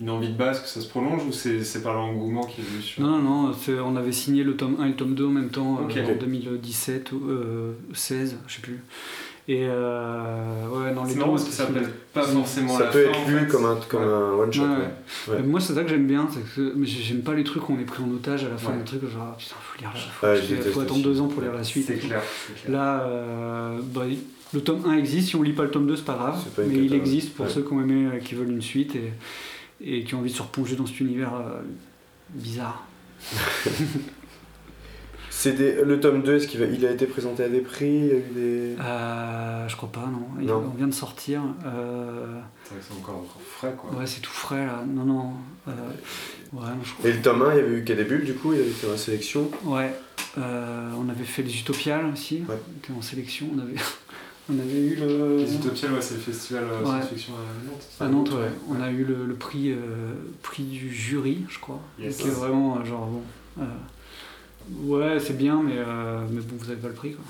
une 0.01 0.09
envie 0.09 0.27
de 0.29 0.37
base 0.37 0.61
que 0.61 0.67
ça 0.67 0.81
se 0.81 0.87
prolonge 0.87 1.23
ou 1.25 1.31
c'est 1.31 1.63
c'est 1.63 1.81
par 1.81 1.93
l'engouement 1.93 2.43
qu'il 2.43 2.63
y 2.63 2.67
a 2.67 2.79
eu 2.79 2.81
sur. 2.81 3.01
Non, 3.01 3.19
non, 3.19 3.43
non, 3.47 3.53
c'est- 3.53 3.79
on 3.79 3.95
avait 3.95 4.11
signé 4.11 4.43
le 4.43 4.55
tome 4.57 4.75
1 4.79 4.85
et 4.85 4.89
le 4.89 4.95
tome 4.95 5.15
2 5.15 5.25
en 5.27 5.31
même 5.31 5.49
temps 5.49 5.79
euh, 5.79 6.03
en 6.13 6.15
2017 6.17 7.11
ou 7.13 7.21
euh, 7.29 7.73
16, 7.93 8.37
je 8.47 8.55
sais 8.55 8.61
plus. 8.61 8.79
Et 9.49 9.65
euh, 9.65 10.67
ouais, 10.67 10.93
dans 10.93 11.05
les 11.05 11.11
C'est 11.13 11.19
deux, 11.19 11.23
parce 11.25 11.43
que 11.45 11.51
ça 11.51 11.65
s'appelle 11.67 11.89
pas 12.13 12.23
forcément 12.23 12.77
Ça 12.77 12.83
la 12.85 12.89
peut 12.91 13.03
fin, 13.05 13.09
être 13.11 13.19
en 13.19 13.29
lu 13.29 13.39
fait. 13.39 13.47
comme 13.47 13.65
un, 13.65 13.77
comme 13.87 14.01
un 14.03 14.31
one 14.33 14.51
shot. 14.51 14.63
Ouais, 14.63 14.67
ouais. 14.69 14.75
ouais. 14.75 14.83
Ouais. 15.29 15.35
Mais 15.39 15.47
Moi, 15.47 15.61
c'est 15.61 15.73
ça 15.73 15.83
que 15.83 15.89
j'aime 15.89 16.05
bien, 16.05 16.27
c'est 16.29 16.41
que 16.41 16.73
j'aime 16.83 17.21
pas 17.21 17.33
les 17.33 17.45
trucs 17.45 17.69
où 17.69 17.73
on 17.73 17.79
est 17.79 17.85
pris 17.85 18.03
en 18.03 18.11
otage 18.11 18.43
à 18.43 18.49
la 18.49 18.57
fin 18.57 18.71
Ouais. 18.71 18.79
des 18.79 18.83
trucs, 18.83 19.09
genre 19.09 19.37
putain, 19.37 19.55
faut 19.61 19.79
lire 19.79 19.91
la 19.93 19.99
faut, 20.01 20.27
Ouais, 20.27 20.35
faut 20.41 20.53
déteste 20.55 20.77
attendre 20.79 21.01
deux 21.03 21.21
ans 21.21 21.27
pour 21.27 21.41
lire 21.41 21.53
la 21.53 21.63
suite. 21.63 21.85
C'est 21.87 21.95
clair. 21.95 22.21
Là, 22.67 23.03
euh, 23.03 23.79
bah, 23.93 24.01
le 24.53 24.61
tome 24.61 24.83
1 24.85 24.97
existe, 24.97 25.29
si 25.29 25.35
on 25.37 25.43
lit 25.43 25.53
pas 25.53 25.63
le 25.63 25.71
tome 25.71 25.87
2, 25.87 25.95
c'est 25.95 26.03
pas 26.05 26.15
grave, 26.15 26.43
pas 26.55 26.63
mais 26.67 26.75
il 26.75 26.93
existe 26.93 27.33
pour 27.33 27.45
ouais. 27.45 27.51
ceux 27.51 27.61
qui 27.61 27.71
ont 27.71 27.79
aimé, 27.81 28.09
euh, 28.13 28.19
qui 28.19 28.35
veulent 28.35 28.51
une 28.51 28.61
suite 28.61 28.95
et, 28.97 29.13
et 29.81 30.03
qui 30.03 30.13
ont 30.13 30.19
envie 30.19 30.31
de 30.31 30.35
se 30.35 30.41
replonger 30.41 30.75
dans 30.75 30.85
cet 30.85 30.99
univers 30.99 31.33
euh, 31.35 31.61
bizarre. 32.31 32.83
C'est 35.39 35.51
des- 35.51 35.83
Le 35.83 35.99
tome 35.99 36.23
2, 36.23 36.37
est-ce 36.37 36.47
qu'il 36.47 36.59
va- 36.59 36.65
il 36.65 36.83
a 36.83 36.89
été 36.91 37.05
présenté 37.05 37.43
à 37.43 37.49
des 37.49 37.59
prix 37.61 37.85
Il 37.95 38.05
y 38.07 38.11
a 38.11 38.15
eu 38.15 38.23
des. 38.33 38.75
Euh, 38.81 39.67
je 39.67 39.75
crois 39.75 39.91
pas, 39.91 40.07
non. 40.11 40.27
Il- 40.41 40.47
Non. 40.47 40.73
Vient 40.75 40.87
de 40.87 40.93
sortir. 40.93 41.43
euh, 41.63 42.39
C'est 42.63 42.71
vrai 42.73 42.79
que 42.79 42.85
c'est 42.89 42.97
encore, 42.99 43.15
encore 43.17 43.41
frais 43.47 43.75
quoi. 43.77 43.91
Ouais, 43.99 44.07
c'est 44.07 44.21
tout 44.21 44.31
frais 44.31 44.65
là. 44.65 44.83
Non, 44.87 45.03
non. 45.05 45.33
euh, 45.67 45.71
ouais, 46.53 46.61
non, 46.61 46.83
je 46.83 46.91
crois. 46.93 47.07
Et 47.09 47.13
le 47.13 47.21
tome 47.21 47.43
1, 47.43 47.53
il 47.53 47.57
y 47.57 47.59
avait 47.59 47.77
eu 47.77 47.83
qu'à 47.83 47.93
des 47.93 48.03
bulles 48.05 48.25
du 48.25 48.33
coup, 48.33 48.51
il 48.53 48.61
avait 48.61 48.69
été 48.69 48.87
en 48.91 48.97
sélection. 48.97 49.51
Ouais. 49.63 49.93
euh, 50.39 50.91
on 50.97 51.07
avait 51.09 51.23
fait 51.23 51.41
les 51.43 51.55
Utopiales 51.59 52.05
aussi. 52.11 52.43
Ouais. 52.49 52.95
En 52.97 53.01
sélection. 53.03 53.47
On 53.55 53.59
avait, 53.59 53.73
on 54.51 54.59
avait 54.59 54.81
eu 54.87 54.95
le. 54.95 55.37
Les 55.37 55.55
Utopiales, 55.55 55.93
ouais, 55.93 56.01
c'est 56.01 56.15
le 56.15 56.19
festival 56.21 56.63
Ouais. 56.63 56.85
science-fiction 56.89 57.33
à 57.33 57.65
Nantes. 57.65 57.87
À 57.99 58.07
Nantes, 58.07 58.31
ouais. 58.31 58.51
On 58.69 58.81
a 58.81 58.89
eu 58.91 59.03
le, 59.03 59.25
le 59.27 59.33
prix, 59.35 59.71
euh, 59.71 59.77
prix 60.41 60.63
du 60.63 60.91
jury, 60.91 61.45
je 61.49 61.59
crois. 61.59 61.79
Yes. 61.99 62.17
Qui 62.17 62.27
est 62.27 62.31
vraiment 62.31 62.83
genre 62.83 63.05
bon. 63.07 63.63
Euh, 64.69 64.85
ouais, 65.15 65.19
c'est 65.19 65.37
bien, 65.37 65.61
mais, 65.63 65.77
euh, 65.77 66.19
mais 66.31 66.41
bon, 66.41 66.55
vous 66.59 66.69
avez 66.69 66.79
pas 66.79 66.87
le 66.87 66.93
prix 66.93 67.13
quoi. 67.13 67.23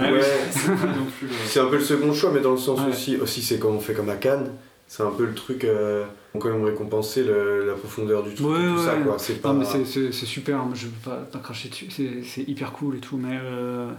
Ah 0.00 0.12
Ouais. 0.12 0.20
c'est 0.50 0.68
le- 0.68 1.28
C'est 1.46 1.60
un 1.60 1.66
peu 1.66 1.76
le 1.76 1.84
second 1.84 2.12
choix, 2.12 2.30
mais 2.32 2.40
dans 2.40 2.52
le 2.52 2.58
sens 2.58 2.80
Ouais. 2.80 2.88
aussi, 2.90 3.16
aussi 3.16 3.42
c'est 3.42 3.58
comme 3.58 3.76
on 3.76 3.80
fait 3.80 3.94
comme 3.94 4.08
à 4.10 4.16
Cannes. 4.16 4.50
C'est 4.86 5.02
un 5.02 5.10
peu 5.10 5.24
le 5.24 5.34
truc, 5.34 5.64
euh, 5.64 6.04
on 6.34 6.38
quand 6.38 6.50
même 6.50 6.64
récompenser 6.64 7.24
le- 7.24 7.66
la 7.66 7.72
profondeur 7.74 8.22
du 8.22 8.34
truc 8.34 8.46
Ouais, 8.46 8.60
et 8.62 8.74
tout 8.74 8.78
ça, 8.84 8.96
ouais. 8.96 9.02
quoi. 9.02 9.16
C'est 9.18 9.40
pas. 9.40 9.52
Non, 9.52 9.60
mais 9.60 9.64
c'est- 9.64 9.84
c'est 9.86 10.12
c'est 10.12 10.26
super, 10.26 10.58
hein, 10.58 10.70
je 10.74 10.86
veux 10.86 10.92
pas, 11.04 11.16
pas 11.16 11.38
cracher 11.38 11.68
dessus, 11.70 11.86
c'est- 11.90 12.42
hyper 12.42 12.72
cool 12.72 12.96
et 12.96 13.00
tout, 13.00 13.16
mais 13.16 13.38
euh, 13.42 13.90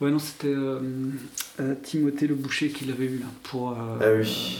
ouais, 0.00 0.10
non, 0.10 0.18
c'était 0.18 0.48
euh, 0.48 0.80
euh, 1.60 1.74
Timothée 1.82 2.26
Le 2.26 2.34
Boucher 2.34 2.68
qui 2.70 2.86
l'avait 2.86 3.06
eu 3.06 3.18
là 3.18 3.26
pour. 3.44 3.70
euh, 3.70 3.74
Ah 4.00 4.06
oui. 4.18 4.58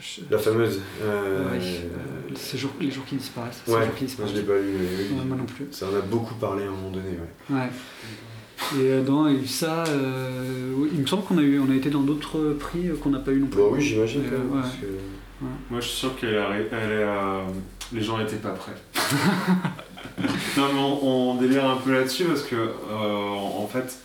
Euh, 0.00 0.22
je- 0.28 0.34
La 0.34 0.38
fameuse. 0.38 0.80
euh, 1.02 1.50
ouais, 1.50 1.58
euh, 1.58 2.34
ces 2.34 2.56
jours- 2.58 2.72
les 2.80 2.90
jours 2.90 3.04
qui 3.04 3.16
disparaissent. 3.16 3.62
Ouais, 3.66 3.84
jours 3.84 3.94
qui 3.96 4.04
moi 4.18 4.28
je 4.28 4.36
l'ai 4.36 4.42
pas 4.42 4.54
lu, 4.58 4.72
mais 4.78 4.86
oui. 4.98 5.18
Ouais, 5.18 5.24
moi 5.24 5.36
non 5.36 5.44
plus. 5.46 5.66
Ça 5.70 5.86
en 5.86 5.94
a 5.96 6.00
beaucoup 6.00 6.34
parlé 6.34 6.64
à 6.64 6.68
un 6.68 6.70
moment 6.70 6.90
donné, 6.90 7.10
ouais. 7.10 7.56
Ouais. 7.56 7.68
Et 8.76 8.90
euh, 8.92 9.02
non, 9.02 9.26
il 9.28 9.36
y 9.36 9.38
a 9.38 9.42
eu 9.42 9.46
ça, 9.46 9.84
euh, 9.88 10.74
il 10.92 11.00
me 11.00 11.06
semble 11.06 11.24
qu'on 11.24 11.38
a, 11.38 11.42
eu, 11.42 11.58
on 11.60 11.70
a 11.70 11.74
été 11.74 11.88
dans 11.90 12.02
d'autres 12.02 12.56
prix 12.60 12.88
euh, 12.88 12.96
qu'on 12.96 13.10
n'a 13.10 13.18
pas 13.18 13.32
eu 13.32 13.40
non 13.40 13.46
plus. 13.46 13.58
Bah 13.60 13.68
oui, 13.72 13.80
j'imagine 13.80 14.22
que- 14.24 14.36
Moi, 15.70 15.80
je 15.80 15.86
suis 15.86 15.96
sûr 15.96 16.18
que 16.20 16.26
les 17.92 18.02
gens 18.02 18.18
n'étaient 18.18 18.36
pas 18.36 18.50
prêts. 18.50 18.74
non, 20.58 20.64
mais 20.74 20.78
on, 20.78 21.30
on 21.30 21.34
délire 21.36 21.68
un 21.68 21.76
peu 21.76 21.92
là-dessus 21.92 22.24
parce 22.24 22.42
que, 22.42 22.54
euh, 22.56 22.68
en 22.90 23.62
en 23.62 23.66
fait, 23.66 23.98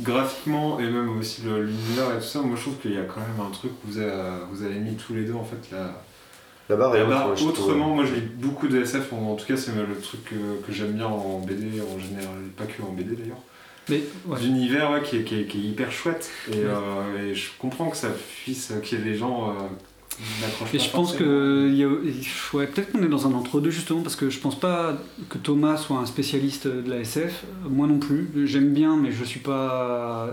graphiquement 0.00 0.80
et 0.80 0.84
même 0.84 1.18
aussi 1.18 1.42
le- 1.42 1.62
l'univers 1.64 2.10
et 2.12 2.18
tout 2.18 2.24
ça, 2.26 2.40
moi 2.40 2.56
je 2.56 2.62
trouve 2.62 2.76
qu'il 2.78 2.92
y 2.94 2.98
a 2.98 3.02
quand 3.04 3.20
même 3.20 3.46
un 3.46 3.50
truc 3.50 3.70
où 3.84 3.88
vous 3.92 3.98
avez, 3.98 4.12
vous 4.50 4.62
avez 4.64 4.74
mis 4.76 4.94
tous 4.96 5.14
les 5.14 5.24
deux 5.24 5.34
en 5.34 5.44
fait 5.44 5.56
la, 5.72 6.02
La 6.68 6.76
barre 6.76 6.96
est 6.96 7.00
la 7.00 7.04
barre 7.04 7.34
trouve. 7.34 7.48
autrement. 7.50 7.94
Moi, 7.94 8.04
je 8.06 8.14
lis 8.14 8.20
beaucoup 8.22 8.66
de 8.68 8.80
SF, 8.80 9.12
en, 9.12 9.32
en 9.32 9.34
tout 9.36 9.46
cas, 9.46 9.56
c'est 9.56 9.72
le 9.74 9.86
truc 10.00 10.24
que, 10.24 10.34
que 10.66 10.72
j'aime 10.72 10.92
bien 10.92 11.06
en 11.06 11.38
BD 11.40 11.80
en 11.80 11.98
général, 11.98 12.36
pas 12.56 12.64
que 12.64 12.82
en 12.82 12.92
BD 12.92 13.14
d'ailleurs. 13.16 13.42
Mais, 13.90 14.02
ouais. 14.26 14.40
D'univers 14.40 14.90
ouais, 14.92 15.02
qui, 15.02 15.18
est, 15.18 15.24
qui, 15.24 15.40
est, 15.40 15.44
qui 15.44 15.58
est 15.58 15.68
hyper 15.70 15.92
chouette 15.92 16.30
et, 16.50 16.56
Ouais. 16.56 16.62
euh, 16.64 17.30
et 17.30 17.34
je 17.34 17.50
comprends 17.58 17.90
que 17.90 17.96
ça 17.98 18.08
puisse, 18.42 18.72
qu'il 18.82 18.98
y 18.98 19.02
ait 19.02 19.04
des 19.04 19.14
gens. 19.16 19.50
Euh, 19.50 19.52
Et 20.72 20.78
je 20.78 20.90
pense 20.90 21.10
forcément. 21.10 21.30
que 21.30 21.68
il 21.68 21.76
y 21.76 21.84
a- 21.84 21.88
ouais, 22.56 22.66
peut-être 22.66 22.92
qu'on 22.92 23.02
est 23.02 23.08
dans 23.08 23.26
un 23.26 23.32
entre-deux 23.34 23.70
justement 23.70 24.00
parce 24.02 24.16
que 24.16 24.30
je 24.30 24.38
pense 24.38 24.58
pas 24.58 24.94
que 25.28 25.38
Thomas 25.38 25.76
soit 25.76 25.98
un 25.98 26.06
spécialiste 26.06 26.66
de 26.68 26.88
la 26.90 26.98
SF. 26.98 27.44
Moi 27.68 27.86
non 27.86 27.98
plus. 27.98 28.28
J'aime 28.46 28.72
bien, 28.72 28.96
mais 28.96 29.10
je 29.12 29.24
suis 29.24 29.40
pas. 29.40 30.28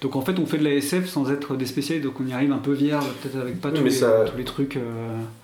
Donc 0.00 0.16
en 0.16 0.22
fait, 0.22 0.38
on 0.38 0.46
fait 0.46 0.58
de 0.58 0.64
la 0.64 0.72
SF 0.74 1.08
sans 1.08 1.30
être 1.30 1.56
des 1.56 1.66
spécialistes, 1.66 2.06
donc 2.06 2.16
on 2.20 2.26
y 2.26 2.32
arrive 2.32 2.52
un 2.52 2.58
peu 2.58 2.72
vierge, 2.72 3.04
peut-être 3.22 3.40
avec 3.40 3.60
pas 3.60 3.68
Oui, 3.68 3.74
tous, 3.76 3.82
mais 3.84 3.90
les, 3.90 3.96
ça- 3.96 4.24
tous 4.30 4.36
les 4.36 4.44
trucs. 4.44 4.76
euh, 4.76 4.80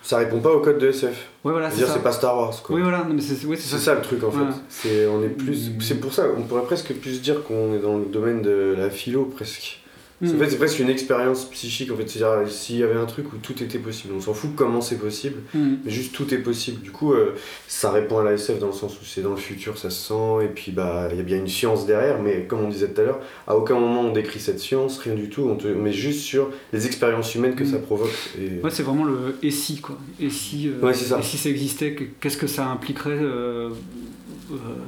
Ça 0.02 0.18
répond 0.18 0.40
pas 0.40 0.52
au 0.52 0.60
code 0.60 0.78
de 0.78 0.88
SF. 0.88 1.28
Ouais, 1.44 1.52
voilà, 1.52 1.70
c'est 1.70 1.86
c'est 1.86 2.02
pas 2.02 2.12
Star 2.12 2.36
Wars, 2.36 2.62
quoi. 2.62 2.76
Oui, 2.76 2.82
voilà. 2.82 3.04
non, 3.04 3.14
mais 3.14 3.20
c'est 3.22 3.44
ouais, 3.46 3.56
C'est 3.56 3.78
ça 3.78 3.94
le 3.94 4.02
truc 4.02 4.22
en 4.24 4.30
fait. 4.30 4.38
C'est 4.68 5.06
on 5.06 5.22
est 5.22 5.28
plus. 5.28 5.70
Mm. 5.70 5.80
C'est 5.80 6.00
pour 6.00 6.12
ça 6.12 6.24
on 6.36 6.42
pourrait 6.42 6.62
presque 6.64 6.92
plus 6.94 7.20
dire 7.22 7.42
qu'on 7.44 7.74
est 7.74 7.78
dans 7.78 7.96
le 7.98 8.04
domaine 8.06 8.42
de 8.42 8.74
la 8.76 8.90
philo 8.90 9.24
presque. 9.24 9.80
Mm. 10.20 10.34
En 10.34 10.38
fait, 10.38 10.50
c'est 10.50 10.56
presque 10.56 10.78
une 10.80 10.88
expérience 10.90 11.44
psychique 11.50 11.92
en 11.92 11.96
fait. 11.96 12.08
C'est-à-dire 12.08 12.50
s'il 12.50 12.76
y 12.78 12.82
avait 12.82 12.96
un 12.98 13.06
truc 13.06 13.32
où 13.32 13.36
tout 13.36 13.62
était 13.62 13.78
possible, 13.78 14.14
on 14.16 14.20
s'en 14.20 14.34
fout 14.34 14.50
comment 14.56 14.80
c'est 14.80 14.98
possible, 14.98 15.36
Mm. 15.54 15.74
mais 15.84 15.90
juste 15.90 16.12
tout 16.14 16.32
est 16.34 16.38
possible. 16.38 16.80
Du 16.82 16.90
coup, 16.90 17.12
euh, 17.12 17.34
ça 17.68 17.90
répond 17.92 18.18
à 18.18 18.24
la 18.24 18.32
SF 18.32 18.58
dans 18.58 18.66
le 18.68 18.72
sens 18.72 18.94
où 19.00 19.04
c'est 19.04 19.22
dans 19.22 19.30
le 19.30 19.36
futur, 19.36 19.78
ça 19.78 19.90
se 19.90 20.08
sent, 20.08 20.44
et 20.44 20.48
puis 20.48 20.72
bah 20.72 21.08
il 21.12 21.16
y 21.16 21.20
a 21.20 21.22
bien 21.22 21.36
une 21.38 21.46
science 21.48 21.86
derrière, 21.86 22.20
mais 22.20 22.46
comme 22.48 22.60
on 22.64 22.68
disait 22.68 22.88
tout 22.88 23.00
à 23.00 23.04
l'heure, 23.04 23.20
à 23.46 23.56
aucun 23.56 23.78
moment 23.78 24.00
on 24.02 24.12
décrit 24.12 24.40
cette 24.40 24.58
science, 24.58 24.98
rien 24.98 25.14
du 25.14 25.28
tout. 25.28 25.42
On 25.42 25.54
te 25.56 25.68
met 25.68 25.92
juste 25.92 26.20
sur 26.20 26.50
les 26.72 26.86
expériences 26.86 27.34
humaines 27.34 27.54
que 27.54 27.64
Mm. 27.64 27.72
ça 27.72 27.78
provoque. 27.78 28.10
Et... 28.40 28.60
Ouais, 28.62 28.70
c'est 28.70 28.82
vraiment 28.82 29.04
le 29.04 29.36
et 29.42 29.50
si 29.52 29.80
quoi. 29.80 29.96
Et 30.20 30.30
si, 30.30 30.68
euh, 30.68 30.84
Ouais, 30.84 30.90
et 30.92 31.22
si 31.22 31.36
ça 31.38 31.48
existait, 31.48 31.92
que- 31.94 32.04
qu'est-ce 32.20 32.36
que 32.38 32.46
ça 32.48 32.66
impliquerait 32.66 33.10
euh, 33.10 33.28
euh, 33.28 33.70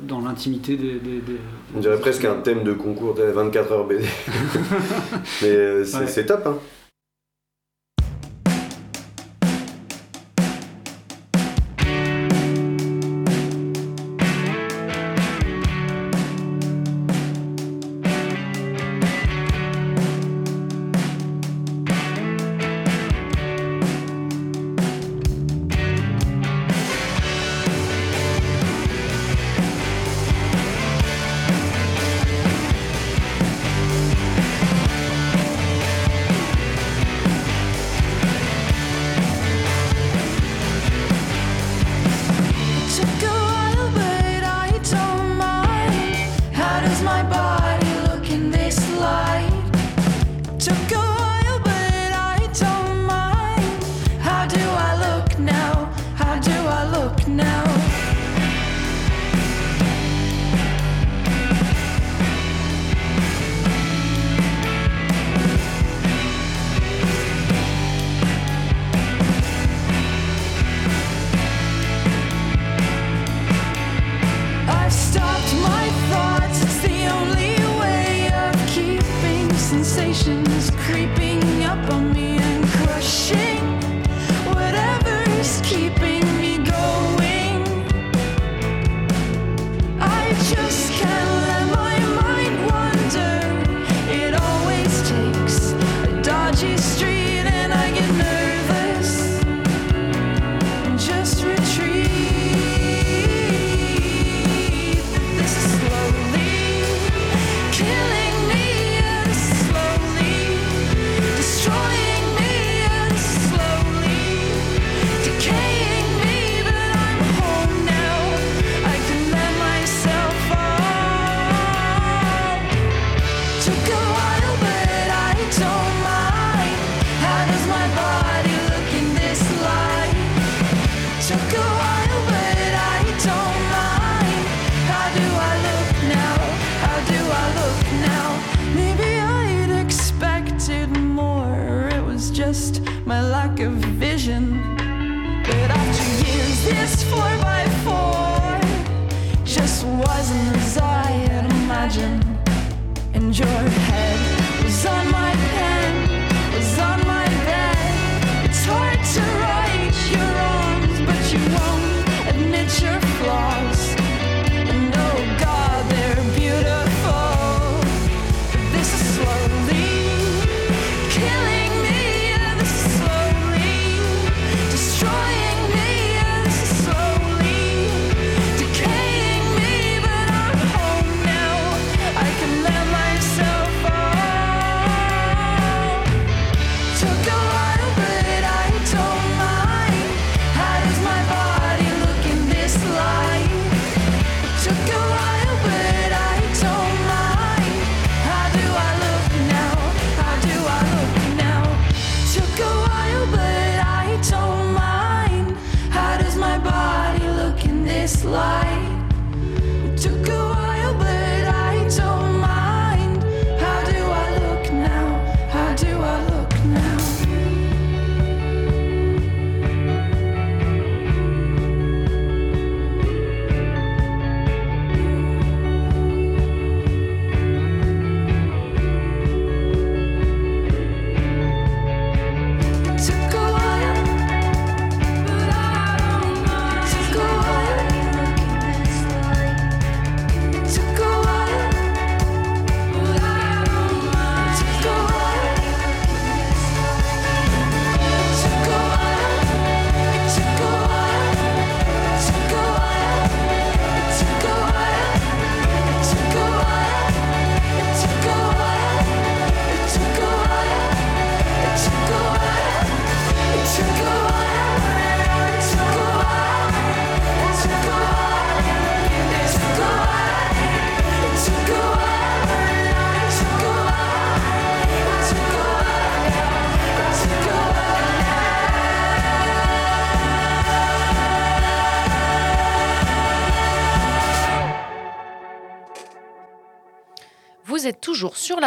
dans 0.06 0.20
l'intimité 0.20 0.76
des, 0.76 0.94
des- 0.94 1.20
des- 1.20 1.36
On 1.76 1.80
dirait 1.80 1.98
presque 2.00 2.24
un 2.24 2.34
thème 2.36 2.62
de 2.64 2.72
concours 2.72 3.14
de 3.14 3.22
24 3.24 3.72
heures 3.72 3.86
BD. 3.86 4.04
mais 5.42 5.48
euh, 5.48 5.84
c'est 5.84 5.98
Ouais. 5.98 6.06
c'est 6.06 6.26
top, 6.26 6.46
hein. 6.46 6.56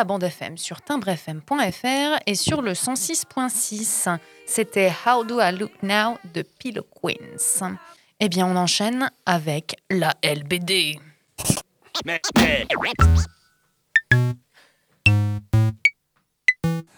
Bande 0.04 0.24
FM, 0.24 0.58
sur 0.58 0.82
timbrefm.fr 0.82 2.20
et 2.26 2.36
sur 2.36 2.62
le 2.62 2.74
106.6. 2.74 4.18
C'était 4.46 4.92
How 5.06 5.24
Do 5.24 5.40
I 5.42 5.52
Look 5.52 5.72
Now 5.82 6.18
de 6.34 6.44
Pillow 6.44 6.86
Queens. 7.02 7.78
Eh 8.20 8.30
bien, 8.30 8.46
on 8.48 8.56
enchaîne 8.56 9.10
avec 9.26 9.76
la 9.90 10.14
LBD. 10.24 11.00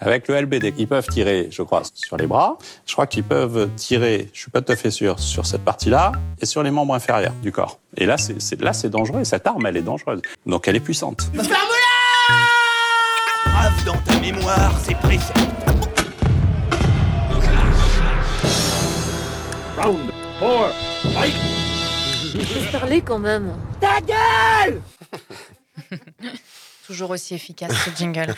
Avec 0.01 0.27
le 0.27 0.41
LBD, 0.41 0.73
ils 0.77 0.87
peuvent 0.87 1.07
tirer, 1.07 1.47
je 1.49 1.63
crois, 1.63 1.81
sur 1.93 2.17
les 2.17 2.27
bras. 2.27 2.57
Je 2.85 2.93
crois 2.93 3.07
qu'ils 3.07 3.23
peuvent 3.23 3.69
tirer, 3.75 4.29
je 4.33 4.41
suis 4.41 4.51
pas 4.51 4.61
tout 4.61 4.71
à 4.71 4.75
fait 4.75 4.91
sûr, 4.91 5.19
sur 5.19 5.45
cette 5.45 5.63
partie-là 5.63 6.11
et 6.39 6.45
sur 6.45 6.61
les 6.61 6.71
membres 6.71 6.93
inférieurs 6.93 7.33
du 7.41 7.51
corps. 7.51 7.79
Et 7.97 8.05
là, 8.05 8.17
c'est 8.17 8.61
là, 8.61 8.73
c'est 8.73 8.89
dangereux. 8.89 9.23
Cette 9.23 9.47
arme, 9.47 9.65
elle 9.65 9.77
est 9.77 9.81
dangereuse. 9.81 10.21
Donc, 10.45 10.67
elle 10.67 10.75
est 10.75 10.81
puissante. 10.81 11.31
Dans 13.85 13.97
ta 14.01 14.19
mémoire, 14.19 14.73
c'est 14.83 14.95
précis. 14.95 15.31
Round 19.77 20.11
4, 20.39 20.73
fight 21.13 21.33
Laisse 22.33 22.71
parler 22.71 23.01
quand 23.01 23.19
même. 23.19 23.55
Ta 23.79 24.01
gueule 24.01 24.81
Toujours 26.87 27.11
aussi 27.11 27.33
efficace 27.33 27.73
ce 27.85 27.89
jingle. 27.95 28.35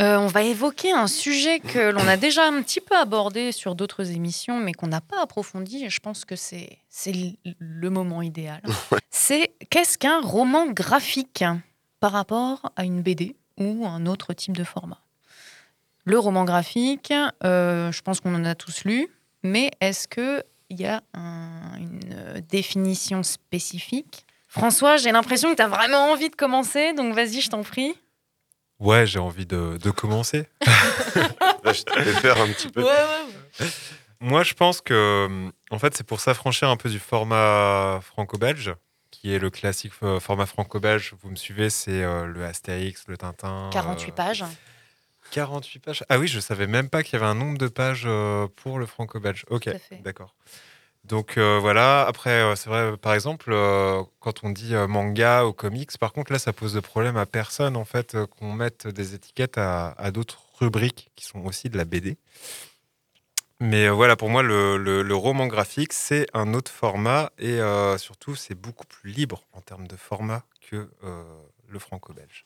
Euh, 0.00 0.18
on 0.18 0.26
va 0.26 0.42
évoquer 0.42 0.92
un 0.92 1.06
sujet 1.06 1.60
que 1.60 1.90
l'on 1.90 2.06
a 2.08 2.16
déjà 2.16 2.46
un 2.46 2.62
petit 2.62 2.80
peu 2.80 2.96
abordé 2.96 3.52
sur 3.52 3.74
d'autres 3.74 4.10
émissions, 4.10 4.58
mais 4.58 4.72
qu'on 4.72 4.88
n'a 4.88 5.00
pas 5.00 5.22
approfondi. 5.22 5.84
Et 5.84 5.90
je 5.90 6.00
pense 6.00 6.24
que 6.24 6.34
c'est 6.36 6.80
le 7.58 7.90
moment 7.90 8.22
idéal. 8.22 8.62
C'est 9.10 9.54
qu'est-ce 9.70 9.98
qu'un 9.98 10.20
roman 10.20 10.66
graphique 10.66 11.44
par 12.00 12.12
rapport 12.12 12.72
à 12.76 12.84
une 12.84 13.02
BD 13.02 13.36
ou 13.58 13.86
un 13.86 14.06
autre 14.06 14.32
type 14.34 14.56
de 14.56 14.64
format 14.64 15.00
Le 16.04 16.18
roman 16.18 16.44
graphique, 16.44 17.12
euh, 17.44 17.90
je 17.92 18.02
pense 18.02 18.20
qu'on 18.20 18.34
en 18.34 18.44
a 18.44 18.54
tous 18.54 18.84
lu, 18.84 19.08
mais 19.42 19.70
est-ce 19.80 20.06
que 20.08 20.42
il 20.68 20.80
y 20.80 20.86
a 20.86 21.02
un- 21.14 21.76
une 21.78 22.40
définition 22.48 23.22
spécifique? 23.22 24.26
François, 24.48 24.96
j'ai 24.96 25.12
l'impression 25.12 25.50
que 25.50 25.56
tu 25.56 25.62
as 25.62 25.68
vraiment 25.68 26.10
envie 26.12 26.28
de 26.30 26.34
commencer, 26.36 26.92
donc 26.94 27.14
vas-y, 27.14 27.40
je 27.40 27.50
t'en 27.50 27.62
prie. 27.62 27.94
Ouais, 28.78 29.06
j'ai 29.06 29.18
envie 29.18 29.46
de, 29.46 29.78
de 29.80 29.90
commencer. 29.90 30.48
Là, 31.64 31.72
je 31.72 31.82
te 31.82 32.12
faire 32.20 32.40
un 32.40 32.48
petit 32.48 32.68
peu. 32.68 32.84
Moi, 34.20 34.42
je 34.42 34.54
pense 34.54 34.80
que, 34.80 35.50
en 35.70 35.78
fait, 35.78 35.96
c'est 35.96 36.04
pour 36.06 36.20
s'affranchir 36.20 36.68
un 36.68 36.76
peu 36.76 36.88
du 36.88 36.98
format 36.98 38.00
franco-belge, 38.02 38.74
qui 39.10 39.34
est 39.34 39.38
le 39.38 39.50
classique 39.50 39.92
format 40.20 40.46
franco-belge. 40.46 41.14
Vous 41.20 41.30
me 41.30 41.36
suivez, 41.36 41.70
c'est 41.70 42.02
euh, 42.02 42.26
le 42.26 42.44
Astérix, 42.44 43.04
le 43.08 43.16
Tintin. 43.16 43.70
48 43.72 44.10
euh, 44.10 44.14
pages. 44.14 44.44
48 45.30 45.78
pages. 45.80 46.04
Ah 46.08 46.18
oui, 46.18 46.28
je 46.28 46.40
savais 46.40 46.66
même 46.66 46.88
pas 46.88 47.02
qu'il 47.02 47.14
y 47.14 47.16
avait 47.16 47.30
un 47.30 47.34
nombre 47.34 47.58
de 47.58 47.68
pages 47.68 48.04
euh, 48.06 48.46
pour 48.56 48.78
le 48.78 48.86
franco-belge. 48.86 49.44
Ok, 49.50 49.68
d'accord. 50.02 50.34
Donc 51.04 51.38
euh, 51.38 51.58
voilà, 51.60 52.04
après, 52.06 52.54
c'est 52.56 52.68
vrai, 52.68 52.96
par 52.96 53.14
exemple, 53.14 53.50
euh, 53.52 54.02
quand 54.18 54.42
on 54.42 54.50
dit 54.50 54.74
manga 54.88 55.46
ou 55.46 55.52
comics, 55.52 55.96
par 55.98 56.12
contre, 56.12 56.32
là, 56.32 56.38
ça 56.38 56.52
pose 56.52 56.74
de 56.74 56.80
problème 56.80 57.16
à 57.16 57.26
personne, 57.26 57.76
en 57.76 57.84
fait, 57.84 58.16
qu'on 58.38 58.52
mette 58.52 58.88
des 58.88 59.14
étiquettes 59.14 59.58
à, 59.58 59.90
à 59.92 60.10
d'autres 60.10 60.42
rubriques 60.58 61.10
qui 61.14 61.24
sont 61.24 61.44
aussi 61.44 61.70
de 61.70 61.76
la 61.76 61.84
BD. 61.84 62.16
Mais 63.60 63.86
euh, 63.86 63.92
voilà, 63.92 64.16
pour 64.16 64.28
moi, 64.28 64.42
le, 64.42 65.14
roman 65.14 65.46
graphique, 65.46 65.92
c'est 65.92 66.26
un 66.34 66.52
autre 66.52 66.70
format 66.70 67.30
et 67.38 67.60
euh, 67.60 67.96
surtout, 67.96 68.34
c'est 68.34 68.54
beaucoup 68.54 68.86
plus 68.86 69.10
libre 69.10 69.44
en 69.52 69.60
termes 69.60 69.86
de 69.86 69.96
format 69.96 70.44
que 70.70 70.90
euh, 71.04 71.22
le 71.68 71.78
franco-belge. 71.78 72.44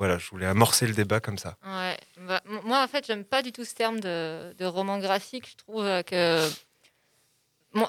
Voilà, 0.00 0.18
je 0.18 0.28
voulais 0.30 0.46
amorcer 0.46 0.88
le 0.88 0.92
débat 0.92 1.20
comme 1.20 1.38
ça. 1.38 1.56
Bah, 1.62 2.40
moi, 2.64 2.82
en 2.82 2.88
fait, 2.88 3.06
j'aime 3.06 3.24
pas 3.24 3.42
du 3.42 3.52
tout 3.52 3.64
ce 3.64 3.74
terme 3.74 4.00
de, 4.00 4.64
roman 4.64 4.98
graphique. 4.98 5.48
Je 5.50 5.56
trouve 5.56 6.02
que. 6.02 6.48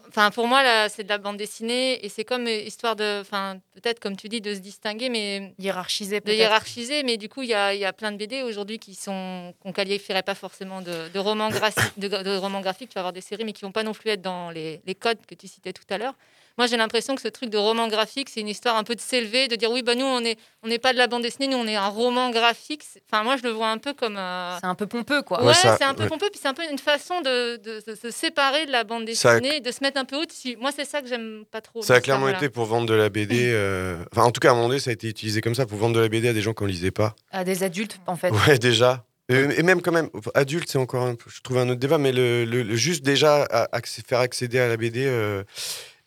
Enfin, 0.08 0.32
pour 0.32 0.48
moi, 0.48 0.64
là, 0.64 0.90
c'est 0.90 1.04
de 1.04 1.10
la 1.10 1.18
bande 1.18 1.38
dessinée 1.38 2.04
et 2.04 2.10
c'est 2.10 2.26
comme 2.26 2.48
euh, 2.48 2.62
histoire 2.62 2.96
de. 2.96 3.22
Enfin, 3.22 3.60
peut-être, 3.76 4.00
comme 4.00 4.16
tu 4.18 4.30
dis, 4.30 4.42
de 4.42 4.54
se 4.54 4.60
distinguer, 4.60 5.10
mais. 5.10 5.54
Hiérarchiser, 5.60 6.22
De 6.22 6.32
hiérarchiser, 6.32 7.04
mais 7.04 7.18
du 7.18 7.30
coup, 7.30 7.44
il 7.44 7.50
y 7.50 7.54
a, 7.54 7.74
il 7.74 7.80
y 7.80 7.86
a 7.86 7.94
plein 7.94 8.12
de 8.12 8.18
BD 8.18 8.42
aujourd'hui 8.42 8.80
qui 8.80 8.96
sont. 8.96 9.54
qu'on 9.62 9.72
qualifierait 9.74 10.24
pas 10.24 10.36
forcément 10.36 10.82
de, 10.82 11.10
de 11.10 11.20
romans 11.20 11.50
graphiques. 11.50 11.98
De, 11.98 12.08
de 12.08 12.36
romans 12.38 12.62
graphiques. 12.62 12.90
Tu 12.90 12.96
vas 12.96 13.02
avoir 13.02 13.14
des 13.14 13.22
séries, 13.22 13.46
mais 13.46 13.54
qui 13.54 13.62
vont 13.62 13.72
pas 13.72 13.84
non 13.84 13.94
plus 13.94 14.10
être 14.10 14.22
dans 14.22 14.50
les, 14.50 14.82
les 14.86 14.96
codes 14.96 15.20
que 15.28 15.36
tu 15.36 15.48
citais 15.48 15.74
tout 15.74 15.84
à 15.90 15.98
l'heure. 15.98 16.16
Moi, 16.58 16.68
j'ai 16.68 16.78
l'impression 16.78 17.16
que 17.16 17.22
ce 17.22 17.28
truc 17.28 17.50
de 17.50 17.58
roman 17.58 17.88
graphique, 17.90 18.30
c'est 18.30 18.40
une 18.40 18.48
histoire 18.48 18.78
un 18.78 18.84
peu 18.84 18.96
de 18.96 19.02
s'élever, 19.02 19.48
de 19.50 19.56
dire 19.58 19.70
oui, 19.72 19.84
bah 19.84 19.94
nous, 19.96 20.06
on 20.06 20.22
n'est 20.22 20.38
on 20.64 20.70
pas 20.78 20.94
de 20.94 20.98
la 20.98 21.08
bande 21.08 21.22
dessinée, 21.24 21.48
nous, 21.48 21.58
on 21.58 21.68
est 21.68 21.76
un 21.76 21.88
roman 21.90 22.30
graphique. 22.30 22.84
Enfin, 23.12 23.24
moi, 23.24 23.36
je 23.38 23.44
le 23.44 23.50
vois 23.50 23.68
un 23.70 23.78
peu 23.78 23.94
comme. 23.94 24.16
euh, 24.18 24.58
C'est 24.62 24.66
un 24.68 24.76
peu 24.76 24.88
pompeux, 24.88 25.22
quoi. 25.22 25.42
Ouais, 25.42 25.48
Ouais, 25.48 25.54
ça- 25.54 25.76
c'est 25.78 25.84
un 25.84 25.94
peu 25.94 26.04
ouais. 26.04 26.10
pompeux, 26.10 26.30
puis 26.32 26.40
c'est 26.42 26.48
un 26.48 26.54
peu 26.54 26.64
une 26.72 26.80
façon 26.80 27.20
de, 27.22 27.58
de- 27.58 27.84
de 27.86 27.96
se 27.96 28.10
séparer 28.12 28.66
de 28.66 28.72
la 28.72 28.84
bande 28.84 29.06
dessinée, 29.06 29.60
de 29.60 29.72
se 29.72 29.80
mettre 29.82 30.00
un 30.00 30.06
peu 30.06 30.16
au-dessus. 30.16 30.56
Moi, 30.60 30.72
c'est 30.76 30.86
ça 30.86 31.02
que 31.02 31.08
j'aime 31.08 31.44
pas 31.52 31.62
trop. 31.62 31.82
Ça 31.82 31.96
a 31.96 32.02
clairement 32.02 32.30
été 32.30 32.50
pour 32.50 32.66
vendre 32.66 32.88
de 32.88 32.94
la 32.94 33.10
BD. 33.10 33.52
euh, 33.52 33.98
Enfin, 34.14 34.24
en 34.24 34.32
tout 34.32 34.40
cas, 34.40 34.50
à 34.50 34.52
un 34.52 34.56
moment 34.56 34.68
donné, 34.70 34.80
ça 34.80 34.92
a 34.92 34.94
été 34.94 35.08
utilisé 35.10 35.42
comme 35.42 35.56
ça 35.56 35.66
pour 35.66 35.78
vendre 35.78 35.96
de 35.96 36.00
la 36.02 36.08
BD 36.10 36.30
à 36.30 36.34
des 36.34 36.42
gens 36.42 36.54
qui 36.54 36.64
ne 36.64 36.70
lisaient 36.70 36.92
pas. 36.92 37.16
À 37.32 37.44
des 37.44 37.64
adultes, 37.64 38.00
en 38.08 38.16
fait. 38.16 38.30
Ouais, 38.32 38.58
déjà. 38.58 39.04
Et, 39.28 39.64
même 39.64 39.82
quand 39.82 39.92
même, 39.92 40.10
adulte, 40.36 40.70
c'est 40.70 40.78
encore 40.78 41.04
un 41.04 41.16
peu, 41.16 41.30
je 41.34 41.42
trouve 41.42 41.58
un 41.58 41.68
autre 41.68 41.80
débat, 41.80 41.98
mais 41.98 42.12
le, 42.12 42.46
le- 42.46 42.62
le- 42.62 42.76
juste 42.76 43.04
déjà 43.04 43.44
à- 43.50 43.68
faire 44.08 44.20
accéder 44.20 44.60
à 44.60 44.68
la 44.68 44.78
BD 44.78 45.04
euh, 45.06 45.44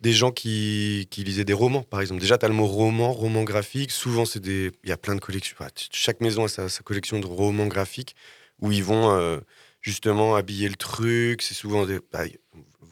des 0.00 0.12
gens 0.12 0.30
qui, 0.30 1.08
lisaient 1.16 1.44
des 1.44 1.52
romans, 1.52 1.82
par 1.82 2.00
exemple. 2.00 2.20
Déjà, 2.20 2.38
tu 2.38 2.44
as 2.44 2.48
le 2.48 2.54
mot 2.54 2.66
roman, 2.66 3.12
roman 3.12 3.42
graphique. 3.42 3.90
Souvent, 3.90 4.24
c'est 4.24 4.40
des, 4.40 4.70
il 4.84 4.88
y 4.88 4.92
a 4.92 4.96
plein 4.96 5.14
de 5.14 5.20
collections. 5.20 5.56
Chaque 5.92 6.20
maison 6.20 6.44
a 6.44 6.48
sa, 6.48 6.82
collection 6.82 7.18
de 7.18 7.26
romans 7.26 7.66
graphiques 7.66 8.14
où 8.61 8.70
ils 8.72 8.84
vont 8.84 9.11
euh, 9.11 9.38
justement 9.80 10.37
habiller 10.37 10.68
le 10.68 10.76
truc. 10.76 11.42
C'est 11.42 11.54
souvent 11.54 11.87
des. 11.87 11.98
bah, 12.12 12.24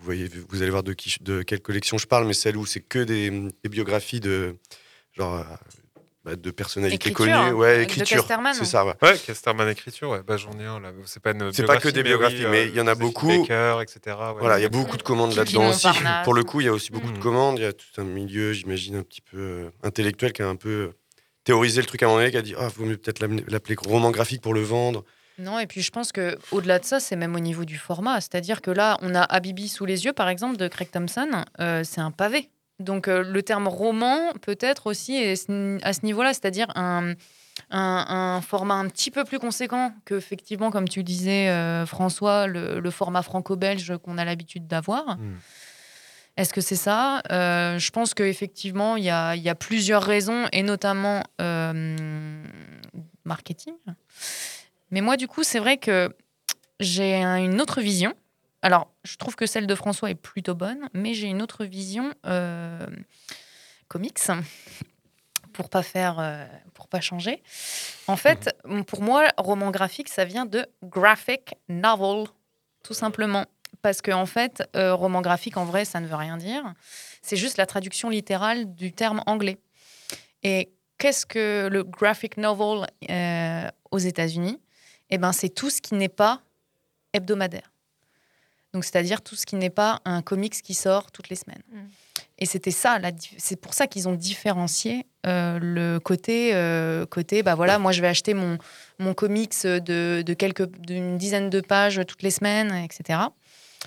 vous 0.03 0.63
allez 0.63 0.71
voir 0.71 0.83
de, 0.83 0.93
qui, 0.93 1.17
de 1.21 1.43
quelle 1.43 1.61
collection 1.61 1.99
je 1.99 2.07
parle, 2.07 2.27
mais 2.27 2.33
celle 2.33 2.57
où 2.57 2.67
c'est 2.67 2.81
que 2.81 3.01
des, 3.01 3.31
biographies 3.69 4.21
de 4.21 4.57
genre 5.13 5.45
bah, 6.27 6.35
de 6.37 6.51
personnalités 6.51 6.97
Écriture, 6.97 7.17
connues. 7.19 7.33
hein, 7.33 7.53
Ouais, 7.53 7.85
écriture. 7.85 8.19
Casterman. 8.19 8.53
C'est 8.53 8.65
ça, 8.65 8.85
ouais. 8.85 8.95
Ouais, 9.01 9.17
Casterman 9.17 9.69
écriture, 9.69 10.11
ouais. 10.11 10.23
Bah, 10.27 10.37
j'en 10.37 10.51
ai 10.59 10.65
un 10.65 10.81
là. 10.81 10.91
C'est 11.05 11.23
pas 11.23 11.31
une 11.31 11.53
C'est 11.53 11.63
pas 11.65 11.77
que 11.77 11.89
biographie, 11.89 11.93
des 11.93 12.03
mais 12.03 12.09
biographies, 12.09 12.37
oui, 12.45 12.51
mais 12.51 12.61
euh, 12.63 12.67
il 12.67 12.75
y 12.75 12.81
en 12.81 12.87
a 12.89 12.95
beaucoup. 12.97 13.29
Baker, 13.29 13.79
etc. 13.81 14.17
ouais. 14.19 14.35
Voilà, 14.41 14.59
il 14.59 14.63
y 14.63 14.67
a 14.67 14.69
beaucoup 14.69 14.97
de 14.97 15.03
commandes 15.05 15.35
là-dedans 15.37 15.69
aussi. 15.69 15.87
Pour 16.25 16.35
le 16.35 16.43
coup, 16.43 16.61
il 16.61 16.65
y 16.67 16.69
a 16.69 16.73
aussi 16.73 16.91
beaucoup 16.91 17.13
de 17.13 17.19
commandes. 17.19 17.59
Il 17.59 17.63
y 17.63 17.67
a 17.67 17.73
tout 17.73 17.87
un 17.99 18.05
milieu, 18.05 18.53
j'imagine, 18.53 18.97
un 18.97 19.03
petit 19.03 19.21
peu 19.21 19.39
euh, 19.39 19.71
intellectuel 19.85 20.33
qui 20.33 20.43
a 20.43 20.49
un 20.49 20.57
peu 20.57 20.69
euh, 20.69 20.95
théorisé 21.45 21.81
le 21.81 21.87
truc 21.87 22.03
à 22.03 22.07
un 22.07 22.09
moment 22.09 22.19
donné, 22.21 22.33
qui 22.33 22.37
a 22.39 22.43
dit 22.43 22.55
Ah, 22.59 22.69
vaut 22.75 22.85
mieux 22.85 22.97
peut-être 22.97 23.21
l'appeler 23.49 23.77
roman 23.87 24.11
graphique 24.11 24.43
pour 24.43 24.53
le 24.55 24.63
vendre. 24.63 25.05
Non, 25.39 25.59
et 25.59 25.67
puis 25.67 25.83
je 25.83 25.91
pense 25.91 26.13
que 26.13 26.39
au-delà 26.51 26.79
de 26.79 26.85
ça, 26.87 26.99
c'est 26.99 27.15
même 27.15 27.37
au 27.37 27.41
niveau 27.41 27.65
du 27.67 27.77
format. 27.77 28.21
C'est-à-dire 28.23 28.63
que 28.63 28.71
là, 28.71 28.97
on 29.03 29.15
a 29.15 29.21
Habibi 29.21 29.69
sous 29.69 29.85
les 29.85 30.07
yeux, 30.07 30.15
par 30.15 30.29
exemple, 30.31 30.57
de 30.57 30.67
Craig 30.67 30.91
Thompson. 30.91 31.29
euh, 31.61 31.83
c'est 31.85 32.01
un 32.01 32.11
pavé. 32.11 32.49
Donc 32.79 33.09
euh, 33.09 33.23
le 33.23 33.43
terme 33.43 33.69
roman 33.69 34.33
peut-être 34.43 34.87
aussi 34.87 35.15
est 35.17 35.49
à 35.83 35.93
ce 35.93 36.05
niveau-là, 36.05 36.35
c'est-à-dire 36.35 36.67
un, 36.77 37.15
un, 37.71 38.05
un 38.37 38.41
format 38.43 38.75
un 38.75 38.89
petit 38.89 39.11
peu 39.11 39.25
plus 39.25 39.39
conséquent 39.39 39.93
que 40.05 40.15
effectivement, 40.15 40.71
comme 40.71 40.89
tu 40.89 41.03
disais, 41.03 41.49
euh, 41.49 41.87
François, 41.87 42.47
le, 42.47 42.81
le 42.81 42.91
format 42.91 43.23
franco-belge 43.23 43.97
qu'on 44.03 44.19
a 44.19 44.25
l'habitude 44.25 44.67
d'avoir. 44.67 45.17
Mm. 45.17 45.37
Est-ce 46.37 46.53
que 46.53 46.61
c'est 46.61 46.77
ça? 46.77 47.23
Euh, 47.33 47.79
Je 47.79 47.91
pense 47.91 48.13
qu'effectivement, 48.13 48.97
il 48.97 49.05
y 49.05 49.07
y 49.07 49.49
a 49.49 49.55
plusieurs 49.55 50.03
raisons, 50.03 50.45
et 50.53 50.63
notamment 50.63 51.23
marketing. 53.25 53.75
Mais 54.91 55.01
moi, 55.01 55.17
du 55.17 55.27
coup, 55.29 55.43
c'est 55.43 55.59
vrai 55.59 55.79
que 55.79 56.15
j'ai 56.79 57.17
un- 57.23 57.37
une 57.43 57.61
autre 57.61 57.81
vision. 57.81 58.13
Alors, 58.67 58.93
je 59.05 59.15
trouve 59.15 59.37
que 59.37 59.47
celle 59.47 59.69
de 59.69 59.75
François 59.77 60.11
est 60.11 60.17
plutôt 60.17 60.57
bonne, 60.57 60.89
mais 60.93 61.15
j'ai 61.15 61.29
une 61.29 61.41
autre 61.41 61.65
vision 61.65 62.13
euh, 62.27 62.85
comics 63.87 64.19
pour 65.53 65.71
pas 65.71 65.85
faire, 65.85 66.19
euh, 66.19 66.45
pour 66.75 66.89
pas 66.89 67.01
changer. 67.01 67.45
En 68.09 68.17
fait, 68.17 68.51
pour 68.89 69.03
moi, 69.03 69.29
roman 69.39 69.71
graphique, 69.71 70.09
ça 70.09 70.25
vient 70.25 70.47
de 70.47 70.67
graphic 70.83 71.55
novel, 71.69 72.27
tout 72.83 72.93
simplement. 72.93 73.45
Parce 73.83 74.03
que 74.03 74.11
en 74.11 74.27
fait, 74.27 74.69
euh, 74.75 74.97
roman 74.97 75.21
graphique, 75.21 75.57
en 75.59 75.65
vrai, 75.65 75.85
ça 75.85 76.01
ne 76.01 76.09
veut 76.09 76.17
rien 76.17 76.37
dire. 76.37 76.75
C'est 77.23 77.37
juste 77.37 77.59
la 77.59 77.67
traduction 77.67 78.11
littérale 78.11 78.75
du 78.75 78.93
terme 78.93 79.23
anglais. 79.27 79.59
Et 80.43 80.73
qu'est-ce 80.99 81.25
que 81.25 81.69
le 81.71 81.85
graphic 81.85 82.37
novel 82.37 82.89
euh, 83.11 83.69
aux 83.93 83.99
États-Unis? 83.99 84.61
Eh 85.11 85.19
ben, 85.19 85.31
c'est 85.31 85.51
tout 85.51 85.71
ce 85.71 85.81
qui 85.81 85.95
n'est 85.95 86.09
pas 86.09 86.41
hebdomadaire. 87.13 87.71
Donc, 88.77 88.85
c'est-à-dire 88.85 89.23
tout 89.23 89.37
ce 89.37 89.47
qui 89.47 89.57
n'est 89.57 89.71
pas 89.71 90.03
un 90.05 90.21
comics 90.21 90.53
qui 90.53 90.75
sort 90.75 91.11
toutes 91.11 91.31
les 91.31 91.37
semaines. 91.37 91.63
Mm. 91.73 91.79
Et 92.39 92.45
c'était 92.45 92.71
ça, 92.71 92.99
c'est 93.39 93.59
pour 93.59 93.73
ça 93.73 93.87
qu'ils 93.87 94.07
ont 94.07 94.13
différencié 94.13 95.07
euh, 95.27 95.59
le 95.59 95.99
côté, 95.99 96.51
euh, 96.53 97.07
côté, 97.07 97.43
bah 97.43 97.55
voilà, 97.55 97.79
moi 97.79 97.93
je 97.93 98.03
vais 98.03 98.07
acheter 98.09 98.35
mon, 98.35 98.59
mon 98.99 99.15
comics 99.15 99.63
de, 99.63 100.21
de 100.21 100.35
quelques, 100.35 100.71
d'une 100.79 101.17
dizaine 101.17 101.49
de 101.49 101.63
pages 101.63 102.03
toutes 102.07 102.23
les 102.23 102.31
semaines, 102.31 102.75
etc. 102.85 103.21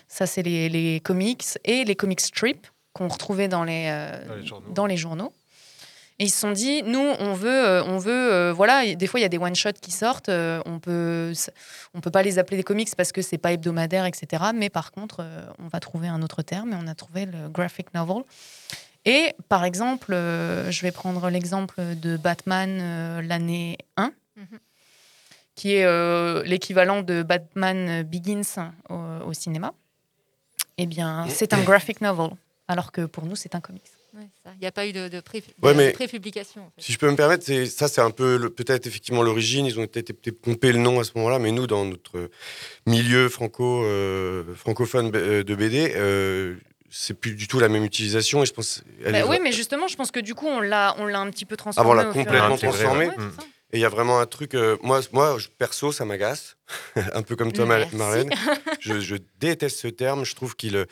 Ça, 0.08 0.26
c'est 0.26 0.42
les, 0.42 0.70
les 0.70 1.00
comics 1.02 1.46
et 1.66 1.84
les 1.84 1.96
comics 1.96 2.22
strips 2.22 2.66
qu'on 2.94 3.10
retrouvait 3.10 3.48
dans 3.48 3.64
les, 3.64 3.90
euh, 3.92 4.26
Dans 4.26 4.36
les 4.36 4.46
journaux. 4.48 4.72
dans 4.74 4.86
les 4.88 4.98
journaux. 4.98 5.34
Et 6.22 6.26
ils 6.26 6.30
se 6.30 6.40
sont 6.40 6.52
dit, 6.52 6.84
nous, 6.84 7.00
on 7.00 7.34
veut, 7.34 7.50
euh, 7.66 7.84
on 7.86 7.98
veut, 7.98 8.12
euh, 8.34 8.52
voilà. 8.54 8.94
Des 8.94 9.08
fois, 9.08 9.22
il 9.22 9.24
y 9.24 9.26
a 9.26 9.30
des 9.30 9.38
one 9.38 9.56
shots 9.56 9.72
qui 9.82 9.92
sortent. 9.92 10.28
euh, 10.28 10.62
on 10.66 10.80
peut, 10.80 11.32
on 11.94 12.02
peut 12.02 12.12
pas 12.12 12.24
les 12.24 12.40
appeler 12.40 12.58
des 12.58 12.64
comics 12.64 12.94
parce 12.98 13.14
que 13.14 13.22
c'est 13.22 13.38
pas 13.38 13.54
hebdomadaire, 13.54 14.06
etc. 14.06 14.44
Mais 14.54 14.70
par 14.70 14.92
contre, 14.92 15.20
euh, 15.22 15.46
on 15.64 15.68
va 15.70 15.80
trouver 15.80 16.10
un 16.10 16.22
autre 16.22 16.42
terme 16.42 16.74
et 16.74 16.76
on 16.76 16.88
a 16.88 16.94
trouvé 16.94 17.26
le 17.26 17.48
graphic 17.48 17.94
novel. 17.94 18.24
Et 19.06 19.34
par 19.48 19.64
exemple, 19.64 20.14
euh, 20.14 20.70
je 20.72 20.82
vais 20.82 20.92
prendre 20.92 21.30
l'exemple 21.30 21.82
de 21.96 22.18
Batman 22.18 22.80
euh, 22.82 23.22
l'année 23.22 23.78
1, 23.96 24.12
qui 25.56 25.76
est 25.76 25.86
euh, 25.86 26.44
l'équivalent 26.44 27.02
de 27.02 27.24
Batman 27.24 28.04
Begins 28.04 28.72
au, 28.90 28.96
au 29.26 29.34
cinéma. 29.34 29.72
Eh 30.78 30.86
bien, 30.86 31.26
c'est 31.30 31.54
un 31.54 31.62
graphic 31.64 32.02
novel, 32.02 32.32
alors 32.70 32.92
que 32.94 33.06
pour 33.06 33.26
nous, 33.26 33.36
c'est 33.36 33.54
un 33.56 33.60
comics. 33.60 33.84
Ouais. 34.16 34.28
Il 34.56 34.62
n'y 34.62 34.68
a 34.68 34.72
pas 34.72 34.88
eu 34.88 34.92
de, 34.94 35.08
de 35.08 35.22
Ouais, 35.62 35.92
pré-publication. 35.92 36.62
en 36.62 36.72
fait. 36.76 36.82
Si 36.82 36.94
je 36.94 36.98
peux 36.98 37.10
me 37.12 37.16
permettre, 37.16 37.44
c'est- 37.44 37.66
ça 37.68 37.88
c'est 37.88 38.02
un 38.02 38.10
peu 38.12 38.50
peut-être 38.50 38.88
effectivement 38.88 39.22
l'origine. 39.22 39.66
Ils 39.68 39.80
ont 39.80 39.86
peut-être 39.86 40.14
peut-être 40.14 40.42
pompé 40.42 40.72
le 40.72 40.80
nom 40.80 41.00
à 41.00 41.04
ce 41.04 41.12
moment-là, 41.16 41.38
mais 41.38 41.52
nous 41.52 41.68
dans 41.68 41.86
notre 41.86 42.30
milieu 42.88 43.30
franco 43.30 43.84
euh, 43.84 44.56
francophone 44.56 45.12
euh, 45.14 45.44
de 45.44 45.56
BD, 45.56 45.94
euh, 45.96 46.56
c'est 46.90 47.14
plus 47.14 47.36
du 47.36 47.48
tout 47.48 47.60
la 47.60 47.70
même 47.70 47.84
utilisation. 47.84 48.42
Et 48.42 48.46
je 48.48 48.54
pense. 48.54 48.84
elle 49.06 49.12
Bah 49.12 49.20
est- 49.20 49.24
oui, 49.24 49.40
mais 49.44 49.52
justement, 49.52 49.88
je 49.88 49.96
pense 49.96 50.10
que 50.12 50.20
du 50.20 50.34
coup, 50.34 50.48
on 50.48 50.60
l'a, 50.62 50.96
on 50.98 51.06
l'a 51.06 51.20
un 51.20 51.30
petit 51.30 51.46
peu 51.46 51.54
Ah 51.54 51.58
transformé. 51.58 51.88
bon, 51.88 51.94
on 51.94 51.96
l'a 52.04 52.06
complètement 52.14 52.58
transformé. 52.58 53.08
Ouais. 53.10 53.16
Et 53.74 53.78
il 53.78 53.82
y 53.82 53.86
a 53.86 53.90
vraiment 53.90 54.20
un 54.20 54.26
truc. 54.26 54.56
euh, 54.56 54.78
moi, 54.82 55.02
moi, 55.12 55.38
je- 55.38 55.50
perso, 55.50 55.92
ça 55.92 56.04
m'agace. 56.04 56.58
un 57.14 57.22
peu 57.22 57.36
comme 57.36 57.52
toi. 57.52 57.66
Marlène. 57.68 58.32
je, 58.80 59.00
je 59.00 59.16
déteste 59.40 59.78
ce 59.80 59.88
terme. 59.88 60.26
Je 60.26 60.34
trouve 60.34 60.56
qu'il. 60.56 60.88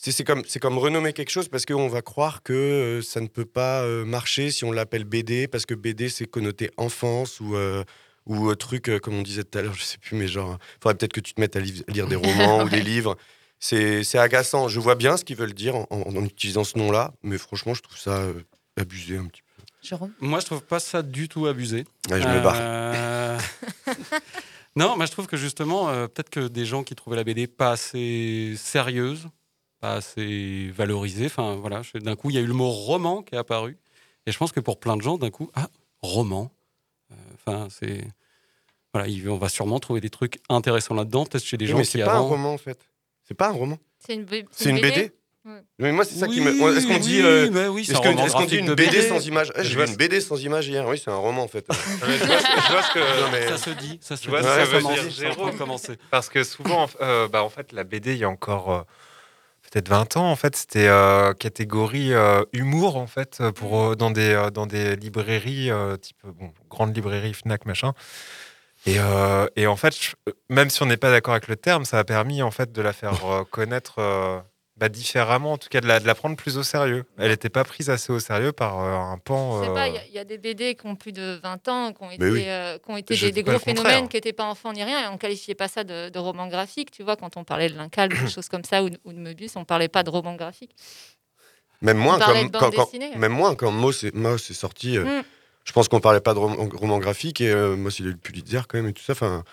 C'est 0.00 0.22
comme, 0.24 0.78
renommer 0.78 1.12
quelque 1.12 1.30
chose 1.30 1.48
parce 1.48 1.66
qu'on 1.66 1.88
va 1.88 2.02
croire 2.02 2.42
que 2.44 2.52
euh, 2.52 3.02
ça 3.02 3.20
ne 3.20 3.26
peut 3.26 3.44
pas 3.44 3.82
euh, 3.82 4.04
marcher 4.04 4.50
si 4.52 4.64
on 4.64 4.70
l'appelle 4.70 5.04
BD, 5.04 5.48
parce 5.48 5.66
que 5.66 5.74
BD, 5.74 6.08
c'est 6.08 6.26
connoté 6.26 6.70
enfance 6.76 7.40
ou, 7.40 7.56
euh, 7.56 7.82
ou 8.26 8.48
euh, 8.48 8.54
truc, 8.54 8.88
euh, 8.88 9.00
comme 9.00 9.14
on 9.14 9.22
disait 9.22 9.42
tout 9.42 9.58
à 9.58 9.62
l'heure, 9.62 9.74
je 9.74 9.82
sais 9.82 9.98
plus, 9.98 10.16
mais 10.16 10.28
genre, 10.28 10.56
il 10.60 10.82
faudrait 10.82 10.96
peut-être 10.96 11.12
que 11.12 11.20
tu 11.20 11.34
te 11.34 11.40
mettes 11.40 11.56
à 11.56 11.60
lire 11.60 12.06
des 12.06 12.14
romans 12.16 12.62
ou 12.62 12.68
des 12.68 12.80
livres. 12.80 13.16
C'est 13.58 14.04
agaçant. 14.18 14.68
Je 14.68 14.78
vois 14.78 14.94
bien 14.94 15.16
ce 15.16 15.24
qu'ils 15.24 15.36
veulent 15.36 15.52
dire 15.52 15.74
en, 15.74 15.86
en- 15.90 16.02
en 16.16 16.24
utilisant 16.24 16.62
ce 16.62 16.78
nom-là, 16.78 17.12
mais 17.24 17.36
franchement, 17.38 17.74
je 17.74 17.82
trouve 17.82 17.98
ça 17.98 18.18
euh, 18.20 18.34
abusé 18.76 19.16
un 19.16 19.26
petit 19.26 19.42
peu. 19.42 19.62
Jérôme? 19.82 20.12
Moi, 20.20 20.38
je 20.38 20.46
trouve 20.46 20.62
pas 20.62 20.78
ça 20.78 21.02
du 21.02 21.28
tout 21.28 21.46
abusé. 21.46 21.84
Ouais, 22.08 22.22
je 22.22 22.28
me 22.28 22.40
barre. 22.40 23.40
Non, 24.76 24.96
moi, 24.96 25.06
je 25.06 25.10
trouve 25.10 25.26
que 25.26 25.36
justement, 25.36 25.88
euh, 25.88 26.06
peut-être 26.06 26.30
que 26.30 26.46
des 26.46 26.64
gens 26.64 26.84
qui 26.84 26.94
trouvaient 26.94 27.16
la 27.16 27.24
BD 27.24 27.48
pas 27.48 27.72
assez 27.72 28.54
sérieuse, 28.56 29.26
pas 29.80 29.94
assez 29.94 30.70
valorisée, 30.74 31.26
enfin 31.26 31.54
voilà, 31.56 31.82
d'un 31.94 32.16
coup, 32.16 32.30
il 32.30 32.36
y 32.36 32.38
a 32.38 32.42
eu 32.42 32.46
le 32.46 32.54
mot 32.54 32.68
roman 32.70 33.22
qui 33.22 33.34
est 33.34 33.38
apparu. 33.38 33.78
Et 34.26 34.32
je 34.32 34.38
pense 34.38 34.52
que 34.52 34.60
pour 34.60 34.78
plein 34.80 34.96
de 34.96 35.02
gens, 35.02 35.16
d'un 35.18 35.30
coup, 35.30 35.50
ah, 35.54 35.68
roman. 36.02 36.50
Euh, 37.10 37.14
Enfin, 37.34 37.68
c'est. 37.70 38.04
Voilà, 38.92 39.08
il- 39.08 39.28
on 39.28 39.38
va 39.38 39.48
sûrement 39.48 39.78
trouver 39.80 40.00
des 40.00 40.10
trucs 40.10 40.38
intéressants 40.48 40.94
là-dedans, 40.94 41.24
peut-être 41.26 41.44
chez 41.44 41.56
des 41.56 41.64
Oui, 41.66 41.70
gens 41.72 41.78
mais 41.78 41.84
qui 41.84 41.90
c'est 41.92 42.04
pas 42.04 42.12
avant. 42.12 42.26
un 42.26 42.28
roman 42.28 42.52
en 42.54 42.58
fait. 42.58 42.78
C'est 43.26 43.34
pas 43.34 43.48
un 43.48 43.52
roman. 43.52 43.78
C'est 43.98 44.14
une, 44.14 44.24
B- 44.24 44.44
C'est 44.50 44.70
une 44.70 44.80
BD 44.80 45.12
Ouais. 45.44 45.62
Mais 45.78 45.92
moi, 45.92 46.04
c'est 46.04 46.16
ça 46.16 46.26
qui 46.28 46.42
me. 46.42 46.50
Oui, 46.62 46.76
Est-ce 46.76 46.86
qu'on 46.86 46.98
dit. 46.98 47.16
oui, 47.20 47.22
euh, 47.24 47.48
mais 47.50 47.68
oui, 47.68 47.84
c'est 47.84 47.92
est-ce 47.92 48.00
un 48.00 48.02
que- 48.02 48.08
roman 48.08 48.24
est-ce 48.26 48.34
qu'on 48.34 48.44
dit 48.44 48.56
une 48.58 48.74
BD, 48.74 48.86
BD? 48.90 49.02
sans 49.08 49.24
image 49.26 49.50
Eh, 49.56 49.62
Je 49.62 49.68
J'ai 49.68 49.74
vois 49.76 49.84
vu 49.86 49.92
une 49.92 49.96
BD 49.96 50.20
sans 50.20 50.42
image 50.42 50.68
hier. 50.68 50.86
Oui, 50.86 51.00
c'est 51.02 51.10
un 51.10 51.16
roman 51.16 51.42
en 51.44 51.48
fait. 51.48 51.64
je, 51.70 51.74
vois, 52.26 52.38
ce- 52.38 52.44
je 52.44 52.72
vois 52.72 52.82
ce 52.82 52.92
que 52.92 53.20
Non, 53.22 53.30
mais- 53.32 53.48
Ça 53.48 53.56
se 53.56 53.70
dit, 53.70 53.98
ça 54.02 54.16
se 54.16 54.22
dit. 54.28 54.30
Ça 54.30 54.42
que 54.42 54.64
veut 54.66 54.78
commence, 54.82 54.94
dire 55.00 55.10
Jérôme. 55.10 55.96
Parce 56.10 56.28
que 56.28 56.44
souvent, 56.44 56.86
euh, 57.00 57.28
bah, 57.28 57.42
en 57.44 57.48
fait, 57.48 57.72
la 57.72 57.84
BD, 57.84 58.12
il 58.12 58.18
y 58.18 58.24
a 58.24 58.28
encore 58.28 58.72
euh, 58.72 58.82
peut-être 59.70 59.88
20 59.88 60.16
ans, 60.16 60.30
en 60.30 60.36
fait, 60.36 60.56
c'était 60.56 60.88
euh, 60.88 61.32
catégorie 61.34 62.12
euh, 62.12 62.44
humour, 62.52 62.96
en 62.96 63.06
fait, 63.06 63.38
euh, 63.40 63.52
pour, 63.52 63.78
euh, 63.80 63.94
dans, 63.96 64.10
des, 64.10 64.48
dans 64.52 64.66
des 64.66 64.96
librairies, 64.96 65.70
type 66.00 66.16
bon, 66.24 66.52
grande 66.70 66.94
librairie, 66.94 67.34
Fnac, 67.34 67.66
machin. 67.66 67.92
Et, 68.86 68.96
et 69.56 69.66
en 69.66 69.76
fait, 69.76 69.94
je- 70.00 70.32
même 70.48 70.70
si 70.70 70.82
on 70.82 70.86
n'est 70.86 70.96
pas 70.96 71.10
d'accord 71.10 71.34
avec 71.34 71.48
le 71.48 71.56
terme, 71.56 71.84
ça 71.84 71.98
a 71.98 72.04
permis 72.04 72.42
en 72.42 72.50
fait 72.50 72.72
de 72.72 72.80
la 72.82 72.92
faire 72.92 73.12
connaître 73.50 74.00
bah, 74.78 74.88
différemment, 74.88 75.52
en 75.52 75.58
tout 75.58 75.68
cas 75.68 75.80
de 75.80 75.86
la, 75.88 75.98
de 76.00 76.06
la 76.06 76.14
prendre 76.14 76.36
plus 76.36 76.56
au 76.56 76.62
sérieux. 76.62 77.04
Elle 77.18 77.30
n'était 77.30 77.48
pas 77.48 77.64
prise 77.64 77.90
assez 77.90 78.12
au 78.12 78.20
sérieux 78.20 78.52
par 78.52 78.78
euh, 78.80 78.94
un 79.12 79.18
pan. 79.18 79.58
Je 79.60 79.64
sais 79.64 79.70
euh, 79.70 79.74
pas, 79.74 79.88
il 79.88 79.94
y 79.94 79.98
a- 79.98 80.06
il 80.06 80.12
y, 80.14 80.18
a 80.18 80.24
des 80.24 80.38
BD 80.38 80.74
qui 80.76 80.86
ont 80.86 80.94
plus 80.96 81.12
de 81.12 81.40
20 81.42 81.68
ans, 81.68 81.92
qui 81.92 82.02
ont 82.02 82.10
été, 82.10 82.30
oui. 82.30 82.44
euh, 82.46 82.78
qui 82.78 82.90
ont 82.90 82.96
été 82.96 83.32
des, 83.32 83.42
gros 83.42 83.58
phénomènes, 83.58 84.08
qui 84.08 84.16
n'étaient 84.16 84.32
pas 84.32 84.44
enfants 84.44 84.72
ni 84.72 84.82
rien, 84.84 85.04
et 85.04 85.08
on 85.12 85.18
qualifiait 85.18 85.54
pas 85.56 85.68
ça 85.68 85.82
de, 85.84 86.08
de 86.08 86.18
roman 86.18 86.46
graphique, 86.46 86.90
tu 86.90 87.02
vois, 87.02 87.16
quand 87.16 87.36
on 87.36 87.44
parlait 87.44 87.68
de 87.68 87.76
Lincal 87.76 88.12
ou 88.12 88.16
des 88.24 88.30
choses 88.30 88.48
comme 88.48 88.64
ça, 88.64 88.82
ou, 88.84 88.90
de- 88.90 88.98
ou 89.04 89.12
de 89.12 89.18
Möbius, 89.18 89.56
on 89.56 89.64
parlait 89.64 89.88
pas 89.88 90.02
de 90.04 90.10
roman 90.10 90.34
graphique. 90.36 90.74
Même 91.80 91.96
moins, 91.98 92.18
bande 92.18 92.50
quand, 92.52 92.70
quand- 92.70 92.84
dessinée. 92.86 93.14
même 93.16 93.32
moins 93.32 93.54
quand 93.54 93.70
Moss 93.70 94.02
est, 94.04 94.14
Moss 94.14 94.50
est 94.50 94.54
sorti. 94.54 94.96
euh, 94.98 95.04
Mm. 95.20 95.22
Je 95.64 95.72
pense 95.74 95.86
qu'on 95.88 96.00
parlait 96.00 96.20
pas 96.20 96.32
de 96.32 96.38
roman, 96.38 96.66
roman 96.72 96.98
graphique 96.98 97.42
et 97.42 97.50
euh, 97.52 97.76
Moss 97.76 97.98
il 97.98 98.06
a 98.06 98.08
eu 98.08 98.12
le 98.12 98.16
Pulitzer 98.16 98.60
quand 98.66 98.78
même 98.78 98.88
et 98.88 98.92
tout 98.94 99.02
ça. 99.02 99.12
Enfin, 99.12 99.44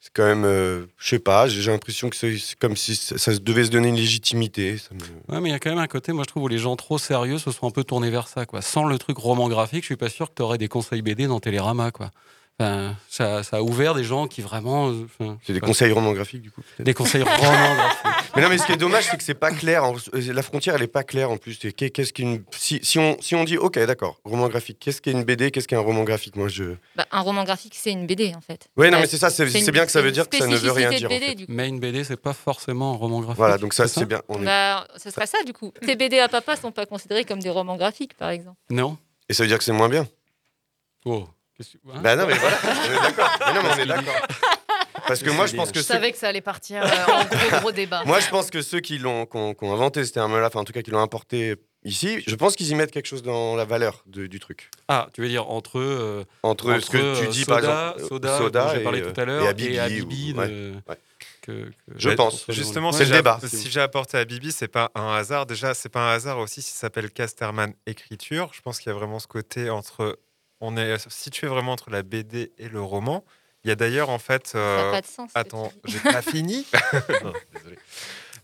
c'est 0.00 0.12
quand 0.14 0.24
même, 0.24 0.44
euh, 0.46 0.86
je 0.96 1.10
sais 1.10 1.18
pas. 1.18 1.46
J'ai 1.46 1.70
l'impression 1.70 2.08
que 2.08 2.16
c'est 2.16 2.58
comme 2.58 2.74
si 2.74 2.96
ça, 2.96 3.32
devait 3.38 3.64
se 3.64 3.70
donner 3.70 3.88
une 3.88 3.96
légitimité. 3.96 4.76
Ouais, 5.28 5.40
mais 5.42 5.50
il 5.50 5.52
y 5.52 5.54
a 5.54 5.58
quand 5.58 5.68
même 5.68 5.78
un 5.78 5.86
côté, 5.86 6.12
moi 6.12 6.24
je 6.26 6.30
trouve, 6.30 6.44
où 6.44 6.48
les 6.48 6.58
gens 6.58 6.74
trop 6.74 6.96
sérieux 6.96 7.36
se 7.36 7.50
sont 7.50 7.66
un 7.66 7.70
peu 7.70 7.84
tournés 7.84 8.08
vers 8.08 8.26
ça. 8.26 8.46
Quoi. 8.46 8.62
Sans 8.62 8.86
le 8.86 8.98
truc 8.98 9.18
roman 9.18 9.48
graphique, 9.50 9.82
je 9.82 9.86
suis 9.86 9.96
pas 9.96 10.08
sûr 10.08 10.30
que 10.30 10.36
tu 10.36 10.42
aurais 10.42 10.56
des 10.56 10.68
conseils 10.68 11.02
BD 11.02 11.26
dans 11.26 11.38
Télérama. 11.38 11.90
Quoi. 11.90 12.10
Enfin, 12.62 12.94
ça, 13.08 13.42
ça 13.42 13.56
a 13.56 13.62
ouvert 13.62 13.94
des 13.94 14.04
gens 14.04 14.26
qui 14.26 14.42
vraiment. 14.42 14.90
euh, 14.90 15.06
enfin, 15.06 15.38
C'est 15.46 15.54
des 15.54 15.60
conseils 15.60 15.90
roman 15.92 16.12
graphiques 16.12 16.42
du 16.42 16.50
coup. 16.50 16.60
Des 16.78 16.92
conseils 16.92 17.22
roman 17.22 17.38
graphiques. 17.74 18.06
Mais 18.36 18.42
non, 18.42 18.48
mais 18.48 18.58
ce 18.58 18.66
qui 18.66 18.72
est 18.72 18.76
dommage, 18.76 19.04
c'est 19.10 19.16
que 19.16 19.22
c'est 19.24 19.34
pas 19.34 19.50
clair. 19.50 19.82
en- 19.82 19.96
La 20.12 20.42
frontière, 20.42 20.76
elle 20.76 20.82
est 20.82 20.86
pas 20.86 21.02
claire 21.02 21.30
en 21.32 21.36
plus. 21.36 21.58
Qu'est-ce 21.58 22.12
qu'une 22.12 22.44
si, 22.52 22.78
si 22.82 22.98
on 22.98 23.16
si 23.20 23.34
on 23.34 23.42
dit 23.44 23.56
ok, 23.58 23.76
d'accord, 23.86 24.20
roman 24.24 24.48
graphique. 24.48 24.78
Qu'est-ce 24.78 25.00
qu'est 25.02 25.10
une 25.10 25.24
BD 25.24 25.50
Qu'est-ce 25.50 25.66
qu'un 25.66 25.80
roman 25.80 26.04
graphique? 26.04 26.36
Moi, 26.36 26.46
je. 26.48 26.74
Bah, 26.96 27.06
un 27.10 27.22
roman 27.22 27.42
graphique, 27.44 27.74
c'est 27.76 27.90
une 27.90 28.06
BD, 28.06 28.32
en 28.36 28.40
fait. 28.40 28.68
Ouais, 28.76 28.90
non, 28.90 28.98
Euh, 28.98 29.00
mais 29.00 29.06
c'est 29.08 29.16
ça. 29.18 29.30
C'est 29.30 29.44
une- 29.48 29.70
bien 29.72 29.84
que 29.86 29.90
ça 29.90 30.00
veut 30.02 30.12
dire 30.12 30.28
que 30.28 30.36
ça 30.36 30.46
ne 30.46 30.56
veut 30.56 30.70
rien 30.70 30.90
dire. 30.90 31.10
en 31.10 31.18
fait. 31.18 31.36
Mais 31.48 31.66
une 31.68 31.80
BD, 31.80 32.04
c'est 32.04 32.16
pas 32.20 32.34
forcément 32.34 32.92
un 32.92 32.96
roman 32.96 33.20
graphique. 33.20 33.38
Voilà, 33.38 33.58
donc 33.58 33.72
ça, 33.74 33.88
c'est 33.88 34.00
c'est 34.00 34.06
bien. 34.06 34.20
On 34.28 34.40
est- 34.42 34.44
Bah, 34.44 34.86
ce 34.96 35.10
serait 35.10 35.26
ça, 35.26 35.38
du 35.44 35.52
coup. 35.52 35.72
Tes 35.84 35.96
BD 35.96 36.18
à 36.20 36.28
papa 36.28 36.54
sont 36.56 36.70
pas 36.72 36.86
considérés 36.86 37.24
comme 37.24 37.40
des 37.40 37.50
romans 37.50 37.76
graphiques, 37.76 38.14
par 38.14 38.30
exemple. 38.30 38.58
Non. 38.70 38.96
Et 39.28 39.34
ça 39.34 39.42
veut 39.42 39.48
dire 39.48 39.58
que 39.58 39.64
c'est 39.64 39.72
moins 39.72 39.88
bien. 39.88 40.06
Oh. 41.04 41.26
Que- 41.68 41.78
hein 41.92 42.00
Bah 42.02 42.16
non, 42.16 42.26
mais 42.26 42.34
voilà, 42.38 42.56
on 42.64 42.92
est 42.92 43.02
d'accord. 43.02 43.30
Mais 43.46 43.54
non, 43.54 43.62
mais 43.62 43.68
on 43.74 43.78
est 43.78 43.86
d'accord. 43.86 44.26
Parce 45.06 45.22
que 45.22 45.30
moi, 45.30 45.46
je 45.46 45.56
pense 45.56 45.72
que 45.72 45.78
Je 45.80 45.84
ceux- 45.84 45.94
savais 45.94 46.12
que 46.12 46.18
ça 46.18 46.28
allait 46.28 46.40
partir 46.40 46.82
euh, 46.84 47.12
en 47.12 47.24
gros, 47.24 47.60
gros 47.60 47.72
débat. 47.72 48.02
Moi, 48.06 48.20
je 48.20 48.28
pense 48.28 48.48
que 48.50 48.62
ceux 48.62 48.80
qui 48.80 48.98
l'ont, 48.98 49.26
ont 49.34 49.72
inventé 49.72 50.04
ce 50.04 50.12
terme-là, 50.12 50.46
enfin 50.46 50.60
en 50.60 50.64
tout 50.64 50.72
cas 50.72 50.82
qui 50.82 50.90
l'ont 50.92 51.00
importé 51.00 51.56
ici, 51.84 52.22
je 52.26 52.34
pense 52.36 52.54
qu'ils 52.54 52.68
y 52.68 52.74
mettent 52.76 52.92
quelque 52.92 53.06
chose 53.08 53.22
dans 53.22 53.56
la 53.56 53.64
valeur 53.64 54.04
de- 54.06 54.26
du 54.28 54.38
truc. 54.38 54.70
Ah, 54.88 55.08
tu 55.12 55.20
veux 55.22 55.28
dire 55.28 55.50
entre 55.50 55.78
euh, 55.80 56.24
Entre 56.44 56.78
ce 56.80 56.90
que 56.90 57.18
tu 57.18 57.26
euh, 57.26 57.30
dis, 57.30 57.40
soda, 57.44 57.46
par 57.46 57.58
exemple, 57.94 58.08
soda, 58.08 58.38
soda 58.38 58.64
dont 58.66 58.70
j'ai 58.74 58.80
et, 58.80 58.84
parlé 58.84 59.00
euh, 59.02 59.12
tout 59.12 59.20
à 59.20 59.24
l'heure, 59.24 59.42
et 59.42 59.46
et 59.46 59.48
Habibi, 59.48 59.78
Habibi, 59.80 60.30
ou- 60.30 60.32
de- 60.34 60.38
ouais, 60.38 60.82
ouais. 60.88 60.96
que- 61.42 61.50
que- 61.52 61.70
Je 61.96 62.10
pense. 62.10 62.44
Justement, 62.48 62.92
C'est 62.92 62.98
si 62.98 63.10
le 63.10 63.16
j'ai- 63.16 63.22
débat. 63.22 63.40
Si 63.44 63.70
j'ai 63.70 63.80
apporté 63.80 64.16
à 64.18 64.24
Bibi, 64.24 64.52
c'est 64.52 64.68
pas 64.68 64.90
un 64.94 65.14
hasard. 65.14 65.46
Déjà, 65.46 65.74
c'est 65.74 65.88
pas 65.88 66.10
un 66.10 66.14
hasard 66.14 66.38
aussi 66.38 66.62
si 66.62 66.70
ça 66.72 66.80
s'appelle 66.80 67.10
Casterman 67.10 67.72
écriture. 67.86 68.50
Je 68.52 68.60
pense 68.60 68.78
qu'il 68.78 68.92
y 68.92 68.94
a 68.94 68.98
vraiment 68.98 69.18
ce 69.18 69.26
côté 69.26 69.70
entre. 69.70 70.18
On 70.60 70.76
est 70.76 70.98
situé 71.10 71.46
vraiment 71.46 71.72
entre 71.72 71.90
la 71.90 72.02
BD 72.02 72.52
et 72.58 72.68
le 72.68 72.82
roman. 72.82 73.24
Il 73.64 73.68
y 73.68 73.70
a 73.70 73.74
d'ailleurs 73.76 74.08
en 74.10 74.18
fait. 74.18 74.52
a 74.54 74.58
euh, 74.58 74.90
pas 74.92 75.00
de 75.00 75.06
sens, 75.06 75.30
Attends, 75.34 75.72
j'ai 75.84 75.98
pas 76.00 76.22
fini. 76.22 76.66
Non, 77.24 77.32
désolé. 77.54 77.78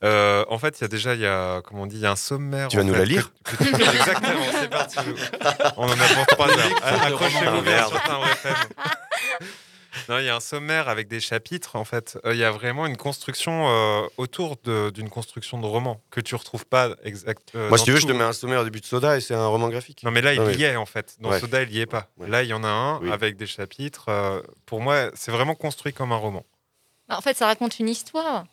Euh, 0.05 0.45
en 0.51 0.59
fait, 0.59 0.79
il 0.79 0.83
y 0.83 0.85
a 0.85 0.89
déjà, 0.89 1.15
il 1.15 1.21
y 1.21 1.27
a, 1.27 1.63
comment 1.63 1.85
on 1.85 1.87
dit, 1.87 1.97
il 1.97 2.03
y 2.03 2.07
a 2.07 2.11
un 2.11 2.17
sommaire. 2.17 2.69
Tu 2.69 2.77
vas 2.77 2.85
nous 2.85 2.93
fait, 2.93 2.99
la 2.99 3.05
lire? 3.07 3.33
Que- 3.45 3.57
que 3.57 3.65
tu- 3.65 3.97
Exactement, 3.97 4.45
c'est 4.53 4.69
parti. 4.69 4.99
On 5.79 5.85
en 5.87 5.93
a 5.93 6.15
pour 6.15 6.27
trois 6.27 6.49
heures. 6.51 6.81
Ah, 6.83 7.07
Accrochez-vous 7.07 7.63
bien 7.63 7.87
sur. 7.89 8.03
Non, 10.09 10.19
il 10.19 10.25
y 10.25 10.29
a 10.29 10.37
un 10.37 10.41
sommaire 10.41 10.89
avec 10.89 11.09
des 11.09 11.21
chapitres. 11.21 11.77
En 11.77 11.85
fait, 11.85 12.19
Euh, 12.25 12.33
il 12.35 12.39
y 12.39 12.45
a 12.45 12.51
vraiment 12.51 12.87
une 12.87 12.97
construction 12.97 13.69
euh, 13.69 14.07
autour 14.17 14.57
d'une 14.93 15.09
construction 15.11 15.59
de 15.61 15.67
roman 15.67 16.01
que 16.11 16.21
tu 16.21 16.35
retrouves 16.35 16.67
pas 16.67 16.91
exact. 17.03 17.53
euh, 17.55 17.69
Moi, 17.69 17.79
si 17.79 17.85
tu 17.85 17.93
veux, 17.93 17.99
je 18.01 18.07
te 18.07 18.13
mets 18.13 18.23
un 18.25 18.33
sommaire 18.33 18.61
au 18.61 18.65
début 18.65 18.81
de 18.81 18.87
Soda 18.87 19.17
et 19.17 19.21
c'est 19.21 19.35
un 19.35 19.47
roman 19.47 19.69
graphique. 19.69 20.03
Non, 20.05 20.11
mais 20.11 20.23
là, 20.23 20.33
il 20.35 20.41
Ah 20.41 20.45
y 20.53 20.57
oui. 20.57 20.63
est 20.63 20.77
en 20.77 20.87
fait. 20.87 21.17
Dans 21.21 21.31
Ouais. 21.31 21.41
Soda, 21.41 21.63
il 21.63 21.73
y 21.73 21.81
est 21.81 21.87
pas. 21.87 22.09
Là, 22.19 22.43
il 22.43 22.49
y 22.49 22.53
en 22.55 22.63
a 22.65 22.69
un 22.69 23.01
Oui. 23.01 23.11
avec 23.11 23.37
des 23.37 23.47
chapitres. 23.47 24.07
euh, 24.09 24.41
pour 24.65 24.81
moi, 24.81 25.11
c'est 25.15 25.31
vraiment 25.33 25.55
construit 25.55 25.93
comme 25.93 26.13
un 26.13 26.17
roman. 26.17 26.45
Bah, 27.09 27.17
en 27.19 27.21
fait, 27.21 27.37
ça 27.37 27.47
raconte 27.47 27.79
une 27.79 27.89
histoire. 27.89 28.45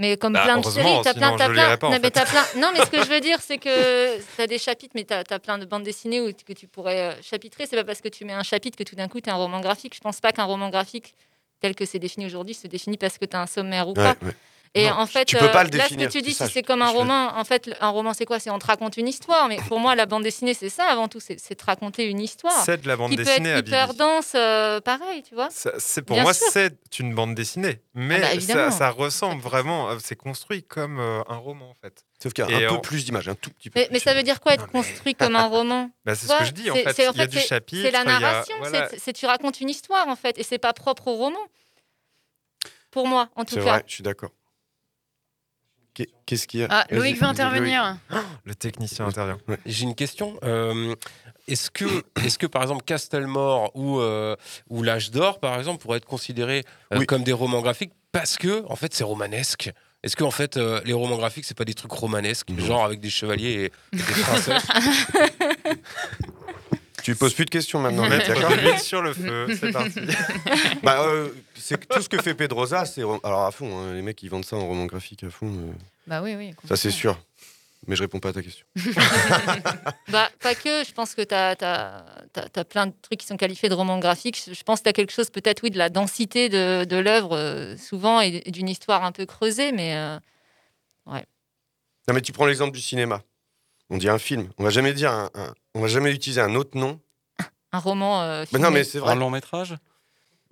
Mais 0.00 0.16
comme 0.16 0.32
Bah, 0.32 0.44
plein 0.44 0.56
de 0.58 0.64
séries, 0.64 0.88
t'as 1.04 1.12
plein, 1.12 1.36
t'as 1.36 1.46
je 1.48 1.52
plein. 1.52 1.76
pas, 1.76 1.90
non, 1.90 1.98
mais 2.02 2.10
plein. 2.10 2.24
Non, 2.56 2.70
mais 2.72 2.80
ce 2.86 2.90
que 2.90 3.04
je 3.04 3.08
veux 3.10 3.20
dire, 3.28 3.38
c'est 3.42 3.58
que 3.58 4.18
t'as 4.36 4.46
des 4.46 4.56
chapitres, 4.58 4.92
mais 4.94 5.04
t'as 5.04 5.22
as 5.28 5.38
plein 5.38 5.58
de 5.58 5.66
bandes 5.66 5.82
dessinées 5.82 6.22
où, 6.22 6.32
que 6.32 6.54
tu 6.54 6.66
pourrais 6.66 7.00
euh, 7.10 7.12
chapitrer. 7.22 7.66
C'est 7.66 7.76
pas 7.76 7.84
parce 7.84 8.00
que 8.00 8.08
tu 8.08 8.24
mets 8.24 8.32
un 8.32 8.42
chapitre 8.42 8.78
que 8.78 8.82
tout 8.82 8.96
d'un 8.96 9.08
coup 9.08 9.20
t'es 9.20 9.30
un 9.30 9.34
roman 9.36 9.60
graphique. 9.60 9.94
Je 9.94 10.00
pense 10.00 10.18
pas 10.20 10.32
qu'un 10.32 10.44
roman 10.44 10.70
graphique 10.70 11.14
tel 11.60 11.74
que 11.74 11.84
c'est 11.84 11.98
défini 11.98 12.24
aujourd'hui 12.24 12.54
se 12.54 12.66
définit 12.66 12.96
parce 12.96 13.18
que 13.18 13.26
t'as 13.26 13.42
un 13.42 13.46
sommaire 13.46 13.86
ou 13.88 13.90
Ouais, 13.90 13.94
pas. 14.14 14.16
ouais. 14.24 14.32
Et 14.74 14.84
Non, 14.84 14.92
en 14.98 15.06
fait, 15.06 15.24
tu 15.24 15.36
peux 15.36 15.50
pas 15.50 15.64
le 15.64 15.70
là, 15.70 15.82
ce 15.84 15.88
définir, 15.88 16.06
que 16.06 16.12
tu 16.12 16.22
dis, 16.22 16.32
si 16.32 16.46
c'est 16.48 16.62
comme 16.62 16.80
un 16.80 16.90
roman, 16.90 17.36
en 17.36 17.42
fait, 17.44 17.70
un 17.80 17.88
roman, 17.88 18.14
c'est 18.14 18.24
quoi? 18.24 18.38
C'est 18.38 18.50
on 18.50 18.58
te 18.60 18.66
raconte 18.66 18.96
une 18.96 19.08
histoire. 19.08 19.48
Mais 19.48 19.56
pour 19.66 19.80
moi, 19.80 19.96
la 19.96 20.06
bande 20.06 20.22
dessinée, 20.22 20.54
c'est 20.54 20.68
ça 20.68 20.84
avant 20.84 21.08
tout, 21.08 21.18
c'est 21.18 21.36
te 21.36 21.64
raconter 21.64 22.04
une 22.04 22.20
histoire. 22.20 22.64
C'est 22.64 22.80
de 22.80 22.86
la 22.86 22.96
bande 22.96 23.10
qui 23.10 23.16
dessinée, 23.16 23.52
peut 23.52 23.58
être 23.58 23.66
hyper 23.66 23.94
dense, 23.94 24.32
euh, 24.36 24.80
pareil, 24.80 25.24
tu 25.24 25.34
vois. 25.34 25.48
C'est 25.50 26.02
pour 26.02 26.14
Bien 26.14 26.22
moi, 26.22 26.34
c'est 26.34 26.98
une 27.00 27.16
bande 27.16 27.34
dessinée, 27.34 27.80
mais 27.94 28.22
Ah 28.22 28.36
bah, 28.54 28.70
ça, 28.70 28.90
ressemble 28.90 29.42
vraiment. 29.42 29.90
euh, 29.90 29.96
C'est 30.00 30.14
construit 30.14 30.62
comme 30.62 31.00
euh, 31.00 31.22
un 31.28 31.36
roman 31.36 31.70
en 31.70 31.74
fait. 31.74 32.04
Sauf 32.22 32.32
qu'il 32.32 32.44
y 32.44 32.54
a 32.54 32.60
Et 32.60 32.66
un 32.66 32.76
peu 32.76 32.80
plus 32.82 33.04
d'images, 33.04 33.28
un 33.28 33.34
tout 33.34 33.50
petit 33.50 33.70
peu. 33.70 33.80
Mais, 33.80 33.88
mais 33.90 33.98
ça 33.98 34.14
veut 34.14 34.22
dire 34.22 34.40
quoi 34.40 34.54
être 34.54 34.68
construit 34.68 35.16
comme 35.16 35.34
un 35.34 35.46
roman? 35.48 35.90
Bah, 36.04 36.14
c'est 36.14 36.28
ce 36.28 36.38
que 36.38 36.44
je 36.44 36.52
dis, 36.52 36.70
en 36.70 36.74
fait. 36.76 36.92
c'est- 36.94 37.10
Il 37.12 37.18
y 37.18 37.22
a 37.22 37.26
du 37.26 37.40
chapitre, 37.40 37.82
C'est 37.82 37.90
la 37.90 38.04
narration, 38.04 38.54
c'est- 38.98 39.12
tu 39.14 39.26
racontes 39.26 39.60
une 39.60 39.68
histoire 39.70 40.06
en 40.06 40.16
fait, 40.16 40.38
et 40.38 40.44
c'est 40.44 40.58
pas 40.58 40.72
propre 40.72 41.08
au 41.08 41.14
roman. 41.16 41.40
Pour 42.92 43.06
moi, 43.08 43.28
en 43.36 43.44
tout 43.44 43.54
C'est 43.54 43.60
cas. 43.64 43.70
vrai, 43.72 43.84
je 43.86 43.94
suis 43.94 44.02
d'accord. 44.04 44.30
Qu'est- 45.94 46.08
Qu'est-ce 46.26 46.46
qu'il 46.46 46.60
y 46.60 46.62
a? 46.64 46.68
Ah, 46.70 46.86
Loïc 46.90 47.16
veut 47.16 47.20
Loïc. 47.22 47.40
intervenir. 47.40 47.96
Le 48.44 48.54
technicien 48.54 49.06
intervient. 49.06 49.38
J'ai 49.66 49.84
une 49.84 49.94
question. 49.96 50.38
Euh, 50.44 50.94
est-ce 51.48 51.70
que, 51.70 51.84
est 52.24 52.36
que, 52.38 52.46
par 52.46 52.62
exemple, 52.62 52.84
Castelmore 52.84 53.70
ou, 53.74 53.98
euh, 53.98 54.36
ou 54.68 54.82
L'Âge 54.82 55.10
d'Or, 55.10 55.40
par 55.40 55.58
exemple, 55.58 55.82
pourraient 55.82 55.98
être 55.98 56.04
considérés 56.06 56.64
euh, 56.94 57.04
comme 57.04 57.24
des 57.24 57.32
romans 57.32 57.60
graphiques 57.60 57.92
parce 58.12 58.36
que, 58.36 58.64
en 58.68 58.76
fait, 58.76 58.94
c'est 58.94 59.04
romanesque? 59.04 59.70
Est-ce 60.02 60.16
que, 60.16 60.24
en 60.24 60.30
fait, 60.30 60.56
euh, 60.56 60.80
les 60.86 60.94
romans 60.94 61.18
graphiques, 61.18 61.44
c'est 61.44 61.56
pas 61.56 61.66
des 61.66 61.74
trucs 61.74 61.92
romanesques, 61.92 62.48
genre 62.58 62.84
avec 62.86 63.00
des 63.00 63.10
chevaliers 63.10 63.50
et, 63.92 63.96
et 63.96 63.96
des 63.96 64.22
princesses? 64.22 64.66
Tu 67.02 67.14
poses 67.16 67.34
plus 67.34 67.44
de 67.44 67.50
questions 67.50 67.78
maintenant, 67.80 68.08
d'accord 68.08 68.50
de 68.50 68.54
l'huile 68.56 68.78
sur 68.78 69.02
le 69.02 69.12
feu, 69.12 69.46
c'est 69.58 69.72
parti. 69.72 70.00
bah, 70.82 71.02
euh, 71.02 71.28
c'est 71.56 71.88
tout 71.88 72.02
ce 72.02 72.08
que 72.08 72.20
fait 72.20 72.34
Pedrosa, 72.34 72.84
c'est 72.84 73.02
alors 73.02 73.44
à 73.46 73.50
fond. 73.50 73.78
hein, 73.78 73.94
les 73.94 74.02
mecs, 74.02 74.22
ils 74.22 74.28
vendent 74.30 74.44
ça 74.44 74.56
en 74.56 74.66
roman 74.66 74.86
graphique 74.86 75.24
à 75.24 75.30
fond. 75.30 75.46
euh, 75.48 75.72
Bah 76.06 76.22
oui, 76.22 76.34
oui. 76.36 76.54
ça, 76.68 76.76
c'est 76.76 76.90
sûr. 76.90 77.18
Mais 77.86 77.96
je 77.96 78.02
réponds 78.02 78.20
pas 78.20 78.28
à 78.28 78.32
ta 78.34 78.42
question. 78.42 78.66
Bah, 80.08 80.28
pas 80.40 80.54
que, 80.54 80.84
je 80.84 80.92
pense 80.92 81.14
que 81.14 81.22
tu 81.22 81.34
as, 81.34 82.64
plein 82.68 82.86
de 82.88 82.92
trucs 83.00 83.20
qui 83.20 83.26
sont 83.26 83.38
qualifiés 83.38 83.70
de 83.70 83.74
romans 83.74 83.98
graphiques. 83.98 84.42
Je 84.52 84.62
pense 84.62 84.80
que 84.80 84.84
tu 84.84 84.88
as 84.90 84.92
quelque 84.92 85.12
chose, 85.12 85.30
peut-être, 85.30 85.62
oui, 85.62 85.70
de 85.70 85.78
la 85.78 85.88
densité 85.88 86.50
de, 86.50 86.84
de 86.84 86.96
l'œuvre, 86.96 87.34
euh, 87.36 87.76
souvent, 87.78 88.20
et, 88.20 88.42
et 88.44 88.50
d'une 88.50 88.68
histoire 88.68 89.02
un 89.02 89.12
peu 89.12 89.24
creusée, 89.24 89.72
mais 89.72 89.96
euh, 89.96 90.18
ouais. 91.06 91.24
Non, 92.06 92.14
mais 92.14 92.20
tu 92.20 92.32
prends 92.32 92.44
l'exemple 92.46 92.72
du 92.76 92.82
cinéma. 92.82 93.22
On 93.90 93.98
dit 93.98 94.08
un 94.08 94.18
film. 94.18 94.48
On 94.58 94.64
va 94.64 94.70
jamais 94.70 94.92
dire 94.92 95.10
un, 95.12 95.30
un- 95.34 95.54
on 95.74 95.80
va 95.80 95.88
jamais 95.88 96.12
utiliser 96.12 96.40
un 96.40 96.54
autre 96.54 96.78
nom. 96.78 97.00
Un 97.72 97.78
roman. 97.78 98.22
euh, 98.22 98.44
Mais 98.52 98.58
non, 98.58 98.66
filmé. 98.66 98.80
mais 98.80 98.84
c'est 98.84 98.98
vrai. 98.98 99.12
Un 99.12 99.16
long 99.16 99.30
métrage? 99.30 99.74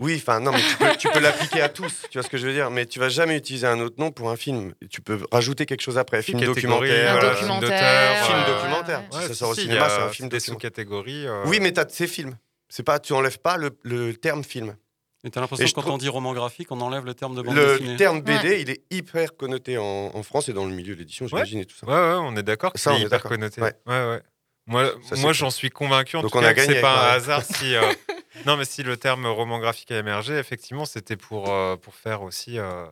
Oui, 0.01 0.17
enfin 0.21 0.39
non, 0.39 0.53
mais 0.53 0.61
tu 0.61 0.77
peux, 0.77 0.97
tu 0.97 1.09
peux 1.09 1.19
l'appliquer 1.19 1.61
à 1.61 1.69
tous. 1.69 2.03
Tu 2.09 2.19
vois 2.19 2.23
ce 2.23 2.29
que 2.31 2.39
je 2.39 2.47
veux 2.47 2.53
dire 2.53 2.71
Mais 2.71 2.87
tu 2.87 3.01
vas 3.01 3.09
jamais 3.09 3.37
utiliser 3.37 3.67
un 3.67 3.81
autre 3.81 3.97
nom 3.99 4.13
pour 4.13 4.31
un 4.31 4.37
film. 4.37 4.73
Tu 4.91 5.01
peux 5.01 5.19
rajouter 5.33 5.67
quelque 5.67 5.81
chose 5.81 5.99
après. 5.99 6.23
Film 6.23 6.41
documentaire, 6.41 7.17
euh, 7.17 7.35
film 7.35 7.49
film 7.49 7.61
d'auteur, 7.61 8.25
film 8.27 8.39
euh, 8.39 8.55
documentaire. 8.55 9.03
ouais, 9.13 9.23
Si 9.23 9.29
ça 9.29 9.35
sort 9.35 9.51
au 9.51 9.55
si, 9.57 9.63
cinéma, 9.63 9.89
c'est 9.89 10.03
un 10.03 10.09
film 10.11 10.29
des 10.29 10.37
documentaire. 10.37 10.55
sous-catégories. 10.55 11.27
euh, 11.27 11.43
Oui, 11.47 11.59
mais 11.61 11.73
tu 11.73 11.81
as 11.81 11.89
ces 11.89 12.07
films. 12.07 12.37
C'est 12.69 12.85
pas, 12.85 13.01
tu 13.01 13.13
enlèves 13.13 13.41
pas 13.41 13.57
le, 13.57 13.71
le 13.83 14.15
terme 14.15 14.45
film. 14.45 14.77
Et 15.25 15.31
t'as 15.31 15.41
l'impression 15.41 15.63
Et 15.63 15.67
que 15.67 15.71
je 15.71 15.75
quand 15.75 15.81
trouve- 15.83 15.95
on 15.95 15.99
dit 15.99 16.09
roman 16.09 16.33
graphique, 16.33 16.71
on 16.71 16.81
enlève 16.81 17.05
le 17.05 17.13
terme 17.15 17.35
de 17.35 17.43
bande 17.43 17.57
Le 17.57 17.79
dessinée. 17.79 17.97
terme 17.97 18.21
BD, 18.21 18.61
il 18.61 18.71
est 18.71 18.83
hyper 18.91 19.37
connoté 19.37 19.77
en, 19.77 19.85
en 20.15 20.23
France 20.23 20.49
et 20.49 20.53
dans 20.53 20.65
le 20.65 20.73
milieu 20.73 20.95
de 20.95 21.01
l'édition, 21.01 21.27
j'imagine, 21.27 21.59
et 21.59 21.67
tout 21.67 21.75
ça. 21.77 21.87
Ouais, 21.87 21.93
ouais, 21.93 22.19
on 22.23 22.37
est 22.37 22.43
d'accord 22.45 22.73
que 22.73 22.79
Ça, 22.79 22.91
c'est 22.93 22.97
on 22.97 23.01
est 23.03 23.07
hyper 23.07 23.23
connoté. 23.25 23.61
Ouais. 23.61 23.75
Ouais, 23.87 24.09
ouais. 24.11 24.23
Moi, 24.67 24.85
Ça, 24.87 25.17
c'est 25.17 25.21
moi 25.23 25.33
j'en 25.33 25.51
suis 25.51 25.71
convaincu 25.71 26.17
en 26.17 26.23
Donc 26.23 26.31
tout 26.33 26.39
on 26.39 26.41
cas 26.43 26.49
a 26.49 26.53
que 26.55 26.59
gagné 26.61 26.75
c'est 26.75 26.81
pas 26.81 27.11
un 27.11 27.15
hasard 27.15 27.43
si. 27.45 27.75
euh, 27.75 27.83
non, 28.47 28.57
mais 28.57 28.65
si 28.65 28.83
le 28.85 28.97
terme 28.97 29.27
roman 29.27 29.59
graphique 29.59 29.91
a 29.91 29.99
émergé, 29.99 30.35
effectivement, 30.39 30.85
c'était 30.85 31.17
pour, 31.17 31.51
euh, 31.51 31.77
pour 31.77 31.95
faire 31.95 32.23
aussi 32.23 32.59
euh, 32.59 32.87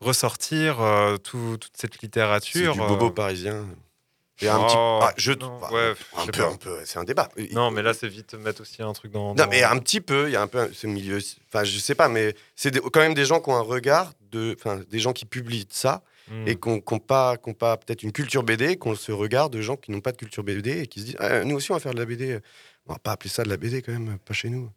ressortir 0.00 0.80
euh, 0.80 1.16
tout- 1.18 1.58
toute 1.60 1.76
cette 1.76 1.94
C'est 1.94 2.02
littérature. 2.02 2.72
du 2.72 2.78
bobo 2.80 3.10
un 4.48 4.58
petit. 4.64 4.74
Oh, 4.76 5.00
Ah, 5.02 5.12
je 5.16 5.32
non, 5.32 5.58
bah, 5.60 5.68
ouais, 5.72 5.90
un 6.16 6.20
je 6.20 6.24
sais 6.26 6.32
peu, 6.32 6.42
pas. 6.42 6.48
un 6.50 6.56
peu. 6.56 6.78
C'est 6.84 6.98
un 6.98 7.04
débat. 7.04 7.28
Non, 7.52 7.70
mais 7.70 7.82
là, 7.82 7.92
c'est 7.94 8.08
vite 8.08 8.34
mettre 8.34 8.62
aussi 8.62 8.82
un 8.82 8.92
truc 8.92 9.12
dans. 9.12 9.28
Non, 9.28 9.34
dans- 9.34 9.48
mais 9.48 9.62
un 9.62 9.78
petit 9.78 10.00
peu, 10.00 10.28
il 10.28 10.32
y 10.32 10.36
a 10.36 10.42
un 10.42 10.46
peu 10.46 10.70
ce 10.72 10.86
milieu. 10.86 11.18
Enfin, 11.48 11.64
je 11.64 11.78
sais 11.78 11.94
pas, 11.94 12.08
mais 12.08 12.34
c'est 12.56 12.70
des- 12.70 12.80
quand 12.80 13.00
même 13.00 13.14
des 13.14 13.24
gens 13.24 13.40
qui 13.40 13.50
ont 13.50 13.56
un 13.56 13.60
regard 13.62 14.12
de. 14.32 14.56
Enfin, 14.58 14.80
des 14.90 14.98
gens 14.98 15.12
qui 15.12 15.24
publient 15.26 15.66
ça 15.70 16.02
Mm. 16.30 16.46
et 16.48 16.56
qui 16.56 16.68
n'ont 16.68 16.80
pas, 17.00 17.36
qui 17.36 17.50
ont 17.50 17.54
pas 17.54 17.76
peut-être 17.76 18.02
une 18.04 18.12
culture 18.12 18.42
BD, 18.44 18.78
qui 18.78 18.86
ont 18.88 18.94
ce 18.94 19.10
regard 19.12 19.50
de 19.50 19.60
gens 19.60 19.76
qui 19.76 19.90
n'ont 19.90 20.00
pas 20.00 20.12
de 20.12 20.16
culture 20.16 20.44
BD 20.44 20.82
et 20.82 20.86
qui 20.86 21.00
se 21.00 21.04
disent 21.06 21.16
Ah, 21.18 21.42
nous 21.44 21.56
aussi, 21.56 21.70
on 21.72 21.74
va 21.74 21.80
faire 21.80 21.92
de 21.94 21.98
la 21.98 22.06
BD. 22.06 22.38
On 22.86 22.92
va 22.92 22.98
pas 22.98 23.12
appeler 23.12 23.30
ça 23.30 23.42
de 23.42 23.48
la 23.48 23.56
BD 23.56 23.82
quand 23.82 23.92
même, 23.92 24.18
pas 24.24 24.32
chez 24.34 24.48
nous. 24.48 24.70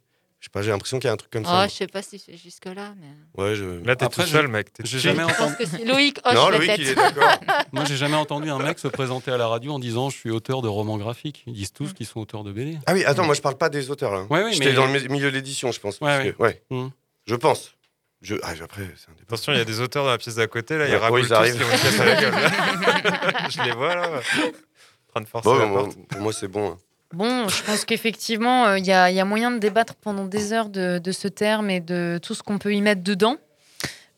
Je 0.44 0.48
sais 0.48 0.50
pas, 0.52 0.60
j'ai 0.60 0.72
l'impression 0.72 0.98
qu'il 0.98 1.06
y 1.06 1.10
a 1.10 1.14
un 1.14 1.16
truc 1.16 1.30
comme 1.30 1.44
Oh, 1.46 1.48
ça. 1.48 1.68
je 1.68 1.72
sais 1.72 1.86
pas 1.86 2.02
si 2.02 2.18
c'est 2.18 2.36
jusque-là, 2.36 2.92
mais. 3.00 3.42
Ouais, 3.42 3.54
je... 3.54 3.64
Là, 3.82 3.96
t'es 3.96 4.06
tout 4.08 4.20
seul, 4.20 4.46
mec. 4.46 4.68
J'ai 4.84 4.98
jamais 4.98 5.22
entendu. 5.22 5.54
Loïc 5.86 6.18
hoche 6.22 6.34
Non, 6.34 6.50
la 6.50 6.58
Loïc, 6.58 6.68
tête. 6.70 6.80
il 6.80 6.88
est 6.90 6.94
d'accord. 6.94 7.38
Moi, 7.72 7.86
j'ai 7.86 7.96
jamais 7.96 8.16
entendu 8.16 8.50
un 8.50 8.58
mec 8.58 8.78
se 8.78 8.88
présenter 8.88 9.30
à 9.30 9.38
la 9.38 9.46
radio 9.46 9.72
en 9.72 9.78
disant 9.78 10.10
je 10.10 10.18
suis 10.18 10.30
auteur 10.30 10.60
de 10.60 10.68
romans 10.68 10.98
graphiques. 10.98 11.44
Ils 11.46 11.54
disent 11.54 11.72
tous 11.72 11.94
qu'ils 11.94 12.04
sont 12.04 12.20
auteurs 12.20 12.44
de 12.44 12.52
BD. 12.52 12.76
Ah 12.84 12.92
oui, 12.92 13.06
attends, 13.06 13.24
moi 13.24 13.34
je 13.34 13.40
parle 13.40 13.56
pas 13.56 13.70
des 13.70 13.90
auteurs. 13.90 14.12
Là. 14.12 14.24
Ouais, 14.28 14.44
oui, 14.44 14.52
J'étais 14.52 14.66
mais- 14.66 14.72
dans 14.74 14.84
le 14.86 15.00
mi- 15.00 15.08
milieu 15.08 15.30
de 15.30 15.34
l'édition, 15.36 15.72
je 15.72 15.80
pense. 15.80 15.96
parce 15.96 16.18
Ouais, 16.22 16.32
que- 16.36 16.42
ouais. 16.42 16.62
Mm. 16.68 16.88
Je 17.26 17.34
pense. 17.36 17.72
Je... 18.20 18.34
Ah, 18.42 18.50
après, 18.62 18.82
c'est 18.98 19.08
un. 19.08 19.14
Attention, 19.22 19.52
il 19.54 19.58
y 19.58 19.62
a 19.62 19.64
des 19.64 19.80
auteurs 19.80 20.04
dans 20.04 20.10
la 20.10 20.18
pièce 20.18 20.34
d'à 20.34 20.46
côté, 20.46 20.76
là, 20.76 20.86
ils 20.88 20.90
Ouais, 20.92 20.98
raboulent 20.98 21.20
ils 21.22 21.28
tous, 21.28 21.32
arrivent. 21.32 21.54
ils 21.56 21.98
là. 21.98 23.48
je 23.48 23.62
les 23.62 23.72
vois, 23.72 23.94
là, 23.94 24.08
en 24.08 25.10
train 25.10 25.20
de 25.22 25.26
forcer 25.26 25.58
la 25.58 25.68
porte. 25.68 25.96
pour 26.06 26.20
moi, 26.20 26.34
c'est 26.34 26.48
bon. 26.48 26.76
Bon, 27.14 27.48
je 27.48 27.62
pense 27.62 27.84
qu'effectivement, 27.84 28.66
euh, 28.66 28.78
il 28.78 28.86
y, 28.86 28.92
a, 28.92 29.10
il 29.10 29.16
y 29.16 29.20
a 29.20 29.24
moyen 29.24 29.50
de 29.50 29.58
débattre 29.58 29.94
pendant 29.94 30.24
des 30.24 30.52
heures 30.52 30.68
de, 30.68 30.98
de 30.98 31.12
ce 31.12 31.28
terme 31.28 31.70
et 31.70 31.80
de 31.80 32.18
tout 32.22 32.34
ce 32.34 32.42
qu'on 32.42 32.58
peut 32.58 32.74
y 32.74 32.80
mettre 32.80 33.02
dedans. 33.02 33.36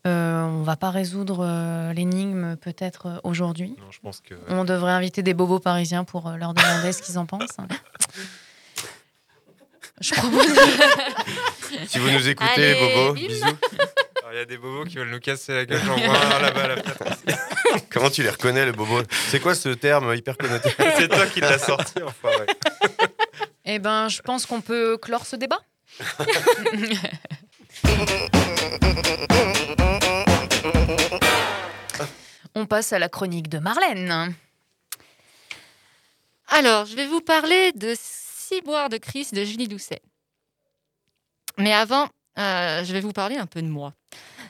Euh, 0.05 0.43
on 0.43 0.63
va 0.63 0.77
pas 0.77 0.89
résoudre 0.89 1.39
euh, 1.45 1.91
l'énigme 1.91 2.55
peut-être 2.55 3.07
euh, 3.07 3.17
aujourd'hui. 3.23 3.75
Non, 3.77 3.91
je 3.91 3.99
pense 3.99 4.21
que. 4.21 4.35
On 4.47 4.63
devrait 4.63 4.93
inviter 4.93 5.21
des 5.21 5.33
bobos 5.33 5.59
parisiens 5.59 6.05
pour 6.05 6.27
euh, 6.27 6.37
leur 6.37 6.53
demander 6.53 6.93
ce 6.93 7.01
qu'ils 7.01 7.17
en 7.17 7.25
pensent. 7.25 7.57
Je 9.99 10.13
propose. 10.15 10.45
Si 11.87 11.99
vous 11.99 12.09
nous 12.09 12.29
écoutez, 12.29 12.49
Allez, 12.55 12.95
Bobo, 12.95 13.13
bisous. 13.15 13.45
Il 14.31 14.37
y 14.37 14.39
a 14.39 14.45
des 14.45 14.57
bobos 14.57 14.85
qui 14.85 14.97
veulent 14.97 15.09
nous 15.09 15.19
casser 15.19 15.53
la 15.53 15.65
gueule, 15.65 15.81
j'en 15.85 15.95
vois 15.95 16.39
là-bas 16.39 16.63
à 16.63 16.67
la 16.67 16.77
fenêtre. 16.77 17.47
Comment 17.89 18.09
tu 18.09 18.23
les 18.23 18.29
reconnais, 18.29 18.65
le 18.65 18.73
Bobo? 18.73 19.01
C'est 19.29 19.39
quoi 19.39 19.55
ce 19.55 19.69
terme 19.69 20.13
hyper 20.15 20.37
connoté 20.37 20.69
C'est 20.97 21.07
toi 21.07 21.25
qui 21.27 21.39
l'as 21.39 21.59
sorti, 21.59 22.01
enfoiré. 22.01 22.45
Eh 23.65 23.79
ben, 23.79 24.09
je 24.09 24.21
pense 24.21 24.45
qu'on 24.45 24.61
peut 24.61 24.97
clore 24.97 25.25
ce 25.25 25.35
débat. 25.35 25.59
On 32.55 32.65
passe 32.65 32.91
à 32.91 32.99
la 32.99 33.07
chronique 33.09 33.49
de 33.49 33.59
Marlène. 33.59 34.35
Alors, 36.49 36.85
je 36.85 36.95
vais 36.95 37.05
vous 37.05 37.21
parler 37.21 37.71
de 37.73 37.93
Ciboire 37.97 38.89
de 38.89 38.97
Chris 38.97 39.29
de 39.31 39.43
Julie 39.43 39.67
Doucet. 39.67 40.01
Mais 41.57 41.73
avant, 41.73 42.09
euh, 42.37 42.83
je 42.83 42.93
vais 42.93 43.01
vous 43.01 43.13
parler 43.13 43.37
un 43.37 43.45
peu 43.47 43.61
de 43.61 43.67
moi. 43.67 43.93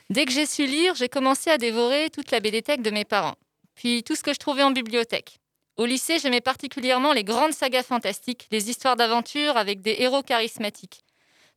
Dès 0.09 0.25
que 0.25 0.31
j'ai 0.31 0.45
su 0.45 0.65
lire, 0.65 0.95
j'ai 0.95 1.09
commencé 1.09 1.49
à 1.49 1.57
dévorer 1.57 2.09
toute 2.09 2.31
la 2.31 2.39
BD-tech 2.39 2.79
de 2.79 2.89
mes 2.91 3.05
parents, 3.05 3.35
puis 3.75 4.03
tout 4.03 4.15
ce 4.15 4.23
que 4.23 4.33
je 4.33 4.39
trouvais 4.39 4.63
en 4.63 4.71
bibliothèque. 4.71 5.39
Au 5.77 5.85
lycée, 5.85 6.17
j'aimais 6.19 6.41
particulièrement 6.41 7.13
les 7.13 7.23
grandes 7.23 7.53
sagas 7.53 7.83
fantastiques, 7.83 8.47
les 8.51 8.69
histoires 8.69 8.95
d'aventure 8.95 9.57
avec 9.57 9.81
des 9.81 9.97
héros 9.99 10.23
charismatiques. 10.23 11.03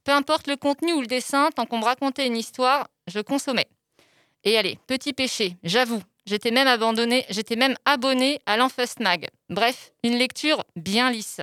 Peu 0.05 0.13
importe 0.13 0.47
le 0.47 0.57
contenu 0.57 0.93
ou 0.93 1.01
le 1.01 1.07
dessin, 1.07 1.51
tant 1.55 1.67
qu'on 1.67 1.79
me 1.79 1.85
racontait 1.85 2.27
une 2.27 2.37
histoire, 2.37 2.89
je 3.07 3.21
consommais. 3.21 3.69
Et 4.45 4.59
allez, 4.59 4.79
petit 4.87 5.13
péché, 5.13 5.57
j'avoue, 5.63 6.03
j'étais 6.27 6.51
même 6.51 6.69
abandonné, 6.69 7.25
j'étais 7.31 7.57
même 7.57 7.77
abonné 7.85 8.41
à 8.47 8.57
l'Enfust 8.57 9.01
Mag. 9.01 9.29
Bref, 9.49 9.93
une 10.03 10.17
lecture 10.17 10.65
bien 10.77 11.11
lisse. 11.11 11.41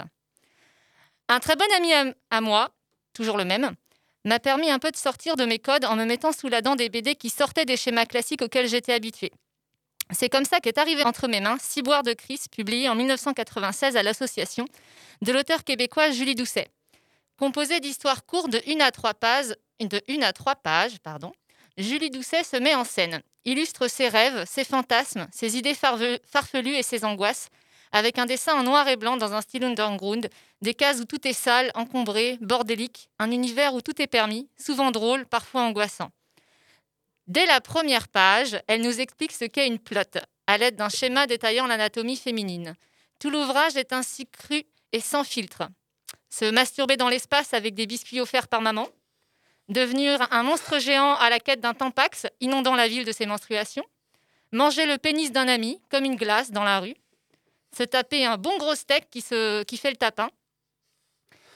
Un 1.29 1.39
très 1.39 1.55
bon 1.55 1.65
ami 1.75 1.93
à, 1.93 2.05
à 2.31 2.41
moi, 2.41 2.69
toujours 3.13 3.38
le 3.38 3.45
même, 3.45 3.71
m'a 4.28 4.39
permis 4.39 4.69
un 4.69 4.80
peu 4.80 4.91
de 4.91 4.97
sortir 4.97 5.36
de 5.36 5.45
mes 5.45 5.59
codes 5.59 5.86
en 5.86 5.95
me 5.95 6.05
mettant 6.05 6.32
sous 6.32 6.49
la 6.49 6.61
dent 6.61 6.75
des 6.75 6.89
BD 6.89 7.15
qui 7.15 7.30
sortaient 7.30 7.65
des 7.65 7.78
schémas 7.78 8.05
classiques 8.05 8.41
auxquels 8.41 8.67
j'étais 8.67 8.93
habituée. 8.93 9.32
C'est 10.11 10.30
comme 10.30 10.45
ça 10.45 10.59
qu'est 10.59 10.78
arrivé 10.78 11.03
entre 11.03 11.28
mes 11.28 11.41
mains 11.41 11.57
Ciboire 11.59 12.03
de 12.03 12.13
Chris, 12.13 12.41
publié 12.51 12.88
en 12.89 12.95
1996 12.95 13.97
à 13.97 14.03
l'association 14.03 14.65
de 15.21 15.32
l'auteur 15.32 15.63
québécois 15.63 16.11
Julie 16.11 16.36
Doucet. 16.36 16.67
Composé 17.38 17.80
d'histoires 17.80 18.25
courtes 18.25 18.49
de 18.49 18.61
1 18.67 18.80
à 18.80 18.91
3 18.91 19.13
pages, 19.13 19.53
une 20.07 20.23
à 20.23 20.34
trois 20.34 20.55
pages 20.55 20.97
Julie 21.78 22.09
Doucet 22.09 22.43
se 22.43 22.57
met 22.57 22.73
en 22.73 22.84
scène, 22.84 23.21
illustre 23.45 23.88
ses 23.88 24.09
rêves, 24.09 24.45
ses 24.47 24.63
fantasmes, 24.63 25.28
ses 25.32 25.57
idées 25.57 25.75
farfelues 25.75 26.75
et 26.75 26.84
ses 26.84 27.05
angoisses, 27.05 27.49
avec 27.91 28.17
un 28.17 28.25
dessin 28.25 28.55
en 28.55 28.63
noir 28.63 28.88
et 28.88 28.95
blanc 28.95 29.17
dans 29.17 29.34
un 29.34 29.41
style 29.41 29.63
underground, 29.63 30.30
des 30.62 30.74
cases 30.74 30.99
où 30.99 31.05
tout 31.05 31.28
est 31.28 31.34
sale, 31.34 31.72
encombré, 31.76 32.38
bordélique, 32.41 33.10
un 33.20 33.32
univers 33.32 33.74
où 33.74 33.82
tout 33.82 34.01
est 34.01 34.08
permis, 34.08 34.49
souvent 34.58 34.91
drôle, 34.91 35.26
parfois 35.26 35.62
angoissant. 35.62 36.12
Dès 37.28 37.45
la 37.45 37.62
première 37.62 38.08
page, 38.08 38.60
elle 38.68 38.82
nous 38.82 38.99
explique 38.99 39.34
ce 39.34 39.45
qu'est 39.45 39.68
une 39.68 39.80
plotte, 39.80 40.18
à 40.47 40.58
l'aide 40.58 40.76
d'un 40.76 40.89
schéma 40.89 41.28
détaillant 41.28 41.68
l'anatomie 41.68 42.16
féminine. 42.16 42.76
Tout 43.20 43.30
l'ouvrage 43.30 43.76
est 43.76 43.93
ainsi 43.93 44.26
cru 44.26 44.64
et 44.93 45.01
sans 45.01 45.24
filtre. 45.24 45.64
Se 46.30 46.49
masturber 46.49 46.97
dans 46.97 47.10
l'espace 47.10 47.53
avec 47.53 47.74
des 47.74 47.86
biscuits 47.86 48.22
offerts 48.22 48.47
par 48.47 48.62
maman, 48.62 48.88
Devenir 49.70 50.26
un 50.32 50.43
monstre 50.43 50.80
géant 50.80 51.16
à 51.16 51.30
la 51.30 51.41
quête 51.41 51.60
d'un 51.60 51.74
tampax, 51.74 52.26
inondant 52.39 52.76
la 52.76 52.88
ville 52.88 53.03
de 53.03 53.12
ses 53.12 53.26
menstruations. 53.26 53.84
Manger 54.53 54.86
le 54.86 54.97
pénis 54.97 55.34
d'un 55.34 55.49
ami, 55.49 55.82
comme 55.89 56.05
une 56.05 56.16
glace, 56.16 56.51
dans 56.51 56.64
la 56.64 56.80
rue. 56.80 56.95
Se 57.78 57.84
taper 57.84 58.26
un 58.26 58.38
bon 58.38 58.58
gros 58.58 58.76
steak 58.76 59.10
qui, 59.10 59.22
qui 59.22 59.78
fait 59.78 59.91
le 59.91 59.97
tapin. 59.97 60.30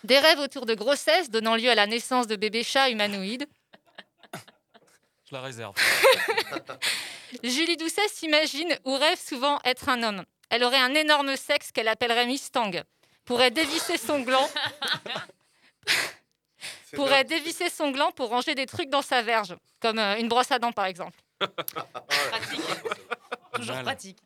Des 0.03 0.19
rêves 0.19 0.39
autour 0.39 0.65
de 0.65 0.73
grossesse, 0.73 1.29
donnant 1.29 1.55
lieu 1.55 1.69
à 1.69 1.75
la 1.75 1.87
naissance 1.87 2.27
de 2.27 2.35
bébés 2.35 2.63
chats 2.63 2.89
humanoïdes. 2.89 3.47
Je 5.29 5.35
la 5.35 5.41
réserve. 5.41 5.75
Julie 7.43 7.77
Doucet 7.77 8.07
s'imagine 8.07 8.77
ou 8.85 8.95
rêve 8.95 9.19
souvent 9.19 9.59
être 9.63 9.89
un 9.89 10.03
homme. 10.03 10.23
Elle 10.49 10.63
aurait 10.63 10.79
un 10.79 10.93
énorme 10.93 11.35
sexe 11.37 11.71
qu'elle 11.71 11.87
appellerait 11.87 12.25
Mustang. 12.25 12.71
Pourrait 13.25 13.51
dévisser 13.51 13.97
son 13.97 14.21
gland. 14.21 14.49
pourrait 16.95 17.23
dévisser 17.23 17.69
son 17.69 17.91
gland 17.91 18.11
pour 18.11 18.29
ranger 18.29 18.55
des 18.55 18.65
trucs 18.65 18.89
dans 18.89 19.01
sa 19.01 19.21
verge, 19.21 19.55
comme 19.79 19.99
euh, 19.99 20.17
une 20.17 20.27
brosse 20.27 20.51
à 20.51 20.59
dents 20.59 20.73
par 20.73 20.85
exemple. 20.85 21.17
Toujours 23.53 23.81
pratique. 23.81 24.17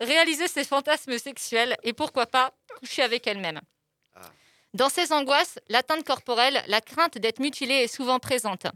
Réaliser 0.00 0.46
ses 0.46 0.64
fantasmes 0.64 1.18
sexuels 1.18 1.76
et 1.82 1.92
pourquoi 1.92 2.26
pas 2.26 2.52
coucher 2.78 3.02
avec 3.02 3.26
elle-même. 3.26 3.60
Dans 4.76 4.90
ses 4.90 5.10
angoisses, 5.10 5.58
l'atteinte 5.70 6.04
corporelle, 6.04 6.62
la 6.66 6.82
crainte 6.82 7.16
d'être 7.16 7.40
mutilée 7.40 7.84
est 7.84 7.88
souvent 7.88 8.18
présente. 8.18 8.66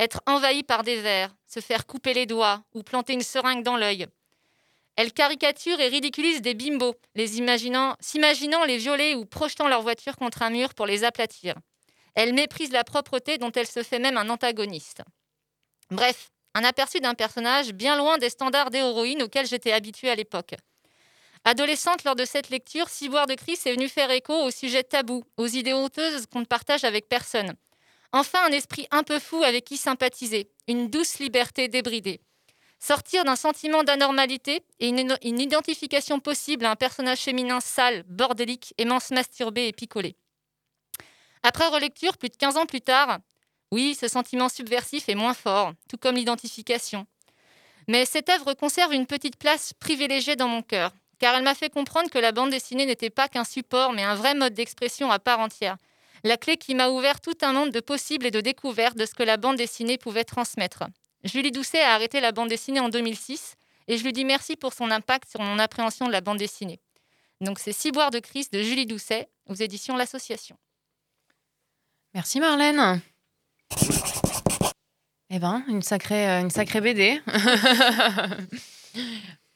Être 0.00 0.20
envahi 0.26 0.64
par 0.64 0.82
des 0.82 1.00
vers, 1.00 1.32
se 1.46 1.60
faire 1.60 1.86
couper 1.86 2.12
les 2.12 2.26
doigts 2.26 2.64
ou 2.74 2.82
planter 2.82 3.12
une 3.12 3.22
seringue 3.22 3.62
dans 3.62 3.76
l'œil. 3.76 4.08
Elle 4.96 5.12
caricature 5.12 5.78
et 5.78 5.86
ridiculise 5.86 6.42
des 6.42 6.54
bimbos, 6.54 6.96
les 7.14 7.38
imaginant, 7.38 7.94
s'imaginant 8.00 8.64
les 8.64 8.78
violer 8.78 9.14
ou 9.14 9.26
projetant 9.26 9.68
leur 9.68 9.82
voiture 9.82 10.16
contre 10.16 10.42
un 10.42 10.50
mur 10.50 10.74
pour 10.74 10.86
les 10.86 11.04
aplatir. 11.04 11.54
Elle 12.16 12.34
méprise 12.34 12.72
la 12.72 12.82
propreté 12.82 13.38
dont 13.38 13.52
elle 13.52 13.68
se 13.68 13.84
fait 13.84 14.00
même 14.00 14.16
un 14.16 14.30
antagoniste. 14.30 15.02
Bref, 15.92 16.30
un 16.54 16.64
aperçu 16.64 16.98
d'un 16.98 17.14
personnage 17.14 17.72
bien 17.72 17.96
loin 17.96 18.18
des 18.18 18.30
standards 18.30 18.70
d'héroïne 18.70 19.22
auxquels 19.22 19.46
j'étais 19.46 19.70
habituée 19.70 20.10
à 20.10 20.16
l'époque. 20.16 20.56
Adolescente, 21.44 22.04
lors 22.04 22.16
de 22.16 22.24
cette 22.24 22.50
lecture, 22.50 22.88
Ciboire 22.88 23.26
de 23.26 23.34
Chris 23.34 23.58
est 23.64 23.74
venue 23.74 23.88
faire 23.88 24.10
écho 24.10 24.34
au 24.34 24.50
sujet 24.50 24.82
tabou, 24.82 25.24
aux 25.36 25.46
idées 25.46 25.72
honteuses 25.72 26.26
qu'on 26.26 26.40
ne 26.40 26.44
partage 26.44 26.84
avec 26.84 27.08
personne. 27.08 27.54
Enfin, 28.12 28.40
un 28.46 28.52
esprit 28.52 28.86
un 28.90 29.02
peu 29.02 29.18
fou 29.18 29.42
avec 29.42 29.64
qui 29.64 29.76
sympathiser, 29.76 30.50
une 30.66 30.88
douce 30.88 31.18
liberté 31.18 31.68
débridée. 31.68 32.20
Sortir 32.80 33.24
d'un 33.24 33.36
sentiment 33.36 33.82
d'anormalité 33.82 34.62
et 34.78 34.88
une, 34.88 35.40
identification 35.40 36.20
possible 36.20 36.64
à 36.64 36.70
un 36.70 36.76
personnage 36.76 37.20
féminin 37.20 37.60
sale, 37.60 38.04
bordélique, 38.08 38.72
aimant 38.78 39.00
se 39.00 39.12
masturber 39.12 39.66
et 39.66 39.72
picoler. 39.72 40.16
Après 41.42 41.66
relecture, 41.66 42.16
plus 42.16 42.28
de 42.28 42.36
15 42.36 42.56
ans 42.56 42.66
plus 42.66 42.80
tard, 42.80 43.18
oui, 43.72 43.96
ce 44.00 44.08
sentiment 44.08 44.48
subversif 44.48 45.08
est 45.08 45.14
moins 45.14 45.34
fort, 45.34 45.72
tout 45.88 45.98
comme 45.98 46.16
l'identification. 46.16 47.06
Mais 47.88 48.04
cette 48.04 48.28
œuvre 48.28 48.54
conserve 48.54 48.94
une 48.94 49.06
petite 49.06 49.36
place 49.36 49.72
privilégiée 49.74 50.36
dans 50.36 50.48
mon 50.48 50.62
cœur, 50.62 50.92
car 51.18 51.34
elle 51.34 51.42
m'a 51.42 51.54
fait 51.54 51.70
comprendre 51.70 52.10
que 52.10 52.18
la 52.18 52.32
bande 52.32 52.50
dessinée 52.50 52.86
n'était 52.86 53.10
pas 53.10 53.28
qu'un 53.28 53.44
support, 53.44 53.92
mais 53.92 54.02
un 54.04 54.14
vrai 54.14 54.34
mode 54.34 54.54
d'expression 54.54 55.10
à 55.10 55.18
part 55.18 55.40
entière. 55.40 55.76
La 56.24 56.36
clé 56.36 56.56
qui 56.56 56.74
m'a 56.74 56.88
ouvert 56.88 57.20
tout 57.20 57.36
un 57.42 57.52
monde 57.52 57.70
de 57.70 57.80
possibles 57.80 58.26
et 58.26 58.30
de 58.30 58.40
découvertes 58.40 58.96
de 58.96 59.06
ce 59.06 59.14
que 59.14 59.22
la 59.22 59.36
bande 59.36 59.56
dessinée 59.56 59.98
pouvait 59.98 60.24
transmettre. 60.24 60.84
Julie 61.24 61.52
Doucet 61.52 61.80
a 61.80 61.94
arrêté 61.94 62.20
la 62.20 62.32
bande 62.32 62.48
dessinée 62.48 62.80
en 62.80 62.88
2006, 62.88 63.54
et 63.88 63.96
je 63.96 64.04
lui 64.04 64.12
dis 64.12 64.24
merci 64.24 64.56
pour 64.56 64.72
son 64.72 64.90
impact 64.90 65.30
sur 65.30 65.40
mon 65.40 65.58
appréhension 65.58 66.06
de 66.06 66.12
la 66.12 66.20
bande 66.20 66.38
dessinée. 66.38 66.80
Donc 67.40 67.58
c'est 67.58 67.72
Ciboire 67.72 68.10
de 68.10 68.18
Christ 68.18 68.52
de 68.52 68.62
Julie 68.62 68.86
Doucet, 68.86 69.28
aux 69.48 69.54
éditions 69.54 69.96
L'Association. 69.96 70.56
Merci 72.14 72.40
Marlène. 72.40 73.00
Eh 75.30 75.38
ben, 75.38 75.62
une 75.68 75.82
sacrée, 75.82 76.28
euh, 76.28 76.40
une 76.40 76.50
sacrée 76.50 76.80
BD. 76.80 77.20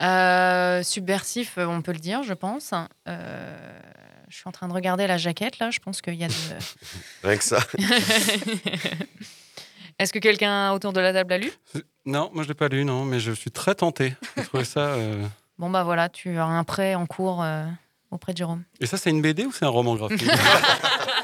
Euh, 0.03 0.82
subversif, 0.82 1.59
on 1.59 1.80
peut 1.82 1.92
le 1.92 1.98
dire, 1.98 2.22
je 2.22 2.34
pense. 2.34 2.72
Euh, 3.09 3.78
je 4.28 4.36
suis 4.36 4.48
en 4.48 4.53
train 4.53 4.66
de 4.68 4.72
regarder 4.72 5.07
la 5.07 5.18
jaquette, 5.18 5.59
là. 5.59 5.70
Je 5.70 5.78
pense 5.78 6.00
qu'il 6.03 6.14
y 6.14 6.24
a 6.24 6.28
de... 6.28 6.32
Rien 7.22 7.36
que 7.36 7.44
ça. 7.44 7.59
Est-ce 9.98 10.12
que 10.12 10.18
quelqu'un 10.18 10.72
autour 10.72 10.92
de 10.92 11.00
la 11.00 11.12
table 11.12 11.32
a 11.34 11.38
lu? 11.38 11.53
Non, 12.07 12.30
moi 12.34 12.42
je 12.42 12.48
l'ai 12.48 12.55
pas 12.55 12.68
lu, 12.68 12.84
non, 12.84 13.05
mais 13.05 13.20
je 13.20 13.30
suis 13.32 13.50
très 13.53 13.74
tenté. 13.74 14.14
J'ai 14.36 14.42
trouvé 14.44 14.64
ça. 14.64 14.80
euh, 14.94 15.24
Bon, 15.59 15.70
bah 15.70 15.84
voilà, 15.84 16.09
tu 16.09 16.38
as 16.38 16.44
un 16.46 16.64
prêt 16.64 16.94
en 16.96 17.07
cours 17.07 17.42
euh, 17.42 17.64
auprès 18.11 18.32
de 18.32 18.38
Jérôme. 18.38 18.64
Et 18.80 18.86
ça, 18.86 18.96
c'est 18.96 19.11
une 19.11 19.22
BD 19.22 19.44
ou 19.44 19.53
c'est 19.53 19.64
un 19.64 19.68
roman 19.68 19.94
graphique? 19.94 20.22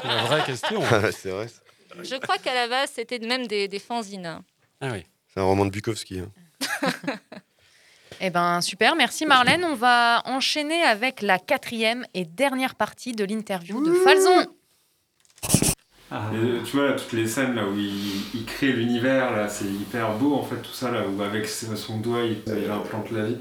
C'est 0.01 0.07
la 0.07 0.23
vraie 0.23 0.43
question. 0.45 0.81
c'est 1.11 1.31
vrai. 1.31 1.47
Je 2.03 2.15
crois 2.15 2.37
qu'à 2.37 2.53
la 2.53 2.67
base, 2.69 2.91
c'était 2.95 3.19
même 3.19 3.47
des, 3.47 3.67
des 3.67 3.79
fanzines. 3.79 4.39
Ah 4.79 4.91
oui. 4.93 5.03
C'est 5.33 5.41
un 5.41 5.43
roman 5.43 5.65
de 5.65 5.71
Bukowski. 5.71 6.19
hein. 6.21 6.31
Eh 8.21 8.29
ben 8.29 8.61
super, 8.61 8.95
merci 8.95 9.25
Marlène. 9.25 9.63
On 9.63 9.75
va 9.75 10.21
enchaîner 10.25 10.81
avec 10.83 11.21
la 11.21 11.39
quatrième 11.39 12.05
et 12.13 12.25
dernière 12.25 12.75
partie 12.75 13.13
de 13.13 13.23
l'interview 13.23 13.83
de 13.85 13.93
Falzon. 13.93 14.47
Et 16.11 16.63
tu 16.65 16.75
vois, 16.75 16.87
là, 16.87 16.93
toutes 16.93 17.13
les 17.13 17.27
scènes 17.27 17.53
là 17.53 17.67
où 17.67 17.77
il, 17.77 17.91
il 18.33 18.43
crée 18.45 18.71
l'univers, 18.73 19.31
là, 19.31 19.47
c'est 19.47 19.65
hyper 19.65 20.11
beau 20.15 20.33
en 20.33 20.43
fait, 20.43 20.55
tout 20.55 20.73
ça, 20.73 20.89
là, 20.89 21.03
où 21.07 21.21
avec 21.21 21.47
son 21.47 21.97
doigt, 21.99 22.21
il, 22.23 22.37
il 22.47 22.69
implante 22.71 23.11
la 23.11 23.25
vie. 23.25 23.37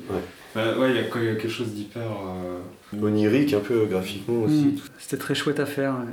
Bah, 0.55 0.77
ouais, 0.79 0.91
il 0.91 0.97
y 0.97 0.99
a 0.99 1.05
quoi- 1.05 1.21
il 1.23 1.27
y 1.29 1.31
a 1.31 1.35
quelque 1.37 1.49
chose 1.49 1.69
d'hyper. 1.69 2.03
euh, 2.03 2.61
Onirique, 3.03 3.53
un 3.55 3.61
peu 3.61 3.87
graphiquement 3.87 4.43
aussi. 4.45 4.65
Mm. 4.67 4.81
C'était 4.99 5.17
très 5.19 5.35
chouette 5.35 5.61
à 5.61 5.67
faire. 5.67 5.95
euh. 5.95 6.05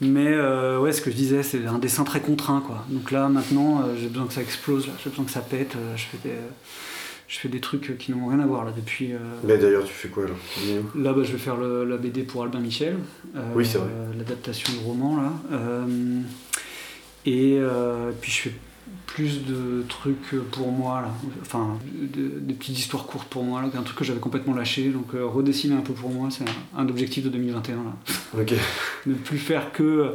Mais 0.00 0.28
euh, 0.28 0.78
ouais, 0.78 0.92
ce 0.92 1.00
que 1.02 1.10
je 1.10 1.16
disais, 1.16 1.42
c'est 1.42 1.66
un 1.66 1.78
dessin 1.78 2.04
très 2.04 2.20
contraint. 2.20 2.62
Quoi. 2.66 2.84
Donc 2.88 3.10
là, 3.10 3.28
maintenant, 3.28 3.82
euh, 3.82 3.94
j'ai 3.98 4.08
besoin 4.08 4.26
que 4.26 4.32
ça 4.34 4.42
explose, 4.42 4.88
j'ai 5.02 5.10
besoin 5.10 5.24
que 5.24 5.30
ça 5.30 5.40
pète. 5.40 5.76
euh, 5.76 5.96
je, 5.96 6.04
fais 6.04 6.18
des, 6.22 6.34
je 7.28 7.38
fais 7.38 7.48
des 7.48 7.60
trucs 7.60 7.96
qui 7.98 8.10
n'ont 8.12 8.26
rien 8.28 8.40
à 8.40 8.46
voir 8.46 8.64
là 8.64 8.72
depuis. 8.74 9.12
euh, 9.12 9.18
Mais 9.44 9.58
d'ailleurs, 9.58 9.84
tu 9.84 9.92
fais 9.92 10.08
quoi 10.08 10.24
là. 10.24 10.30
Là, 10.96 11.12
bah, 11.12 11.22
je 11.24 11.32
vais 11.32 11.38
faire 11.38 11.56
le- 11.56 11.84
la 11.84 11.96
BD 11.98 12.22
pour 12.22 12.42
Albin 12.42 12.60
Michel. 12.60 12.96
euh, 13.36 13.40
Oui, 13.54 13.66
c'est 13.66 13.78
vrai. 13.78 13.88
L'adaptation 14.16 14.72
du 14.72 14.78
roman, 14.80 15.16
là. 15.20 15.32
Euh, 15.52 16.20
et 17.26 17.58
puis, 18.20 18.32
je 18.32 18.40
fais 18.48 18.52
plus 19.06 19.44
de 19.44 19.84
trucs 19.88 20.30
pour 20.50 20.72
moi, 20.72 21.02
là. 21.02 21.10
Enfin, 21.42 21.78
de- 21.92 22.38
des 22.40 22.54
petites 22.54 22.78
histoires 22.78 23.04
courtes 23.04 23.28
pour 23.28 23.44
moi, 23.44 23.60
là. 23.60 23.68
Un 23.76 23.82
truc 23.82 23.98
que 23.98 24.04
j'avais 24.04 24.20
complètement 24.20 24.54
lâché. 24.54 24.88
Donc, 24.88 25.08
redessiner 25.12 25.74
un 25.74 25.80
peu 25.82 25.92
pour 25.92 26.10
moi, 26.10 26.28
c'est 26.30 26.44
un, 26.44 26.80
un 26.82 26.88
objectif 26.88 27.24
de 27.24 27.28
2021, 27.28 27.76
là. 27.76 28.40
Ok. 28.40 28.54
ne 29.06 29.14
plus 29.14 29.38
faire 29.38 29.72
que. 29.72 30.14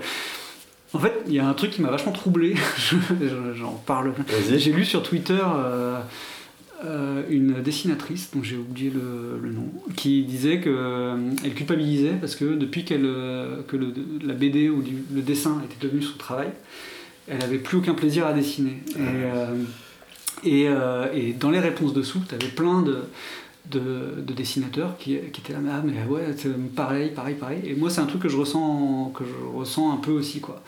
En 0.94 1.00
fait, 1.00 1.14
il 1.28 1.34
y 1.34 1.40
a 1.40 1.48
un 1.48 1.54
truc 1.54 1.72
qui 1.72 1.82
m'a 1.82 1.90
vachement 1.90 2.12
troublé. 2.12 2.56
Je- 2.78 3.54
J'en 3.56 3.74
parle. 3.74 4.14
J'ai 4.58 4.72
lu 4.72 4.86
sur 4.86 5.04
Twitter 5.04 5.40
euh, 6.84 6.88
euh, 6.88 7.24
une 7.30 7.62
dessinatrice, 7.62 8.30
dont 8.36 8.44
j'ai 8.44 8.58
oublié 8.58 8.90
le, 8.90 9.40
le 9.42 9.52
nom, 9.52 9.68
qui 9.96 10.24
disait 10.24 10.60
qu'elle 10.62 11.54
culpabilisait 11.56 12.16
parce 12.20 12.36
que 12.36 12.46
depuis 12.56 12.84
qu'elle, 12.86 13.06
euh, 13.06 13.62
que 13.68 13.76
le- 13.78 13.94
la 14.26 14.34
BD 14.34 14.70
ou 14.70 14.82
du- 14.82 15.04
le 15.14 15.22
dessin 15.22 15.62
était 15.66 15.86
devenu 15.88 16.02
son 16.04 16.18
travail, 16.18 16.50
elle 17.28 17.42
avait 17.44 17.58
plus 17.58 17.78
aucun 17.78 17.94
plaisir 17.94 18.26
à 18.26 18.34
dessiner. 18.34 18.78
Et, 18.96 19.00
euh, 19.00 19.56
et, 20.44 20.66
euh, 20.68 21.08
et 21.14 21.34
dans 21.34 21.52
les 21.52 21.60
réponses 21.60 21.94
dessous, 21.94 22.20
tu 22.28 22.36
avais 22.36 22.48
plein 22.48 22.82
de, 22.82 23.00
de, 23.72 24.22
de 24.22 24.34
dessinateurs 24.34 24.98
qui, 24.98 25.18
qui 25.32 25.42
étaient 25.42 25.54
là, 25.54 25.60
mais, 25.62 25.72
ah, 25.74 25.82
mais 25.86 25.94
ouais, 26.14 26.26
pareil, 26.76 27.12
pareil, 27.16 27.36
pareil. 27.36 27.62
Et 27.66 27.76
moi, 27.76 27.90
c'est 27.90 28.02
un 28.02 28.06
truc 28.06 28.22
que 28.24 28.30
je 28.30 28.36
ressens, 28.38 29.14
que 29.18 29.24
je 29.24 29.58
ressens 29.58 29.94
un 29.94 29.98
peu 29.98 30.12
aussi, 30.12 30.42
quoi. 30.42 30.62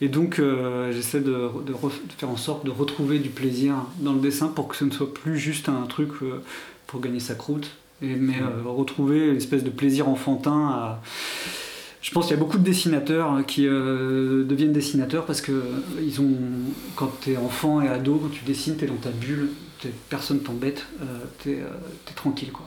Et 0.00 0.08
donc, 0.08 0.38
euh, 0.38 0.92
j'essaie 0.92 1.20
de, 1.20 1.32
de 1.66 1.72
ref- 1.72 2.06
de 2.06 2.12
faire 2.16 2.30
en 2.30 2.36
sorte 2.36 2.64
de 2.64 2.70
retrouver 2.70 3.18
du 3.18 3.30
plaisir 3.30 3.74
dans 3.98 4.12
le 4.12 4.20
dessin 4.20 4.46
pour 4.48 4.68
que 4.68 4.76
ce 4.76 4.84
ne 4.84 4.90
soit 4.90 5.12
plus 5.12 5.38
juste 5.38 5.68
un 5.68 5.86
truc 5.86 6.10
euh, 6.22 6.40
pour 6.86 7.00
gagner 7.00 7.20
sa 7.20 7.34
croûte, 7.34 7.70
et, 8.00 8.14
mais 8.14 8.36
euh, 8.40 8.62
retrouver 8.70 9.28
une 9.28 9.36
espèce 9.36 9.64
de 9.64 9.70
plaisir 9.70 10.08
enfantin 10.08 10.68
à. 10.68 11.02
Je 12.00 12.12
pense 12.12 12.26
qu'il 12.26 12.36
y 12.36 12.38
a 12.38 12.40
beaucoup 12.40 12.58
de 12.58 12.64
dessinateurs 12.64 13.44
qui 13.44 13.64
deviennent 13.64 14.72
dessinateurs 14.72 15.26
parce 15.26 15.40
que 15.40 15.60
ils 16.00 16.20
ont, 16.20 16.38
quand 16.94 17.10
tu 17.20 17.32
es 17.32 17.36
enfant 17.36 17.82
et 17.82 17.88
ado, 17.88 18.20
quand 18.22 18.30
tu 18.30 18.44
dessines, 18.44 18.76
tu 18.76 18.84
es 18.84 18.86
dans 18.86 18.94
ta 18.94 19.10
bulle, 19.10 19.48
personne 20.08 20.38
t'embête, 20.40 20.86
tu 21.42 21.50
es, 21.50 21.58
tranquille. 22.14 22.52
Quoi. 22.52 22.66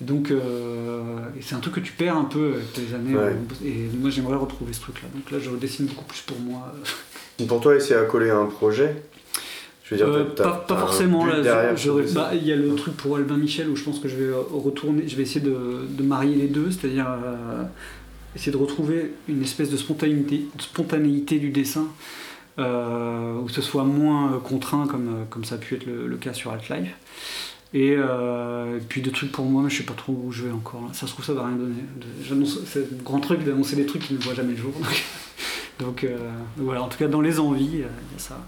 Donc, 0.00 0.30
euh, 0.30 1.00
c'est 1.40 1.54
un 1.56 1.58
truc 1.60 1.74
que 1.74 1.80
tu 1.80 1.92
perds 1.92 2.16
un 2.16 2.24
peu 2.24 2.54
avec 2.54 2.72
tes 2.72 2.94
années. 2.94 3.14
Ouais. 3.16 3.32
euh, 3.64 3.66
et 3.66 3.88
moi, 3.98 4.10
j'aimerais 4.10 4.36
retrouver 4.36 4.72
ce 4.72 4.80
truc-là. 4.80 5.08
Donc 5.14 5.30
là, 5.30 5.38
je 5.40 5.50
dessine 5.56 5.86
beaucoup 5.86 6.04
plus 6.04 6.20
pour 6.20 6.38
moi. 6.38 6.72
Pour 7.48 7.60
toi, 7.60 7.74
essayer 7.74 7.96
à 7.96 8.04
coller 8.04 8.30
à 8.30 8.36
un 8.36 8.46
projet 8.46 9.02
Je 9.84 9.94
veux 9.94 9.96
dire, 9.96 10.08
Euh, 10.08 10.24
pas, 10.24 10.52
pas 10.68 10.76
forcément. 10.76 11.24
bah, 12.14 12.30
Il 12.34 12.44
y 12.46 12.52
a 12.52 12.56
le 12.56 12.74
truc 12.76 12.96
pour 12.96 13.16
Albin 13.16 13.36
Michel 13.36 13.68
où 13.70 13.76
je 13.76 13.82
pense 13.82 13.98
que 13.98 14.08
je 14.08 14.16
vais 14.16 14.24
euh, 14.32 14.40
retourner, 14.52 15.08
je 15.08 15.16
vais 15.16 15.22
essayer 15.22 15.40
de, 15.40 15.86
de 15.88 16.02
marier 16.02 16.36
les 16.36 16.46
deux, 16.48 16.70
c'est-à-dire 16.70 17.06
euh, 17.08 17.62
essayer 18.36 18.52
de 18.52 18.56
retrouver 18.56 19.12
une 19.28 19.42
espèce 19.42 19.70
de 19.70 19.76
spontanéité, 19.76 20.46
de 20.56 20.62
spontanéité 20.62 21.38
du 21.38 21.50
dessin, 21.50 21.86
euh, 22.58 23.34
où 23.42 23.48
ce 23.48 23.62
soit 23.62 23.84
moins 23.84 24.32
euh, 24.32 24.38
contraint 24.38 24.86
comme, 24.86 25.08
euh, 25.08 25.24
comme 25.30 25.44
ça 25.44 25.54
a 25.56 25.58
pu 25.58 25.74
être 25.76 25.86
le, 25.86 26.06
le 26.06 26.16
cas 26.16 26.32
sur 26.34 26.52
Alt-Life. 26.52 26.92
Et, 27.74 27.94
euh, 27.98 28.78
et 28.78 28.80
puis 28.80 29.02
des 29.02 29.10
trucs 29.12 29.30
pour 29.30 29.44
moi, 29.44 29.62
mais 29.62 29.68
je 29.70 29.76
sais 29.78 29.82
pas 29.84 29.92
trop 29.94 30.12
où 30.24 30.32
je 30.32 30.44
vais 30.44 30.50
encore. 30.50 30.80
là. 30.82 30.88
Ça 30.94 31.06
se 31.06 31.12
trouve, 31.12 31.24
ça 31.24 31.34
va 31.34 31.46
rien 31.46 31.56
donner. 31.56 31.74
J'annonce- 32.26 32.60
C'est 32.66 32.80
le 32.90 32.96
grand 33.04 33.20
truc 33.20 33.44
d'annoncer 33.44 33.76
des 33.76 33.84
trucs 33.86 34.02
qui 34.02 34.14
ne 34.14 34.18
voient 34.18 34.34
jamais 34.34 34.52
le 34.52 34.58
jour. 34.58 34.72
Donc, 34.80 35.02
Donc 35.78 36.04
euh, 36.04 36.16
voilà, 36.56 36.82
en 36.82 36.88
tout 36.88 36.98
cas 36.98 37.08
dans 37.08 37.20
les 37.20 37.38
envies, 37.38 37.68
il 37.72 37.78
y 37.80 37.82
a 37.84 37.88
ça. 38.18 38.38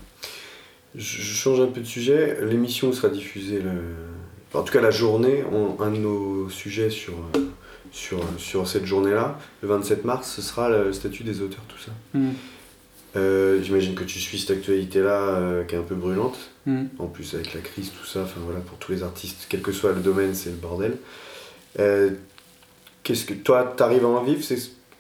Je, 0.95 1.03
je 1.23 1.35
change 1.35 1.61
un 1.61 1.67
peu 1.67 1.81
de 1.81 1.87
sujet. 1.87 2.39
L'émission 2.45 2.93
sera 2.93 3.09
diffusée, 3.11 3.61
le... 3.61 4.59
en 4.59 4.63
tout 4.63 4.73
cas 4.73 4.81
la 4.81 4.91
journée, 4.91 5.45
on- 5.53 5.81
un 5.83 5.91
de 5.93 5.99
nos 5.99 6.49
sujets 6.49 6.91
sur, 6.91 7.13
euh, 7.37 7.39
sur, 7.93 8.19
sur 8.39 8.67
cette 8.67 8.87
journée-là, 8.87 9.39
le 9.63 9.69
27 9.69 10.05
mars, 10.05 10.33
ce 10.35 10.43
sera 10.43 10.69
le 10.71 10.93
statut 10.93 11.23
des 11.25 11.43
auteurs, 11.43 11.63
tout 11.69 11.79
ça. 11.79 11.93
Mm. 12.15 12.31
Euh, 13.17 13.63
J'imagine 13.63 13.95
que 13.95 14.05
tu 14.05 14.19
suis 14.19 14.39
cette 14.39 14.51
actualité-là 14.57 15.13
euh, 15.37 15.65
qui 15.65 15.75
est 15.75 15.79
un 15.79 15.83
peu 15.83 15.95
brûlante. 15.95 16.50
Mm. 16.67 16.85
En 16.99 17.07
plus 17.07 17.35
avec 17.35 17.55
la 17.55 17.61
crise, 17.61 17.91
tout 17.91 18.07
ça, 18.07 18.23
enfin 18.23 18.41
voilà, 18.45 18.61
pour 18.61 18.77
tous 18.79 18.93
les 18.93 19.03
artistes, 19.03 19.47
quel 19.49 19.63
que 19.63 19.73
soit 19.73 19.93
le 19.93 20.01
domaine, 20.01 20.35
c'est 20.35 20.51
le 20.51 20.57
bordel. 20.57 20.97
Euh, 21.79 22.11
Qu'est-ce 23.03 23.25
que 23.25 23.33
toi, 23.35 23.73
t'arrives 23.77 24.05
à 24.05 24.09
en 24.09 24.23
vivre? 24.23 24.43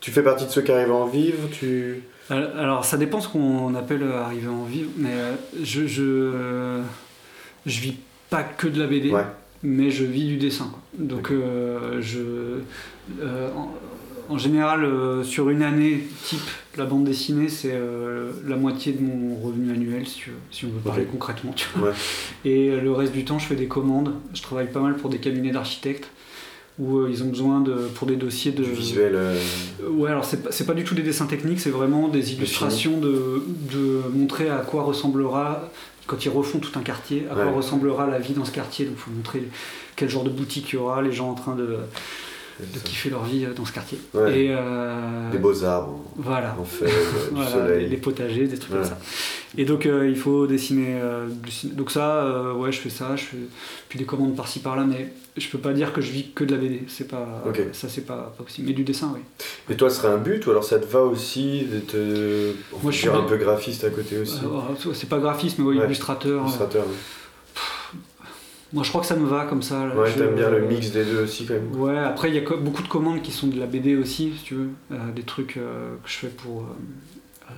Tu 0.00 0.10
fais 0.10 0.22
partie 0.22 0.46
de 0.46 0.50
ceux 0.50 0.62
qui 0.62 0.72
arrivent 0.72 0.90
à 0.90 0.94
en 0.94 1.06
vivre 1.06 1.48
Tu 1.52 2.02
Alors, 2.30 2.84
ça 2.84 2.96
dépend 2.96 3.20
ce 3.20 3.28
qu'on 3.28 3.74
appelle 3.74 4.02
euh, 4.02 4.22
arriver 4.22 4.46
à 4.46 4.52
en 4.52 4.64
vivre, 4.64 4.90
mais 4.96 5.12
euh, 5.12 5.34
je, 5.62 5.86
je, 5.86 6.80
je 7.66 7.80
vis 7.80 7.96
pas 8.30 8.42
que 8.42 8.66
de 8.68 8.80
la 8.80 8.86
BD, 8.86 9.12
mais 9.62 9.90
je 9.90 10.04
vis 10.04 10.24
du 10.26 10.38
dessin. 10.38 10.72
Donc 10.96 11.30
euh, 11.30 12.00
je, 12.00 12.60
euh, 13.20 13.50
en, 13.54 13.74
en 14.30 14.38
général, 14.38 14.88
sur 15.22 15.50
une 15.50 15.62
année 15.62 16.04
type, 16.24 16.40
la 16.76 16.84
bande 16.84 17.04
dessinée, 17.04 17.48
c'est 17.48 17.72
euh, 17.72 18.30
la 18.46 18.56
moitié 18.56 18.92
de 18.92 19.02
mon 19.02 19.34
revenu 19.36 19.72
annuel, 19.72 20.06
si, 20.06 20.18
tu 20.20 20.30
veux, 20.30 20.36
si 20.50 20.64
on 20.66 20.68
veut 20.68 20.80
parler 20.80 21.04
concrètement. 21.04 21.52
tu 21.52 21.66
vois. 21.74 21.88
Ouais. 21.88 21.94
Et 22.44 22.68
euh, 22.70 22.80
le 22.80 22.92
reste 22.92 23.12
du 23.12 23.24
temps, 23.24 23.38
je 23.38 23.46
fais 23.46 23.56
des 23.56 23.66
commandes. 23.66 24.12
Je 24.34 24.42
travaille 24.42 24.70
pas 24.70 24.80
mal 24.80 24.96
pour 24.96 25.10
des 25.10 25.18
cabinets 25.18 25.50
d'architectes 25.50 26.08
où 26.78 26.98
euh, 26.98 27.08
ils 27.10 27.22
ont 27.24 27.28
besoin 27.28 27.60
de, 27.60 27.74
pour 27.94 28.06
des 28.06 28.16
dossiers 28.16 28.52
de... 28.52 28.62
Du 28.62 28.70
visuel. 28.70 29.18
Ouais, 29.88 30.10
alors 30.10 30.24
c'est 30.24 30.44
pas, 30.44 30.52
c'est 30.52 30.64
pas 30.64 30.74
du 30.74 30.84
tout 30.84 30.94
des 30.94 31.02
dessins 31.02 31.26
techniques, 31.26 31.60
c'est 31.60 31.70
vraiment 31.70 32.08
des 32.08 32.32
illustrations 32.32 32.98
de, 32.98 33.42
de 33.72 34.02
montrer 34.14 34.48
à 34.48 34.58
quoi 34.58 34.84
ressemblera, 34.84 35.68
quand 36.06 36.24
ils 36.24 36.30
refont 36.30 36.58
tout 36.58 36.78
un 36.78 36.82
quartier, 36.82 37.26
à 37.30 37.34
quoi 37.34 37.50
ressemblera 37.50 38.06
la 38.06 38.18
vie 38.18 38.32
dans 38.32 38.44
ce 38.44 38.52
quartier. 38.52 38.86
Donc 38.86 38.94
il 38.96 39.00
faut 39.00 39.10
montrer 39.10 39.42
quel 39.96 40.08
genre 40.08 40.24
de 40.24 40.30
boutique 40.30 40.72
il 40.72 40.76
y 40.76 40.78
aura, 40.78 41.02
les 41.02 41.12
gens 41.12 41.30
en 41.30 41.34
train 41.34 41.54
de, 41.54 41.76
de 42.74 42.78
kiffer 42.80 43.10
leur 43.10 43.24
vie 43.24 43.44
euh, 43.44 43.52
dans 43.54 43.64
ce 43.64 43.72
quartier. 43.72 43.98
Ouais. 44.14 44.44
Et, 44.44 44.48
euh, 44.50 45.30
Des 45.30 45.38
beaux 45.38 45.64
arbres. 45.64 46.00
Voilà. 46.16 46.56
En 46.58 46.64
fait, 46.64 46.84
euh, 46.86 46.88
du 47.30 47.34
Voilà, 47.36 47.50
soleil. 47.50 47.88
les, 47.88 47.96
potagers, 47.96 48.46
des 48.46 48.58
trucs 48.58 48.72
Ouais. 48.72 48.80
comme 48.80 48.88
ça. 48.88 48.98
Et 49.58 49.64
donc 49.64 49.84
euh, 49.86 50.08
il 50.08 50.16
faut 50.16 50.46
dessiner, 50.46 50.98
euh, 51.00 51.26
dessiner- 51.44 51.72
Donc 51.74 51.90
ça, 51.90 52.52
ouais, 52.54 52.70
je 52.70 52.78
fais 52.80 52.90
ça, 52.90 53.16
je 53.16 53.22
fais 53.24 53.36
puis 53.88 53.98
des 53.98 54.04
commandes 54.04 54.36
par-ci 54.36 54.60
par-là, 54.60 54.84
mais 54.84 55.12
je 55.36 55.48
peux 55.48 55.58
pas 55.58 55.72
dire 55.72 55.92
que 55.92 56.00
je 56.00 56.12
vis 56.12 56.30
que 56.32 56.44
de 56.44 56.54
la 56.54 56.60
BD. 56.60 56.82
C'est 56.86 57.08
pas, 57.08 57.42
ça 57.72 57.88
c'est 57.88 58.06
pas, 58.06 58.32
pas 58.36 58.44
possible. 58.44 58.68
Mais 58.68 58.74
du 58.74 58.84
dessin, 58.84 59.10
oui. 59.14 59.20
Et 59.68 59.76
toi, 59.76 59.90
ce 59.90 59.96
serait 59.96 60.12
un 60.12 60.18
but 60.18 60.46
ou 60.46 60.50
alors 60.50 60.62
ça 60.64 60.78
te 60.78 60.86
va 60.86 61.00
aussi 61.02 61.62
de 61.64 61.80
te. 61.80 62.52
Moi, 62.82 62.92
je 62.92 62.96
suis 62.98 63.08
un 63.08 63.22
peu 63.22 63.36
graphiste 63.36 63.82
à 63.84 63.90
côté 63.90 64.18
aussi? 64.18 64.38
Euh, 64.44 64.90
c'est 64.94 65.08
pas 65.08 65.18
graphiste, 65.18 65.58
mais 65.58 65.64
ouais, 65.64 65.84
illustrateur. 65.84 66.42
Illustrateur, 66.44 66.84
Moi, 68.72 68.84
je 68.84 68.88
crois 68.88 69.00
que 69.00 69.06
ça 69.06 69.16
me 69.16 69.26
va 69.26 69.46
comme 69.46 69.62
ça. 69.62 69.86
là. 69.86 69.96
Ouais, 69.96 70.12
t'aimes 70.12 70.34
bien 70.36 70.48
le 70.50 70.60
mix 70.60 70.90
des 70.92 71.04
deux 71.04 71.22
aussi 71.24 71.44
quand 71.46 71.54
même. 71.54 71.74
Ouais, 71.80 71.98
après, 71.98 72.28
il 72.28 72.34
y 72.34 72.38
a 72.38 72.42
co- 72.42 72.56
beaucoup 72.58 72.82
de 72.82 72.88
commandes 72.88 73.20
qui 73.22 73.32
sont 73.32 73.48
de 73.48 73.58
la 73.58 73.66
BD 73.66 73.96
aussi, 73.96 74.32
si 74.36 74.44
tu 74.44 74.54
veux. 74.54 74.68
Euh, 74.92 75.10
des 75.14 75.22
trucs 75.22 75.56
euh, 75.56 75.96
que 76.04 76.08
je 76.08 76.14
fais 76.16 76.28
pour. 76.28 76.62
euh, 76.62 77.52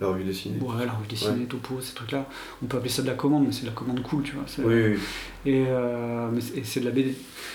La 0.00 0.08
revue 0.08 0.24
dessinée. 0.24 0.58
Ouais, 0.60 0.84
la 0.86 0.92
revue 0.92 1.08
dessinée, 1.08 1.40
Ouais. 1.40 1.46
topo, 1.46 1.80
ces 1.80 1.94
trucs-là. 1.94 2.26
On 2.62 2.66
peut 2.66 2.76
appeler 2.78 2.90
ça 2.90 3.02
de 3.02 3.06
la 3.06 3.14
commande, 3.14 3.44
mais 3.46 3.52
c'est 3.52 3.62
de 3.62 3.66
la 3.68 3.72
commande 3.72 4.02
cool, 4.02 4.22
tu 4.22 4.32
vois. 4.32 4.44
c'est- 4.46 4.62
Oui, 4.62 4.92
oui, 4.92 4.98
Et, 5.46 5.64
euh, 5.68 6.28
et 6.54 6.64
c'est 6.64 6.80
de 6.80 6.84
la 6.86 6.90
BD. 6.90 7.14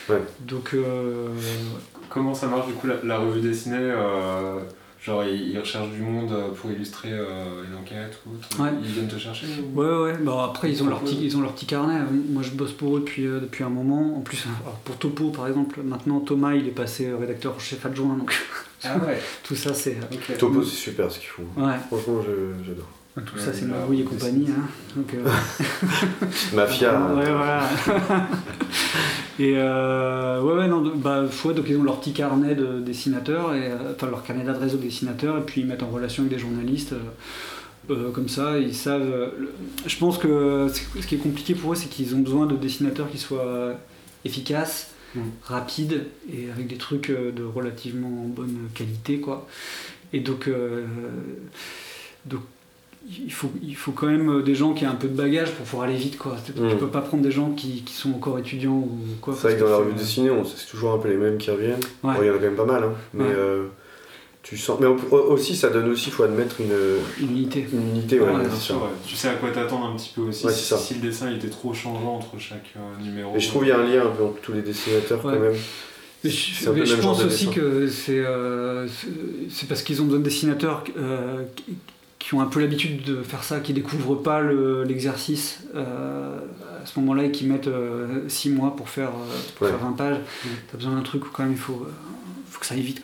Ouais. 0.10 0.22
Donc, 0.42 0.72
euh, 0.74 1.28
Comment 2.10 2.34
ça 2.36 2.48
marche 2.48 2.68
du 2.68 2.74
coup 2.74 2.88
la, 2.88 2.96
la 3.04 3.18
revue 3.18 3.42
dessinée 3.42 3.78
euh, 3.80 4.60
Genre 5.06 5.24
ils, 5.24 5.50
ils 5.52 5.60
recherchent 5.60 5.92
du 5.92 6.02
monde 6.02 6.32
euh, 6.32 6.50
pour 6.50 6.72
illustrer 6.72 7.10
euh, 7.12 7.64
une 7.70 7.78
enquête 7.78 8.18
ou 8.26 8.34
autre 8.36 8.48
Ouais. 8.64 8.70
Ils 8.84 8.90
viennent 8.92 9.08
te 9.08 9.18
chercher 9.20 9.46
ou- 9.76 9.80
Ouais, 9.80 9.98
ouais, 10.14 10.18
bah 10.18 10.46
après 10.50 10.72
ils 10.72 10.82
ont, 10.82 10.88
leur 10.88 11.02
petit, 11.02 11.20
ils 11.24 11.38
ont 11.38 11.42
leur 11.42 11.54
petit 11.54 11.68
carnet. 11.68 12.00
Moi 12.30 12.42
je 12.42 12.50
bosse 12.52 12.72
pour 12.74 12.98
eux 12.98 13.02
depuis, 13.02 13.26
euh, 13.28 13.40
depuis 13.40 13.64
un 13.64 13.70
moment. 13.70 14.18
En 14.18 14.22
plus, 14.22 14.46
pour 14.84 14.98
Topo 14.98 15.30
par 15.30 15.48
exemple, 15.48 15.82
maintenant 15.84 16.20
Thomas 16.22 16.56
il 16.56 16.68
est 16.68 16.72
passé 16.72 17.14
rédacteur 17.14 17.60
chef 17.60 17.86
adjoint. 17.86 18.16
Donc 18.18 18.34
Ah 18.84 18.98
ouais. 18.98 19.20
tout 19.44 19.56
ça 19.56 19.74
c'est. 19.76 19.98
Topo, 20.40 20.64
c'est 20.64 20.76
super 20.76 21.12
ce 21.12 21.20
qu'ils 21.20 21.30
font. 21.30 21.44
Ouais. 21.56 21.76
Franchement, 21.88 22.22
je- 22.24 22.64
j'adore. 22.66 22.90
Tout 23.16 23.38
ça 23.38 23.54
c'est 23.54 23.66
Marouille 23.66 24.02
et 24.02 24.04
compagnie. 24.04 24.48
Hein. 24.50 24.68
Donc, 24.96 25.14
euh, 25.14 25.24
Mafia. 26.54 27.00
Ouais, 27.16 27.32
voilà. 27.32 27.70
et 29.40 29.54
euh, 29.56 30.42
ouais, 30.42 30.54
ouais, 30.56 30.68
non, 30.68 30.82
bah, 30.96 31.24
ouais, 31.46 31.54
donc 31.54 31.66
ils 31.70 31.78
ont 31.78 31.84
leur 31.84 32.00
petit 32.02 32.12
carnet 32.12 32.56
de 32.56 32.82
dessinateurs, 32.82 33.54
et, 33.54 33.72
euh, 33.72 33.94
enfin 33.96 34.08
leur 34.10 34.22
carnet 34.24 34.44
d'adresse 34.44 34.74
de 34.74 34.78
dessinateurs, 34.78 35.38
et 35.38 35.42
puis 35.42 35.62
ils 35.62 35.68
mettent 35.68 35.84
en 35.84 35.90
relation 35.90 36.24
avec 36.24 36.34
des 36.34 36.40
journalistes. 36.40 36.94
euh, 37.90 38.12
comme 38.12 38.28
ça, 38.28 38.58
ils 38.60 38.76
savent. 38.76 39.32
je 39.86 39.98
pense 39.98 40.18
que 40.18 40.68
ce 40.70 41.08
qui 41.08 41.16
est 41.16 41.20
compliqué 41.20 41.56
pour 41.56 41.72
eux, 41.72 41.76
c'est 41.76 41.88
qu'ils 41.90 42.16
ont 42.16 42.20
besoin 42.20 42.48
de 42.48 42.56
dessinateurs 42.58 43.10
qui 43.10 43.18
soient 43.18 43.76
efficaces, 44.26 44.92
rapides 45.44 46.06
et 46.30 46.50
avec 46.52 46.68
des 46.68 46.78
trucs 46.78 47.10
de 47.12 47.44
relativement 47.44 48.26
bonne 48.28 48.58
qualité, 48.74 49.20
quoi. 49.20 49.48
Et 50.14 50.20
donc, 50.20 50.48
euh, 50.48 50.86
donc 52.26 52.42
il 53.08 53.32
faut, 53.32 53.52
il 53.62 53.76
faut 53.76 53.92
quand 53.92 54.08
même 54.08 54.42
des 54.44 54.56
gens 54.56 54.74
qui 54.74 54.84
aient 54.84 54.88
un 54.88 54.96
peu 54.96 55.08
de 55.08 55.14
bagage 55.16 55.52
pour 55.52 55.66
pouvoir 55.66 55.88
aller 55.88 55.98
vite, 55.98 56.18
quoi. 56.18 56.36
Tu 56.46 56.52
Mm. 56.60 56.78
peux 56.78 56.88
pas 56.88 57.02
prendre 57.02 57.22
des 57.24 57.32
gens 57.32 57.52
qui, 57.52 57.84
qui 57.84 57.94
sont 57.94 58.12
encore 58.14 58.40
étudiants 58.40 58.78
ou 58.78 58.90
quoi. 59.22 59.36
C'est 59.36 59.48
vrai 59.50 59.56
que 59.58 59.64
dans 59.64 59.70
la 59.70 59.78
revue 59.78 59.94
dessinée, 59.94 60.32
on- 60.32 60.44
c'est 60.46 60.66
toujours 60.70 60.94
un 60.94 60.98
peu 60.98 61.10
les 61.10 61.18
mêmes 61.18 61.38
qui 61.38 61.52
reviennent. 61.52 61.80
Ouais. 62.04 62.14
Bon, 62.16 62.22
il 62.22 62.28
y 62.28 62.30
en 62.30 62.34
a 62.34 62.38
quand 62.38 62.44
même 62.44 62.56
pas 62.56 62.66
mal, 62.66 62.84
hein. 62.84 62.94
mais 63.14 63.24
Ouais. 63.26 63.30
euh, 63.36 63.66
tu 64.42 64.58
sens. 64.58 64.80
Mais 64.80 64.86
au- 64.88 64.96
aussi, 65.32 65.56
ça 65.56 65.70
donne 65.70 65.90
aussi, 65.90 66.10
il 66.10 66.14
faut 66.14 66.24
admettre 66.24 66.62
une, 66.62 66.74
une 67.20 67.32
unité. 67.38 67.68
Une 67.74 67.90
unité, 67.90 68.20
ouais, 68.20 68.26
Ouais, 68.28 68.32
bien 68.34 68.40
bien 68.42 68.50
sûr. 68.52 68.76
sûr, 68.76 68.84
ouais. 68.84 68.90
Tu 69.06 69.16
sais 69.16 69.28
à 69.30 69.34
quoi 69.36 69.50
t'attendre 69.52 69.86
un 69.92 69.96
petit 69.96 70.12
peu 70.16 70.22
aussi 70.22 70.46
Ouais, 70.46 70.52
si, 70.54 70.60
c'est 70.64 70.76
ça. 70.76 70.78
si 70.80 70.94
le 70.96 71.00
dessin 71.02 71.30
il 71.30 71.38
était 71.38 71.50
trop 71.50 71.74
changeant 71.74 72.16
entre 72.16 72.38
chaque 72.40 72.74
euh, 72.78 73.04
numéro. 73.04 73.36
Et 73.36 73.40
je 73.40 73.48
trouve 73.50 73.62
qu'il 73.64 73.70
y 73.70 73.72
a 73.74 73.80
un 73.80 73.84
lien 73.88 74.04
un 74.06 74.12
peu 74.12 74.24
entre 74.24 74.40
tous 74.42 74.54
les 74.54 74.62
dessinateurs 74.62 75.24
Ouais. 75.26 75.34
quand 75.34 75.40
même. 75.40 75.54
Mais 76.24 76.30
je, 76.32 76.70
mais 76.72 76.84
pense 77.02 77.24
aussi 77.24 77.50
que 77.52 77.88
c'est 77.88 78.18
euh, 78.26 78.88
parce 79.70 79.84
qu'ils 79.84 80.02
ont 80.02 80.06
besoin 80.06 80.20
de 80.20 80.24
dessinateurs 80.24 80.84
euh, 80.98 81.44
qui, 82.26 82.34
ont 82.34 82.42
un 82.42 82.46
peu 82.48 82.60
l'habitude 82.60 83.04
de 83.04 83.22
faire 83.22 83.44
ça, 83.44 83.60
qui 83.60 83.74
découvrent 83.74 84.16
pas 84.16 84.42
le- 84.42 84.84
l'exercice 84.84 85.60
euh, 85.76 86.40
à 86.82 86.86
ce 86.86 87.00
moment-là 87.00 87.26
et 87.26 87.32
qui 87.32 87.46
mettent 87.46 87.70
6 88.28 88.50
mois 88.50 88.76
pour 88.76 88.90
faire, 88.90 89.10
euh, 89.10 89.36
pour 89.56 89.66
Ouais. 89.68 89.74
faire 89.74 89.82
20 89.82 89.92
pages. 89.94 90.18
T'as 90.72 90.78
besoin 90.78 90.96
d'un 90.96 91.02
truc 91.04 91.26
où 91.26 91.30
quand 91.32 91.44
même 91.44 91.52
il 91.54 91.58
faut, 91.58 91.84
euh, 91.86 91.92
faut 92.50 92.60
que 92.60 92.66
ça 92.66 92.74
aille 92.76 92.82
vite. 92.82 93.04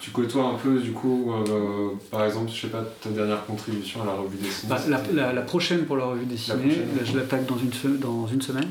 Tu 0.00 0.10
côtoies 0.10 0.44
un 0.44 0.54
peu 0.54 0.78
du 0.80 0.90
coup, 0.92 1.32
euh, 1.32 1.90
par 2.10 2.24
exemple, 2.24 2.50
je 2.52 2.62
sais 2.62 2.68
pas, 2.68 2.82
ta 3.00 3.10
dernière 3.10 3.44
contribution 3.46 4.02
à 4.02 4.06
la 4.06 4.12
revue 4.14 4.36
dessinée. 4.36 4.68
Bah, 4.70 4.80
la, 4.88 4.98
c'était- 4.98 5.12
la- 5.12 5.32
la 5.32 5.42
prochaine 5.42 5.84
pour 5.84 5.96
la 5.96 6.06
revue 6.06 6.24
dessinée, 6.24 6.62
prochaine, 6.64 6.88
là, 6.96 7.04
je 7.04 7.16
l'attaque 7.16 7.46
dans 7.46 7.56
une, 7.58 7.98
dans 7.98 8.26
une 8.26 8.42
semaine. 8.42 8.68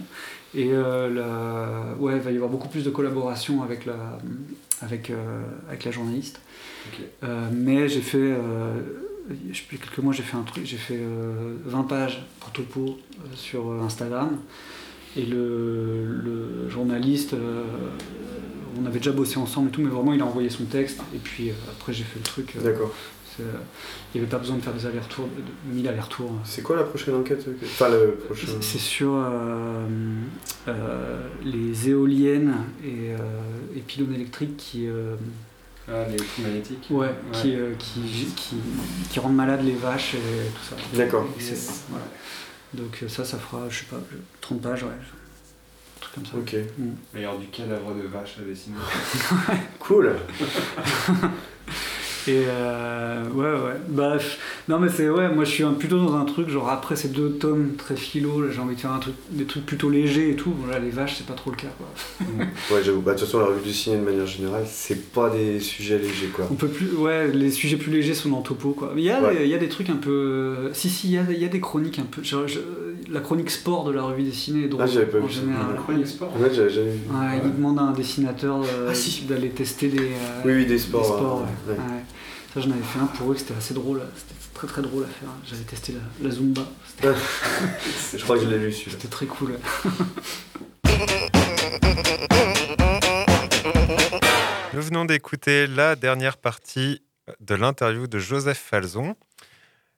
Et 0.54 0.72
euh, 0.74 1.10
la- 1.14 1.96
ouais, 2.04 2.16
il 2.18 2.22
va 2.22 2.32
y 2.32 2.36
avoir 2.36 2.50
beaucoup 2.50 2.68
plus 2.68 2.84
de 2.84 2.90
collaboration 2.90 3.64
avec 3.64 3.86
la, 3.86 4.18
avec, 4.82 5.10
euh, 5.10 5.42
avec 5.70 5.86
la 5.86 5.92
journaliste. 5.92 6.42
Euh, 7.24 7.48
mais 7.54 7.88
j'ai 7.88 8.02
fait, 8.02 8.18
euh, 8.18 8.74
je 9.52 9.58
sais 9.58 9.64
plus, 9.68 9.78
quelques 9.78 10.00
mois, 10.00 10.14
j'ai 10.14 10.24
fait 10.24 10.38
un 10.38 10.44
truc, 10.44 10.66
j'ai 10.66 10.78
fait 10.78 11.00
euh, 11.00 11.56
20 11.66 11.84
pages 11.84 12.26
pour 12.40 12.52
Topo 12.52 12.98
euh, 13.20 13.28
sur 13.36 13.70
euh, 13.72 13.82
Instagram. 13.82 14.38
Et 15.18 15.26
le, 15.26 16.06
le 16.06 16.70
journaliste, 16.70 17.34
euh, 17.34 17.64
on 18.82 18.86
avait 18.86 19.00
déjà 19.00 19.12
bossé 19.12 19.38
ensemble 19.38 19.68
et 19.68 19.72
tout, 19.72 19.82
mais 19.82 19.90
vraiment 19.90 20.14
il 20.14 20.22
a 20.22 20.26
envoyé 20.26 20.50
son 20.50 20.64
texte. 20.66 21.02
Et 21.14 21.18
puis 21.18 21.50
euh, 21.50 21.54
après 21.78 21.92
j'ai 21.94 22.04
fait 22.06 22.20
le 22.20 22.24
truc. 22.24 22.56
euh, 22.56 22.64
D'accord. 22.64 22.92
euh, 23.42 23.44
Il 24.14 24.22
n'y 24.22 24.22
avait 24.26 24.32
pas 24.32 24.38
besoin 24.40 24.56
de 24.56 24.62
faire 24.62 24.74
des 24.74 24.86
allers-retours, 24.86 25.28
de, 25.28 25.42
de 25.70 25.76
1000 25.76 25.88
allers-retours. 25.90 26.32
C'est 26.46 26.62
quoi 26.64 26.78
la 26.78 26.84
prochaine 26.84 27.16
enquête 27.16 27.44
euh, 27.48 27.54
Enfin, 27.62 27.90
le 27.90 28.12
prochain. 28.26 28.48
C'est 28.62 28.78
sur 28.80 29.14
euh, 29.16 29.86
euh, 30.70 31.28
les 31.44 31.90
éoliennes 31.90 32.56
et, 32.84 33.12
euh, 33.12 33.18
et 33.76 33.80
pylônes 33.82 34.14
électriques 34.14 34.56
qui, 34.56 34.88
euh, 34.88 35.16
Ah, 35.88 36.06
les 36.10 36.44
magnétiques 36.44 36.88
ouais, 36.92 37.14
Qui, 37.32 37.56
euh, 37.56 37.74
qui, 37.78 38.02
qui, 38.36 38.56
qui 39.10 39.20
rendent 39.20 39.36
malades 39.36 39.64
les 39.64 39.74
vaches 39.74 40.14
et 40.16 40.18
tout 40.18 40.76
ça. 40.76 40.76
D'accord. 40.96 41.26
Voilà. 41.90 42.06
Donc 42.74 43.00
euh, 43.04 43.10
ça, 43.10 43.26
ça 43.26 43.38
fera, 43.38 43.68
je 43.70 43.80
sais 43.80 43.86
pas, 43.86 43.98
30 44.42 44.62
pages, 44.62 44.84
ouais. 44.84 44.90
Un 44.90 46.00
truc 46.02 46.14
comme 46.16 46.26
ça. 46.26 46.38
Ok. 46.38 46.56
Mm. 46.78 46.90
Il 47.16 47.22
y 47.22 47.26
avoir 47.26 47.40
du 47.40 47.48
cadavre 47.48 47.94
de 47.96 48.08
vache 48.08 48.38
à 48.40 48.44
dessiner. 48.44 48.78
Cool. 49.80 50.16
Et 52.28 52.44
euh, 52.48 53.24
ouais, 53.34 53.44
ouais. 53.68 53.78
Bah, 53.90 54.18
non, 54.70 54.80
mais 54.80 54.90
c'est 54.90 55.10
ouais, 55.10 55.34
moi 55.34 55.44
je 55.44 55.50
suis 55.52 55.64
un- 55.64 55.74
plutôt 55.74 55.98
dans 55.98 56.16
un 56.16 56.26
truc, 56.26 56.50
genre 56.50 56.70
après 56.70 56.96
ces 56.96 57.08
deux 57.08 57.32
tomes 57.32 57.72
très 57.78 57.96
philo, 57.96 58.42
là, 58.42 58.52
j'ai 58.52 58.60
envie 58.60 58.76
de 58.76 58.80
faire 58.80 58.92
un 58.92 59.00
truc, 59.00 59.16
des 59.32 59.46
trucs 59.46 59.66
plutôt 59.66 59.90
légers 59.90 60.30
et 60.30 60.36
tout. 60.36 60.54
Voilà, 60.64 60.80
les 60.80 60.92
vaches, 60.92 61.16
c'est 61.18 61.26
pas 61.26 61.34
trop 61.34 61.50
le 61.52 61.56
cas, 61.58 61.68
quoi. 61.78 61.88
Ouais, 62.76 62.84
j'avoue. 62.84 63.02
Bah, 63.02 63.14
de 63.14 63.18
toute 63.20 63.26
façon, 63.28 63.40
la 63.40 63.46
revue 63.48 63.62
dessinée 63.64 63.98
de 63.98 64.04
manière 64.04 64.28
générale, 64.28 64.64
c'est 64.68 65.12
pas 65.12 65.30
des 65.30 65.60
sujets 65.60 65.98
légers 65.98 66.28
quoi. 66.36 66.46
On 66.52 66.56
peut 66.56 66.68
plus, 66.68 66.92
ouais, 66.96 67.32
les 67.32 67.50
sujets 67.52 67.78
plus 67.78 67.92
légers 67.92 68.14
sont 68.14 68.30
dans 68.30 68.42
Topo, 68.42 68.72
quoi. 68.72 68.92
Mais 68.96 69.02
il 69.02 69.06
y, 69.06 69.10
a 69.12 69.22
Ouais. 69.22 69.38
des- 69.38 69.44
il 69.46 69.50
y 69.50 69.56
a 69.56 69.58
des 69.60 69.70
trucs 69.70 69.90
un 69.90 69.96
peu. 69.96 70.70
Si, 70.74 70.90
si, 70.90 71.08
il 71.08 71.14
y 71.14 71.18
a, 71.18 71.24
il 71.30 71.40
y 71.42 71.46
a 71.46 71.50
des 71.50 71.60
chroniques 71.60 72.00
un 72.00 72.04
peu. 72.10 72.24
genre, 72.24 72.48
je- 72.48 72.60
la 73.12 73.20
chronique 73.20 73.50
sport 73.50 73.84
de 73.84 73.92
la 73.92 74.04
revue 74.04 74.24
dessinée 74.24 74.66
est 74.66 74.68
drôle. 74.68 74.84
Ah, 74.84 74.88
j'avais 74.88 75.06
pas 75.08 75.18
en 75.20 75.26
vu 75.26 75.34
ça. 75.34 75.42
général. 75.42 75.66
La 75.76 75.82
chronique 75.82 76.08
sport 76.08 76.32
Ouais, 76.40 76.50
j'avais 76.54 76.70
jamais 76.70 76.92
vu. 76.92 77.00
Ouais, 77.12 77.42
il 77.44 77.56
demande 77.56 77.80
à 77.80 77.82
un 77.82 77.92
dessinateur 77.92 78.62
euh, 78.64 78.94
d'aller 79.28 79.50
tester 79.50 79.88
des. 79.90 79.98
euh, 80.00 80.42
Oui, 80.46 80.54
oui, 80.56 80.66
des 80.66 80.78
sports, 80.78 81.06
sports, 81.06 81.46
ouais. 81.68 81.76
Ça, 82.54 82.60
j'en 82.60 82.72
avais 82.72 82.82
fait 82.84 83.00
un 83.00 83.06
pour 83.06 83.32
eux, 83.32 83.38
c'était 83.38 83.54
assez 83.54 83.74
drôle. 83.74 84.02
C'était 84.14 84.36
très 84.54 84.68
très 84.68 84.82
drôle 84.82 85.06
à 85.06 85.08
faire. 85.08 85.30
J'avais 85.46 85.64
testé 85.64 85.94
la, 85.94 86.28
la 86.28 86.36
Zumba. 86.36 86.64
Je 87.02 88.22
crois 88.24 88.38
que 88.38 88.44
je 88.44 88.50
l'ai 88.50 88.58
lu 88.58 88.74
celui-là. 88.74 88.98
C'était 88.98 89.08
très 89.08 89.26
cool. 89.26 89.58
Nous 94.74 94.82
venons 94.82 95.06
d'écouter 95.06 95.66
la 95.66 95.96
dernière 95.96 96.36
partie 96.36 97.02
de 97.40 97.56
l'interview 97.56 98.08
de 98.08 98.20
Joseph 98.20 98.60
Falzon. 98.60 99.16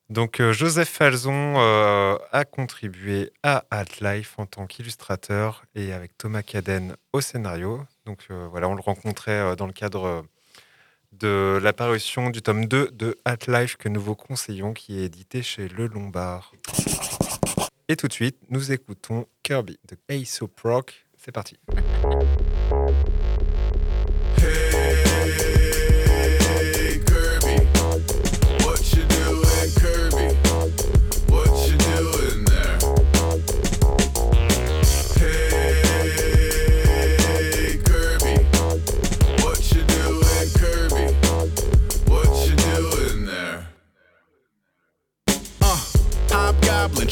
Donc, 0.10 0.40
euh, 0.40 0.54
Joseph 0.54 0.90
Falzon 0.90 1.56
euh, 1.58 2.18
a 2.32 2.46
contribué 2.46 3.32
à 3.42 3.64
Life 4.02 4.36
en 4.38 4.46
tant 4.46 4.68
qu'illustrateur 4.68 5.64
et 5.74 5.92
avec 5.92 6.16
Thomas 6.20 6.44
Caden 6.44 6.96
au 7.14 7.22
scénario. 7.22 7.84
Donc, 8.06 8.28
euh, 8.30 8.48
voilà, 8.52 8.70
on 8.70 8.76
le 8.76 8.82
rencontrait 8.82 9.56
dans 9.56 9.66
le 9.66 9.74
cadre 9.74 10.06
euh, 10.06 10.22
de 11.20 11.60
la 11.62 11.74
parution 11.74 12.30
du 12.30 12.42
tome 12.42 12.66
2 12.66 12.92
de 12.92 13.18
Life 13.48 13.78
que 13.78 13.90
nous 13.90 14.02
vous 14.02 14.16
conseillons, 14.16 14.74
qui 14.74 15.00
est 15.00 15.06
édité 15.06 15.42
chez 15.42 15.68
Le 15.68 15.88
Lombard. 15.88 16.54
Et 17.88 17.96
tout 17.96 18.08
de 18.08 18.14
suite, 18.14 18.38
nous 18.50 18.72
écoutons 18.72 19.28
Kirby 19.44 19.78
de 19.88 19.98
Aesop 20.10 20.60
Rock. 20.64 21.06
C'est 21.18 21.32
parti. 21.32 21.58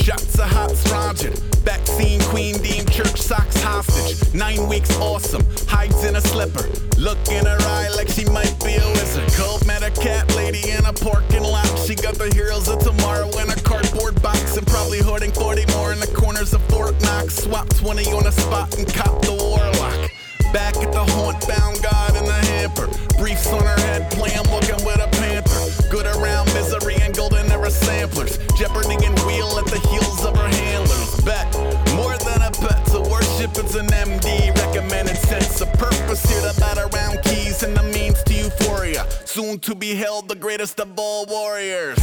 Shots 0.02 0.40
of 0.40 0.50
hot 0.50 0.72
Roger. 0.92 1.32
Vaccine 1.64 2.20
queen 2.22 2.58
deemed 2.58 2.92
church 2.92 3.22
socks 3.22 3.62
hostage. 3.62 4.34
Nine 4.34 4.68
weeks 4.68 4.96
awesome, 4.98 5.46
hides 5.68 6.04
in 6.04 6.16
a 6.16 6.22
slipper. 6.22 6.68
Look 6.98 7.20
in 7.30 7.46
her 7.46 7.58
eye 7.60 7.90
like 7.96 8.08
she 8.08 8.26
might 8.26 8.56
be 8.64 8.76
a 8.76 8.88
wizard. 8.98 9.32
Cold 9.34 9.66
met 9.68 9.84
a 9.84 9.92
cat 10.02 10.36
lady 10.36 10.72
in 10.72 10.86
a 10.86 10.94
parking 10.94 11.44
lot. 11.44 11.68
She 11.86 11.96
got 11.96 12.16
the 12.16 12.34
heroes 12.34 12.68
of 12.68 12.80
tomorrow 12.80 13.30
in 13.40 13.50
a 13.50 13.56
cardboard 13.62 14.22
box 14.22 14.58
and 14.58 14.66
probably 14.66 15.02
hoarding 15.02 15.32
40 15.32 15.66
more 15.74 15.94
in 15.94 16.00
the 16.00 16.12
corners 16.16 16.54
of 16.54 16.62
Fort 16.64 17.00
Knox. 17.02 17.36
Swap 17.36 17.70
20 17.70 18.12
on 18.12 18.24
the 18.24 18.32
spot 18.32 18.78
and 18.78 18.92
cop 18.92 19.22
the 19.22 19.34
warlock. 19.34 20.21
Back 20.54 20.76
at 20.78 20.92
the 20.92 21.06
haunt, 21.16 21.44
found 21.44 21.82
God 21.82 22.16
in 22.18 22.26
the 22.26 22.42
hamper. 22.52 22.88
Briefs 23.18 23.48
on 23.48 23.64
her 23.64 23.80
head, 23.88 24.12
playing 24.12 24.44
looking 24.52 24.84
with 24.86 25.00
a 25.00 25.08
panther. 25.20 25.90
Good 25.90 26.06
around 26.06 26.54
misery 26.54 26.96
and 27.02 27.16
golden 27.16 27.50
era 27.52 27.72
samplers. 27.72 28.38
Jeopardy 28.58 28.96
and 29.06 29.18
wheel 29.22 29.58
at 29.58 29.66
the 29.68 29.80
heels 29.90 30.26
of 30.26 30.36
her 30.36 30.48
handlers. 30.48 31.22
Bet 31.22 31.48
more 31.96 32.18
than 32.18 32.42
a 32.42 32.52
pet 32.52 32.86
to 32.88 33.00
worship, 33.00 33.52
it's 33.56 33.76
an 33.76 33.88
MD 33.88 34.54
recommended 34.58 35.18
sense 35.18 35.62
of 35.62 35.72
purpose. 35.74 36.24
Here 36.30 36.42
to 36.42 36.60
bat 36.60 36.78
around 36.78 37.22
keys 37.24 37.64
and 37.64 37.76
the 37.76 37.84
means 37.84 38.22
to 38.24 38.34
euphoria. 38.34 39.06
Soon 39.26 39.60
to 39.60 39.76
be 39.76 39.96
held 39.96 40.28
the 40.28 40.36
greatest 40.36 40.80
of 40.80 40.92
all 40.98 41.26
warriors. 41.28 41.98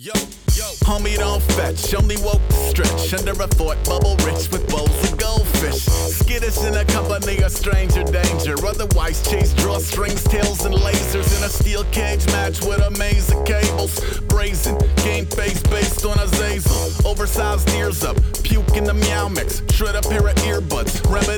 Yo, 0.00 0.12
yo. 0.54 0.62
Homie, 0.86 1.16
don't 1.16 1.42
fetch. 1.58 1.92
Only 1.92 2.14
woke 2.18 2.46
to 2.50 2.54
stretch 2.70 3.14
under 3.14 3.32
a 3.32 3.48
fort 3.56 3.82
bubble 3.82 4.14
rich 4.24 4.48
with 4.52 4.64
bowls 4.68 5.10
of 5.10 5.18
goldfish. 5.18 5.82
Skittish 5.82 6.62
in 6.62 6.76
a 6.76 6.84
company 6.84 7.42
of 7.42 7.50
stranger 7.50 8.04
danger. 8.04 8.54
Otherwise, 8.64 9.28
chase 9.28 9.52
drawstrings, 9.54 10.22
tails, 10.30 10.64
and 10.64 10.76
lasers 10.76 11.36
in 11.36 11.42
a 11.42 11.48
steel 11.48 11.82
cage 11.90 12.24
match 12.26 12.60
with 12.60 12.78
a 12.78 12.92
maze 12.92 13.32
of 13.32 13.44
cables. 13.44 13.98
Brazen, 14.28 14.78
game 15.02 15.26
face 15.26 15.60
based 15.64 16.04
on 16.04 16.16
Azazel. 16.20 17.04
Oversized 17.04 17.68
ears 17.70 18.04
up, 18.04 18.16
puke 18.44 18.76
in 18.76 18.84
the 18.84 18.94
meow 18.94 19.26
mix. 19.28 19.62
Shred 19.72 19.96
a 19.96 20.00
pair 20.02 20.28
of 20.28 20.36
earbuds. 20.46 21.02
Remedy 21.10 21.37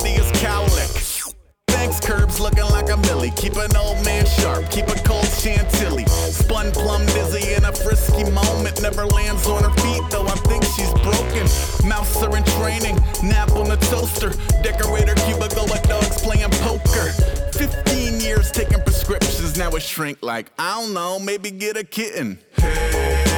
looking 2.40 2.64
like 2.64 2.90
a 2.90 2.96
millie. 2.96 3.30
Keep 3.36 3.56
an 3.56 3.76
old 3.76 4.02
man 4.04 4.24
sharp, 4.26 4.68
keep 4.70 4.88
a 4.88 4.98
cold 5.04 5.26
chantilly. 5.26 6.06
Spun 6.06 6.72
plum 6.72 7.04
dizzy 7.06 7.54
in 7.54 7.64
a 7.64 7.72
frisky 7.72 8.24
moment. 8.30 8.80
Never 8.82 9.06
lands 9.06 9.46
on 9.46 9.62
her 9.62 9.74
feet, 9.80 10.02
though 10.10 10.26
I 10.26 10.36
think 10.48 10.64
she's 10.64 10.92
broken. 11.04 11.46
Mouse 11.88 12.22
are 12.22 12.36
in 12.36 12.44
training, 12.58 12.96
nap 13.22 13.52
on 13.52 13.68
the 13.68 13.78
toaster. 13.90 14.30
Decorator 14.62 15.14
cubicle 15.26 15.64
with 15.64 15.82
dogs 15.88 16.22
playing 16.22 16.50
poker. 16.62 17.12
15 17.52 18.20
years 18.20 18.50
taking 18.50 18.80
prescriptions, 18.82 19.56
now 19.58 19.70
a 19.70 19.80
shrink 19.80 20.18
like, 20.22 20.50
I 20.58 20.80
don't 20.80 20.94
know, 20.94 21.18
maybe 21.18 21.50
get 21.50 21.76
a 21.76 21.84
kitten. 21.84 22.38
Hey, 22.56 23.29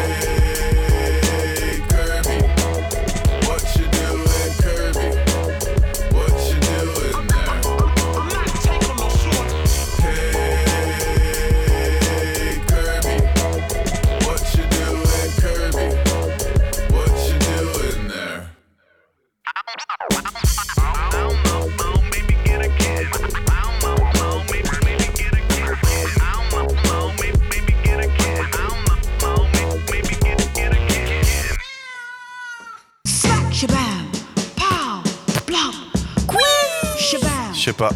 Je 37.62 37.66
sais 37.70 37.72
pas. 37.74 37.90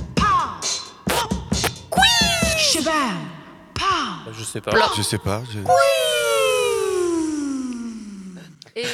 queen 1.91 2.57
shabam, 2.57 3.29
pow. 3.75 4.33
Je 4.33 4.45
sais 4.45 4.61
pas. 4.61 4.71
Je 4.97 5.03
sais 5.03 5.19
pas. 5.19 5.43
je- 5.53 5.59
Et 8.81 8.87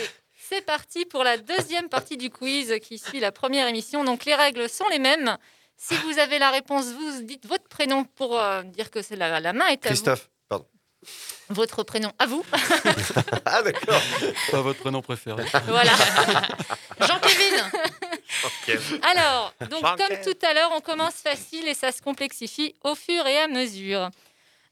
c'est 0.49 0.65
parti 0.65 1.05
pour 1.05 1.25
la 1.25 1.37
deuxième 1.37 1.91
partie 1.91 2.17
du 2.17 2.31
quiz 2.31 2.73
qui 2.81 2.97
suit 2.97 3.21
la 3.21 3.33
première 3.33 3.67
émission. 3.69 4.03
Donc 4.03 4.25
les 4.25 4.35
règles 4.35 4.67
sont 4.71 4.89
les 4.91 4.99
mêmes. 4.99 5.37
Si 5.77 5.95
vous 5.97 6.19
avez 6.19 6.39
la 6.39 6.51
réponse, 6.51 6.87
vous 6.87 7.21
dites 7.23 7.45
votre 7.47 7.69
prénom 7.69 8.05
pour 8.05 8.39
euh, 8.41 8.63
dire 8.63 8.91
que 8.91 9.03
c'est 9.03 9.17
la, 9.17 9.41
la 9.41 9.53
main 9.53 9.67
est 9.67 9.85
à 9.85 9.89
Christophe. 9.91 10.31
Votre 11.53 11.83
prénom 11.83 12.11
à 12.19 12.27
vous. 12.27 12.45
Ah, 13.45 13.63
d'accord. 13.63 14.01
Pas 14.51 14.61
votre 14.63 14.81
prénom 14.81 15.03
préféré. 15.03 15.45
voilà. 15.67 15.93
Jean-Kévin. 17.01 17.71
Ok. 18.45 18.79
Alors, 19.03 19.53
donc 19.69 19.83
comme 19.83 20.17
tout 20.25 20.47
à 20.47 20.55
l'heure, 20.55 20.71
on 20.75 20.81
commence 20.81 21.15
facile 21.17 21.69
et 21.69 21.75
ça 21.75 21.93
se 21.93 22.01
complexifie 22.01 22.75
au 22.83 22.95
fur 22.95 23.27
et 23.27 23.39
à 23.39 23.49
mesure. 23.49 24.09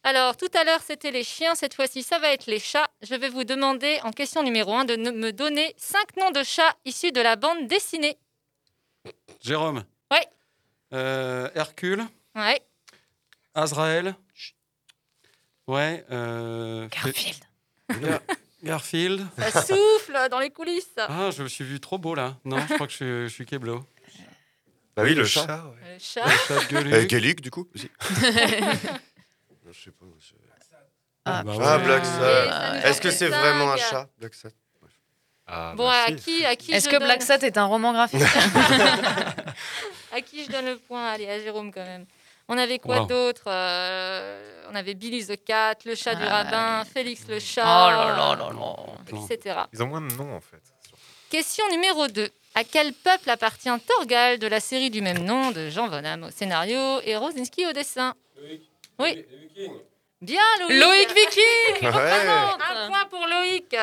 Alors, 0.02 0.36
tout 0.36 0.48
à 0.54 0.64
l'heure, 0.64 0.80
c'était 0.86 1.10
les 1.10 1.24
chiens. 1.24 1.54
Cette 1.54 1.74
fois-ci, 1.74 2.02
ça 2.02 2.18
va 2.18 2.32
être 2.32 2.46
les 2.46 2.58
chats. 2.58 2.88
Je 3.02 3.14
vais 3.14 3.28
vous 3.28 3.44
demander, 3.44 4.00
en 4.02 4.12
question 4.12 4.42
numéro 4.42 4.72
1, 4.72 4.86
de 4.86 4.96
me 4.96 5.30
donner 5.32 5.74
cinq 5.76 6.16
noms 6.16 6.30
de 6.30 6.42
chats 6.42 6.74
issus 6.86 7.12
de 7.12 7.20
la 7.20 7.36
bande 7.36 7.66
dessinée. 7.66 8.16
Jérôme. 9.42 9.84
Ouais. 10.10 10.26
Euh, 10.94 11.50
Hercule. 11.54 12.06
Ouais. 12.34 12.62
Azrael. 13.54 14.14
Ouais. 15.70 16.04
euh, 16.10 16.88
Garfield. 16.88 17.44
Gar- 18.00 18.20
Garfield. 18.62 19.26
Ça 19.38 19.62
souffle 19.62 20.28
dans 20.30 20.38
les 20.40 20.50
coulisses. 20.50 20.90
Ah, 20.98 21.30
je 21.36 21.42
me 21.42 21.48
suis 21.48 21.64
vu 21.64 21.80
trop 21.80 21.98
beau 21.98 22.14
là. 22.14 22.36
Non, 22.44 22.58
je 22.68 22.74
crois 22.74 22.86
que 22.86 22.92
je, 22.92 22.96
suis- 22.96 23.28
je 23.28 23.28
suis 23.28 23.46
Keblo. 23.46 23.84
Bah 24.96 25.02
oui, 25.04 25.10
le, 25.14 25.22
Le 25.22 25.24
chat. 25.24 25.46
chat, 25.46 25.64
Le 25.64 25.98
chat. 25.98 26.24
Le 26.72 26.90
chat. 27.08 27.16
Euh, 27.16 27.34
du 27.34 27.50
coup, 27.50 27.66
aussi. 27.74 27.90
Non, 29.64 29.72
je 29.72 29.80
sais 29.84 29.90
pas. 29.92 30.06
je- 30.18 30.34
Ah, 31.24 31.42
bah 31.44 31.52
Ah, 31.60 31.76
ouais. 31.78 31.84
Black 31.84 32.04
Sat. 32.04 32.80
Est-ce 32.88 33.00
que 33.00 33.10
c'est 33.10 33.28
vraiment 33.28 33.72
un 33.72 33.76
chat, 33.76 34.08
Black 34.18 34.34
Sat 34.34 34.50
Ah, 35.46 35.74
Bon, 35.76 35.84
bah, 35.86 36.04
à 36.08 36.12
qui, 36.12 36.44
à 36.44 36.56
qui 36.56 36.72
Est-ce 36.72 36.88
que 36.88 36.96
donne- 36.96 37.04
Black 37.04 37.22
Sat 37.22 37.38
est 37.46 37.56
un 37.58 37.66
roman 37.66 37.92
graphique? 37.92 38.20
À 40.12 40.20
qui 40.22 40.44
je 40.44 40.50
donne 40.50 40.66
le 40.66 40.76
point? 40.76 41.06
Allez, 41.06 41.28
à 41.28 41.38
Jérôme 41.40 41.72
quand 41.72 41.84
même. 41.84 42.04
On 42.51 42.59
avait 42.59 42.78
quoi 42.78 43.01
Wow. 43.01 43.07
d'autre 43.07 43.44
Euh, 43.46 44.66
On 44.70 44.74
avait 44.74 44.94
Billy 44.94 45.24
the 45.26 45.42
Cat, 45.44 45.76
le 45.84 45.94
chat 45.94 46.14
du 46.14 46.22
Ah, 46.24 46.42
rabbin, 46.42 46.84
Félix 46.84 47.22
le 47.28 47.38
chat, 47.40 47.62
Oh 47.64 47.90
là 47.90 48.14
là 48.16 48.36
là 48.36 48.51
là. 48.53 49.24
etc. 49.30 49.57
Ils 49.72 49.82
ont 49.82 49.86
moins 49.88 50.01
de 50.01 50.12
noms 50.14 50.34
en 50.36 50.40
fait. 50.40 50.61
Question 51.30 51.64
numéro 51.70 52.07
2. 52.09 52.28
À 52.55 52.64
quel 52.64 52.92
peuple 52.92 53.30
appartient 53.30 53.70
Torgal 53.86 54.38
de 54.38 54.46
la 54.48 54.59
série 54.61 54.90
du 54.90 55.01
même 55.01 55.24
nom 55.24 55.51
de 55.53 55.70
Jean 55.70 55.88
Bonham 55.88 56.24
au 56.24 56.30
scénario 56.30 57.01
et 57.05 57.16
Rosinski 57.16 57.66
au 57.66 57.72
dessin 57.72 58.14
Oui. 58.98 59.24
Bien, 60.20 60.42
Loïc. 60.61 60.80
Loïc 60.82 61.09
Viking 61.09 61.88
Ouais. 61.94 62.26
Un 62.28 62.88
point 62.88 63.05
pour 63.09 63.26
Loïc. 63.26 63.74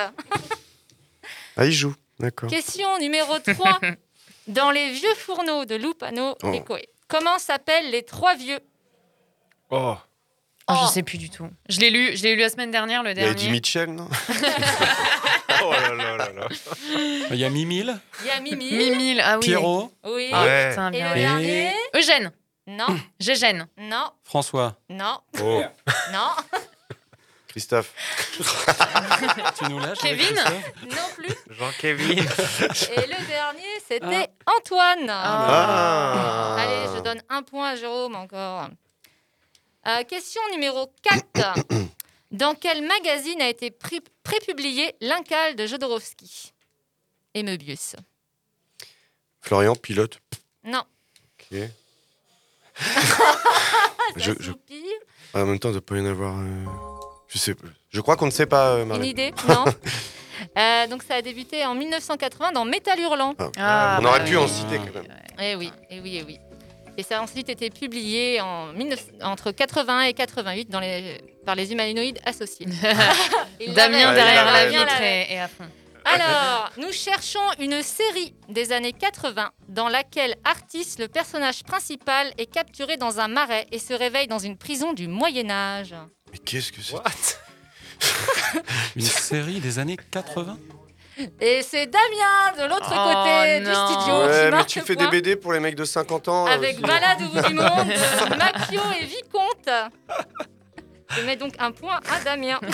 Ah, 1.55 1.65
il 1.65 1.71
joue, 1.71 1.95
d'accord. 2.19 2.49
Question 2.49 2.97
numéro 2.99 3.39
3. 3.39 3.79
Dans 4.47 4.71
les 4.71 4.91
vieux 4.91 5.13
fourneaux 5.15 5.65
de 5.65 5.75
Lupano 5.75 6.35
Oh. 6.43 6.53
et 6.53 6.63
Coé, 6.63 6.87
comment 7.07 7.37
s'appellent 7.39 7.89
les 7.91 8.03
trois 8.03 8.35
vieux 8.35 8.59
Oh. 9.69 9.95
Oh, 10.69 10.73
Je 10.87 10.91
sais 10.93 11.03
plus 11.03 11.17
du 11.17 11.29
tout. 11.29 11.49
Je 11.69 11.79
l'ai 11.79 11.89
lu, 11.89 12.15
je 12.17 12.23
l'ai 12.23 12.35
lu 12.35 12.41
la 12.41 12.49
semaine 12.49 12.71
dernière, 12.71 13.01
le 13.03 13.11
Il 13.11 13.17
y 13.17 13.21
a 13.21 13.23
dernier. 13.25 13.41
Eddie 13.41 13.51
Mitchell, 13.51 13.89
non 13.89 14.07
Oh 15.63 15.71
là 15.71 15.93
là 15.95 16.17
là 16.17 16.29
là. 16.33 16.47
Il 17.31 17.35
y 17.37 17.45
a 17.45 17.49
Mimile, 17.49 17.99
Il 18.21 18.27
y 18.27 18.29
a 18.29 18.39
Mimi. 18.39 18.71
Mimile, 18.71 19.21
ah 19.23 19.37
oui. 19.37 19.45
Pierrot, 19.45 19.91
Oui. 20.05 20.29
Ah, 20.33 20.43
Ouais. 20.43 20.69
putain, 20.69 20.91
bien 20.91 21.05
Et 21.05 21.09
le 21.09 21.15
ouais. 21.15 21.21
dernier 21.21 21.73
Eugène. 21.95 22.31
Non. 22.67 22.87
Gégène. 23.19 23.67
Non. 23.77 24.11
François. 24.23 24.75
Non. 24.89 25.19
Oh, 25.41 25.63
Non. 26.11 26.29
Christophe. 27.57 27.91
Tu 29.57 29.63
nous 29.69 29.79
lâches 29.79 29.97
avec 30.03 30.19
Kevin 30.19 30.35
Christophe 30.35 30.73
Non 30.83 31.09
plus. 31.15 31.35
Jean-Kévin. 31.55 32.09
Et 32.11 33.07
le 33.07 33.27
dernier, 33.27 33.73
c'était 33.87 34.29
Antoine. 34.45 35.09
Ah. 35.09 36.55
Allez, 36.59 36.95
je 36.95 37.01
donne 37.01 37.19
un 37.29 37.41
point 37.41 37.69
à 37.71 37.75
Jérôme 37.75 38.15
encore. 38.15 38.69
Euh, 39.87 40.03
question 40.03 40.39
numéro 40.51 40.93
4. 41.33 41.55
Dans 42.31 42.53
quel 42.53 42.85
magazine 42.85 43.41
a 43.41 43.47
été 43.49 43.71
pré- 43.71 44.01
prépublié 44.21 44.93
L'Incal 45.01 45.55
de 45.55 45.65
Jodorowsky? 45.65 46.53
Et 47.33 47.41
Möbius. 47.41 47.95
Florian, 49.41 49.75
pilote. 49.75 50.19
Non. 50.63 50.83
Ok. 51.51 51.57
je, 54.17 54.31
je- 54.39 54.51
Ah, 55.33 55.41
en 55.41 55.45
même 55.47 55.57
temps, 55.59 55.69
il 55.69 55.73
doit 55.73 55.81
pas 55.85 55.97
y 55.97 56.01
en 56.01 56.05
avoir. 56.05 56.35
euh, 56.37 56.96
Je 57.27 57.37
sais 57.37 57.55
pas. 57.55 57.67
Je 57.89 58.01
crois 58.01 58.15
qu'on 58.15 58.25
ne 58.27 58.31
sait 58.31 58.45
pas, 58.45 58.69
euh, 58.75 58.85
Une 58.95 59.05
idée 59.05 59.33
Non. 59.47 59.65
Euh, 60.55 60.85
donc 60.85 61.01
ça 61.01 61.15
a 61.15 61.21
débuté 61.23 61.65
en 61.65 61.73
1980 61.73 62.51
dans 62.51 62.63
Métal 62.63 62.99
Hurlant. 62.99 63.33
Ah, 63.39 63.49
Ah, 63.57 63.99
on 63.99 64.05
aurait 64.05 64.19
bah 64.19 64.25
pu 64.25 64.37
oui. 64.37 64.43
en 64.43 64.47
citer 64.47 64.77
quand 64.77 64.93
même. 64.93 65.11
Eh 65.41 65.55
oui, 65.55 65.71
eh 65.89 65.99
oui, 65.99 66.17
eh 66.19 66.23
oui. 66.23 66.37
Et 66.95 67.01
ça 67.01 67.17
a 67.17 67.21
ensuite 67.23 67.49
été 67.49 67.71
publié 67.71 68.39
en 68.39 68.71
19 68.73 68.99
entre 69.23 69.51
81 69.51 70.01
et 70.01 70.13
88 70.13 70.69
dans 70.69 70.79
les... 70.79 71.19
par 71.43 71.55
les 71.55 71.71
humanoïdes 71.71 72.19
associés. 72.23 72.67
Damien 73.75 74.13
derrière 74.13 74.45
la 74.45 74.67
vitre 74.67 75.01
et, 75.01 75.33
et 75.33 75.39
à 75.39 75.47
fond. 75.47 75.65
Alors, 76.05 76.69
nous 76.77 76.91
cherchons 76.91 77.39
une 77.59 77.81
série 77.81 78.33
des 78.47 78.71
années 78.71 78.93
80 78.93 79.49
dans 79.69 79.89
laquelle 79.89 80.35
Artis, 80.45 80.95
le 80.99 81.07
personnage 81.07 81.63
principal, 81.63 82.31
est 82.37 82.45
capturé 82.45 82.95
dans 82.97 83.19
un 83.19 83.27
marais 83.27 83.65
et 83.71 83.79
se 83.79 83.93
réveille 83.93 84.27
dans 84.27 84.39
une 84.39 84.57
prison 84.57 84.93
du 84.93 85.07
Moyen 85.07 85.49
Âge. 85.49 85.95
Mais 86.37 86.43
qu'est-ce 86.43 86.71
que 86.71 86.81
c'est 86.81 86.95
Une 88.95 89.01
série 89.01 89.59
des 89.59 89.79
années 89.79 89.97
80 90.11 90.57
Et 91.41 91.61
c'est 91.63 91.87
Damien 91.87 92.53
de 92.63 92.69
l'autre 92.69 92.91
Oh, 92.91 93.13
côté 93.13 93.59
du 93.59 93.73
studio 93.73 94.25
Ouais, 94.25 94.49
qui 94.51 94.55
mais 94.55 94.65
tu 94.65 94.81
fais 94.81 94.95
point 94.95 95.05
des 95.05 95.11
BD 95.11 95.35
pour 95.35 95.53
les 95.53 95.59
mecs 95.59 95.75
de 95.75 95.85
50 95.85 96.27
ans. 96.27 96.45
euh, 96.47 96.51
avec 96.51 96.75
sinon- 96.75 96.87
Balade 96.87 97.21
au 97.23 97.29
bout 97.29 97.41
du 97.47 97.53
monde, 97.55 97.65
de 97.65 98.37
Macchio 98.37 98.81
et 99.01 99.05
Vicomte. 99.05 99.69
Je 101.09 101.21
mets 101.21 101.35
donc 101.37 101.53
un 101.59 101.71
point 101.71 101.99
à 102.09 102.19
Damien. 102.23 102.59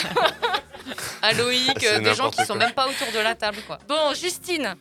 À 1.22 1.32
Loïc, 1.32 1.82
euh, 1.86 2.00
des 2.00 2.14
gens 2.14 2.30
qui 2.30 2.40
sont 2.42 2.56
quoi. 2.56 2.66
même 2.66 2.74
pas 2.74 2.88
autour 2.90 3.08
de 3.14 3.20
la 3.20 3.36
table, 3.36 3.60
quoi. 3.66 3.78
Bon, 3.88 4.14
Justine, 4.14 4.76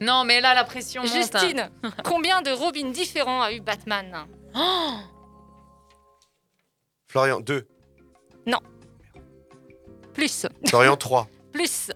Non, 0.00 0.22
mais 0.22 0.40
là, 0.40 0.54
la 0.54 0.62
pression 0.62 1.02
monte. 1.02 1.10
hein. 1.12 1.16
Justine, 1.40 1.70
combien 2.04 2.42
de 2.42 2.52
Robins 2.52 2.90
différents 2.92 3.42
a 3.42 3.50
eu 3.52 3.60
Batman? 3.60 4.24
Oh 4.54 4.92
Florian, 7.08 7.40
2. 8.46 8.52
Plus, 10.14 10.46
Florian, 10.68 10.96
3. 10.96 11.28
plus. 11.52 11.90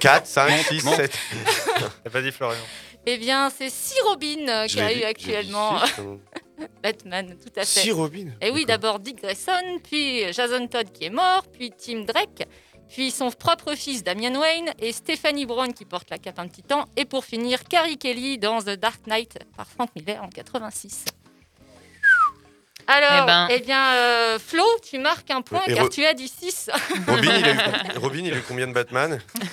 4, 0.00 0.26
5, 0.26 0.50
6, 0.68 0.84
monte. 0.84 0.96
7. 0.96 1.18
T'as 2.04 2.10
pas 2.10 2.22
dit 2.22 2.32
Florian. 2.32 2.60
Eh 3.04 3.18
bien, 3.18 3.50
c'est 3.50 3.70
6 3.70 3.94
Robins 4.04 4.48
euh, 4.48 4.66
qu'il 4.66 4.78
y 4.78 4.82
a 4.82 4.92
eu 4.92 5.02
actuellement. 5.02 5.78
Batman, 6.82 7.36
tout 7.42 7.52
à 7.56 7.64
fait. 7.64 7.80
6 7.80 7.92
Robin 7.92 8.26
Et 8.40 8.50
oui, 8.50 8.64
d'abord 8.64 9.00
Dick 9.00 9.20
Grayson, 9.20 9.78
puis 9.82 10.32
Jason 10.32 10.66
Todd 10.68 10.90
qui 10.92 11.06
est 11.06 11.10
mort, 11.10 11.44
puis 11.52 11.72
Tim 11.72 12.04
Drake, 12.04 12.46
puis 12.88 13.10
son 13.10 13.30
propre 13.30 13.74
fils 13.74 14.04
Damian 14.04 14.38
Wayne 14.38 14.70
et 14.78 14.92
Stephanie 14.92 15.46
Brown 15.46 15.72
qui 15.72 15.84
porte 15.84 16.10
la 16.10 16.18
cape 16.18 16.38
un 16.38 16.46
petit 16.46 16.62
temps, 16.62 16.86
et 16.96 17.04
pour 17.04 17.24
finir 17.24 17.64
Carrie 17.64 17.98
Kelly 17.98 18.38
dans 18.38 18.60
The 18.62 18.78
Dark 18.78 19.06
Knight 19.06 19.38
par 19.56 19.66
Frank 19.66 19.90
Miller 19.96 20.22
en 20.22 20.28
86. 20.28 21.06
Alors, 22.86 23.22
Eh 23.22 23.26
ben. 23.26 23.48
eh 23.50 23.60
bien, 23.60 23.92
euh, 23.94 24.38
Flo, 24.38 24.64
tu 24.82 24.98
marques 24.98 25.30
un 25.30 25.40
point 25.42 25.62
Et 25.66 25.74
car 25.74 25.88
tu 25.88 26.04
as 26.04 26.14
dit 26.14 26.28
6. 26.28 26.70
Robin, 27.08 27.36
il 27.38 27.44
a 27.44 27.52
eu, 27.54 27.98
Robin, 27.98 28.20
il 28.24 28.32
a 28.34 28.36
eu 28.36 28.42
combien 28.46 28.66
de 28.66 28.72
Batman 28.72 29.20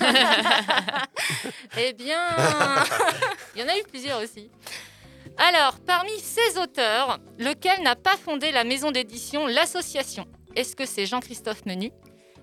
Eh 1.78 1.92
bien, 1.92 2.18
il 3.54 3.60
y 3.60 3.64
en 3.64 3.68
a 3.68 3.78
eu 3.78 3.82
plusieurs 3.88 4.20
aussi. 4.20 4.50
Alors, 5.38 5.78
parmi 5.86 6.10
ces 6.20 6.58
auteurs, 6.58 7.18
lequel 7.38 7.82
n'a 7.82 7.96
pas 7.96 8.16
fondé 8.22 8.50
la 8.52 8.64
maison 8.64 8.90
d'édition 8.90 9.46
L'Association? 9.46 10.26
Est-ce 10.56 10.74
que 10.74 10.84
c'est 10.86 11.06
Jean-Christophe 11.06 11.64
Menu? 11.66 11.90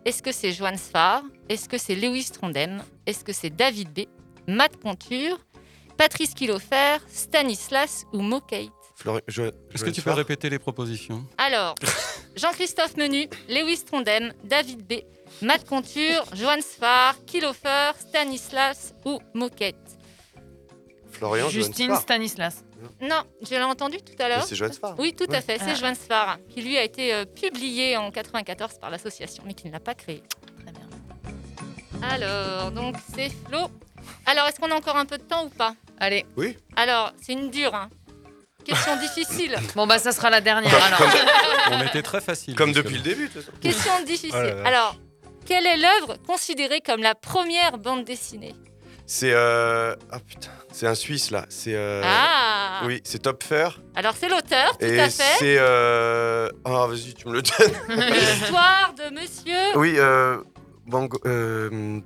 Est-ce 0.06 0.24
que 0.24 0.32
c'est 0.32 0.54
Joanne 0.54 0.78
Sfar 0.78 1.22
Est-ce 1.50 1.68
que 1.68 1.78
c'est 1.78 1.96
Lewis 1.96 2.30
Trondheim? 2.32 2.82
Est-ce 3.06 3.24
que 3.26 3.34
c'est 3.34 3.50
David 3.50 3.90
B? 3.94 4.06
Matt 4.48 4.78
Conture 4.82 5.38
Patrice 5.98 6.34
Kilofer 6.34 6.98
Stanislas 7.10 8.06
ou 8.14 8.22
je- 8.22 8.70
Est-ce 9.28 9.42
je 9.78 9.84
que 9.86 9.90
tu 9.90 10.02
peux 10.02 10.10
faire 10.10 10.16
répéter 10.16 10.50
les 10.50 10.60
propositions 10.60 11.26
Alors, 11.38 11.76
Jean-Christophe 12.36 12.98
Menu, 12.98 13.28
Lewis 13.50 13.84
Trondheim, 13.86 14.34
David 14.44 14.86
B, 14.88 14.94
Matt 15.42 15.66
Conture, 15.68 16.24
Joanne 16.34 16.62
Sfar, 16.62 17.16
Kilofer, 17.26 17.92
Stanislas 18.00 18.94
ou 19.06 19.20
Moquette. 19.34 19.76
Florian, 21.12 21.50
Johan 21.50 21.50
Justine 21.52 21.92
Sfar. 21.92 22.02
Stanislas. 22.02 22.64
Non, 23.02 23.24
je 23.42 23.50
l'ai 23.56 23.62
entendu 23.64 23.98
tout 23.98 24.14
à 24.22 24.28
l'heure. 24.30 24.44
c'est 24.44 24.56
Johan 24.56 24.72
Sfar. 24.72 24.96
Oui, 25.00 25.14
tout 25.16 25.26
à 25.32 25.42
fait, 25.42 25.58
c'est 25.58 25.72
Ah. 25.72 25.76
Joanne 25.76 25.96
Sfar, 25.96 26.38
qui 26.50 26.62
lui 26.62 26.78
a 26.78 26.84
été 26.84 27.14
euh, 27.14 27.26
publié 27.26 27.98
en 27.98 28.12
94 28.12 28.78
par 28.80 28.90
l'association, 28.92 29.44
mais 29.46 29.54
qui 29.56 29.68
ne 29.68 29.72
l'a 29.74 29.80
pas 29.80 29.96
créé. 29.96 30.22
Très 30.64 30.72
bien. 30.72 32.08
Alors, 32.08 32.72
donc 32.72 32.96
c'est 33.16 33.30
Flo. 33.30 33.68
Alors, 34.26 34.48
est-ce 34.48 34.60
qu'on 34.60 34.70
a 34.72 34.76
encore 34.76 34.96
un 34.96 35.06
peu 35.06 35.18
de 35.18 35.24
temps 35.24 35.46
ou 35.46 35.50
pas? 35.50 35.74
Allez. 36.00 36.26
Oui. 36.36 36.56
Alors, 36.76 37.12
c'est 37.22 37.34
une 37.34 37.50
dure, 37.50 37.74
hein. 37.74 37.90
Question 38.68 38.96
difficile. 38.98 39.56
Bon, 39.76 39.88
bah, 39.88 39.98
ça 40.00 40.12
sera 40.12 40.30
la 40.30 40.42
dernière, 40.42 40.74
alors. 40.84 41.02
On 41.72 41.82
était 41.86 42.02
très 42.02 42.22
facile. 42.22 42.56
Comme 42.56 42.72
depuis 42.74 42.96
le 42.96 43.02
début, 43.02 43.28
de 43.28 43.34
toute 43.34 43.42
façon. 43.44 43.58
Question 43.62 44.04
difficile. 44.06 44.56
Oh. 44.58 44.68
Alors, 44.68 44.96
quelle 45.46 45.66
est 45.66 45.78
l'œuvre 45.78 46.18
considérée 46.28 46.82
comme 46.82 47.02
la 47.02 47.16
première 47.16 47.78
bande 47.78 48.04
dessinée? 48.04 48.56
C'est. 49.06 49.32
Euh... 49.32 49.96
Ah 50.12 50.20
putain, 50.20 50.50
c'est 50.74 50.86
un 50.86 50.96
Suisse 50.96 51.32
là. 51.32 51.46
C'est. 51.48 51.74
euh, 51.76 52.02
Ah 52.04 52.82
Oui, 52.86 53.00
c'est 53.06 53.20
Topfer. 53.22 53.70
Alors, 53.96 54.14
c'est 54.20 54.28
l'auteur, 54.28 54.78
tout 54.78 54.86
Et 54.86 55.00
à 55.00 55.10
fait. 55.10 55.24
c'est. 55.40 55.56
Euh... 55.58 56.50
Ah, 56.66 56.88
vas-y, 56.88 57.14
tu 57.14 57.28
me 57.30 57.34
le 57.36 57.42
donnes. 57.42 57.74
L'histoire 58.12 58.94
de 58.98 59.14
monsieur. 59.14 59.58
oui, 59.76 59.96
euh. 59.98 60.38
Van 60.90 61.06
Gogh, 61.06 61.20
euh, 61.26 62.00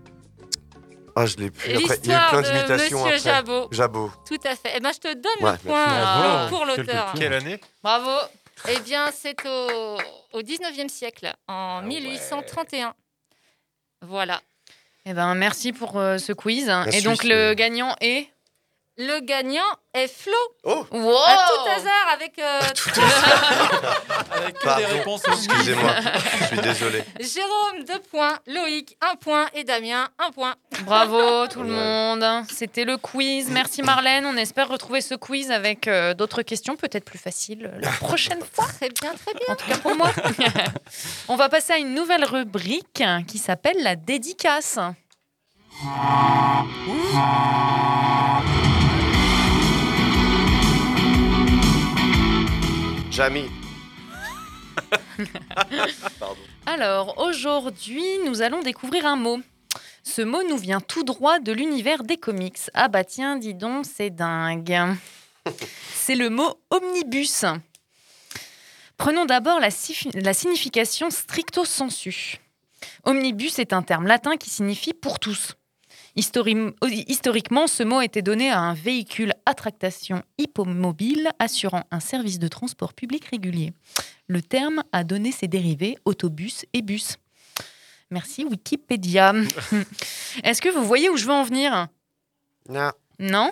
Ah, 1.16 1.26
je 1.26 1.38
l'ai 1.38 1.51
plus. 1.51 1.76
Après, 1.76 1.97
il 2.03 2.09
y 2.09 2.14
a 2.14 2.26
eu 2.26 2.30
plein 2.30 2.41
de 2.41 2.47
d'imitations 2.47 3.03
Monsieur 3.05 3.18
après. 3.18 3.32
Jabot. 3.32 3.68
Jabot. 3.72 4.12
Tout 4.28 4.39
à 4.45 4.55
fait. 4.55 4.74
Eh 4.76 4.80
ben, 4.80 4.91
je 4.93 4.99
te 4.99 5.14
donne 5.14 5.32
Ouais, 5.41 5.51
le 5.51 5.57
point 5.57 5.84
euh, 5.84 6.01
Bravo. 6.01 6.55
pour 6.55 6.66
l'auteur. 6.66 7.14
Quelle 7.18 7.34
année? 7.34 7.59
Bravo. 7.84 8.12
Eh 8.70 8.80
bien, 8.82 9.09
c'est 9.12 9.36
au, 9.45 9.97
au 10.34 10.41
19e 10.41 10.88
siècle, 10.88 11.34
en 11.47 11.82
1831. 11.82 12.93
Voilà. 14.01 14.41
Eh 15.05 15.14
ben, 15.14 15.34
merci 15.36 15.74
pour 15.74 15.97
euh, 15.99 16.18
ce 16.18 16.32
quiz. 16.32 16.70
Et 16.88 16.91
Suisse, 16.91 17.03
donc, 17.03 17.24
le 17.24 17.53
gagnant 17.55 17.95
est 18.01 18.28
Le 19.03 19.19
gagnant 19.21 19.63
est 19.95 20.07
Flo. 20.07 20.33
Oh 20.63 20.85
Wow 20.91 21.15
À 21.25 21.47
tout 21.47 21.69
hasard 21.75 22.07
avec. 22.13 22.37
euh, 22.37 22.59
Avec 24.31 24.59
que 24.59 24.63
Pardon. 24.63 24.79
des 24.79 24.85
réponses. 24.93 25.21
Excusez-moi, 25.27 25.91
je 26.41 26.45
suis 26.45 26.57
désolé. 26.59 27.03
Jérôme, 27.19 27.83
deux 27.87 27.99
points. 28.11 28.37
Loïc, 28.45 28.95
un 29.01 29.15
point. 29.15 29.47
Et 29.55 29.63
Damien, 29.63 30.07
un 30.19 30.29
point. 30.29 30.53
Bravo 30.83 31.47
tout 31.47 31.63
le 31.63 31.69
monde. 31.69 32.23
C'était 32.53 32.85
le 32.85 32.97
quiz. 32.97 33.49
Merci 33.49 33.81
Marlène. 33.81 34.27
On 34.27 34.37
espère 34.37 34.67
retrouver 34.67 35.01
ce 35.01 35.15
quiz 35.15 35.49
avec 35.49 35.87
euh, 35.87 36.13
d'autres 36.13 36.43
questions, 36.43 36.75
peut-être 36.75 37.05
plus 37.05 37.17
faciles 37.19 37.71
euh, 37.73 37.79
la 37.81 37.89
prochaine 37.89 38.41
fois. 38.53 38.65
Très 38.65 38.89
bien, 38.89 39.13
très 39.15 39.33
bien. 39.33 39.47
En 39.49 39.55
tout 39.55 39.67
cas 39.67 39.77
pour 39.77 39.95
moi. 39.95 40.11
On 41.27 41.35
va 41.37 41.49
passer 41.49 41.73
à 41.73 41.77
une 41.77 41.95
nouvelle 41.95 42.23
rubrique 42.25 43.01
qui 43.27 43.39
s'appelle 43.39 43.81
la 43.81 43.95
dédicace. 43.95 44.77
Jamie. 53.12 53.49
Alors 56.66 57.18
aujourd'hui, 57.18 58.20
nous 58.26 58.41
allons 58.41 58.62
découvrir 58.62 59.05
un 59.05 59.18
mot. 59.18 59.41
Ce 60.03 60.22
mot 60.22 60.43
nous 60.43 60.57
vient 60.57 60.80
tout 60.80 61.03
droit 61.03 61.39
de 61.39 61.51
l'univers 61.51 62.03
des 62.03 62.16
comics. 62.16 62.57
Ah 62.74 62.88
bah 62.88 63.03
tiens, 63.03 63.36
dis 63.36 63.53
donc, 63.53 63.86
c'est 63.86 64.12
dingue. 64.12 64.78
C'est 65.93 66.16
le 66.16 66.30
mot 66.30 66.59
omnibus. 66.70 67.45
Prenons 68.97 69.26
d'abord 69.26 69.59
la, 69.59 69.72
signification 69.72 71.09
stricto 71.09 71.66
sensu. 71.66 72.38
Omnibus 73.03 73.59
est 73.59 73.74
un 73.74 73.82
terme 73.82 74.07
latin 74.07 74.38
qui 74.38 74.49
signifie 74.49 74.93
pour 74.93 75.20
tous. 75.20 75.55
Histori- 76.16 76.74
Historiquement, 77.07 77.68
ce 77.68 77.84
mot 77.84 78.01
était 78.01 78.22
donné 78.22 78.49
à 78.51 78.59
un 78.59 78.74
véhicule 78.74 79.34
à 79.45 79.53
tractation 79.53 80.24
hippomobile 80.38 81.30
assurant 81.39 81.84
un 81.91 81.99
service 81.99 82.39
de 82.39 82.47
transport 82.47 82.93
public 82.93 83.26
régulier. 83.26 83.74
Le 84.28 84.41
terme 84.41 84.84
a 84.91 85.03
donné 85.03 85.32
ses 85.32 85.47
dérivés 85.47 85.97
autobus 86.05 86.66
et 86.74 86.82
bus. 86.82 87.18
Merci 88.09 88.43
Wikipédia. 88.43 89.34
Est-ce 90.43 90.62
que 90.62 90.70
vous 90.70 90.84
voyez 90.86 91.09
où 91.09 91.16
je 91.18 91.26
veux 91.26 91.32
en 91.34 91.43
venir? 91.43 91.88
Non. 92.68 92.91
Non? 93.20 93.51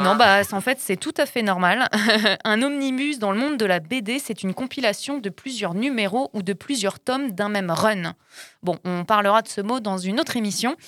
Non, 0.00 0.16
bah 0.16 0.42
en 0.52 0.60
fait 0.60 0.78
c'est 0.80 0.96
tout 0.96 1.14
à 1.16 1.26
fait 1.26 1.42
normal. 1.42 1.88
un 2.44 2.62
omnibus 2.62 3.18
dans 3.18 3.32
le 3.32 3.38
monde 3.38 3.56
de 3.56 3.64
la 3.64 3.80
BD, 3.80 4.18
c'est 4.18 4.42
une 4.42 4.54
compilation 4.54 5.18
de 5.18 5.30
plusieurs 5.30 5.74
numéros 5.74 6.30
ou 6.32 6.42
de 6.42 6.52
plusieurs 6.52 7.00
tomes 7.00 7.32
d'un 7.32 7.48
même 7.48 7.70
run. 7.70 8.14
Bon, 8.62 8.78
on 8.84 9.04
parlera 9.04 9.42
de 9.42 9.48
ce 9.48 9.60
mot 9.60 9.80
dans 9.80 9.98
une 9.98 10.20
autre 10.20 10.36
émission. 10.36 10.76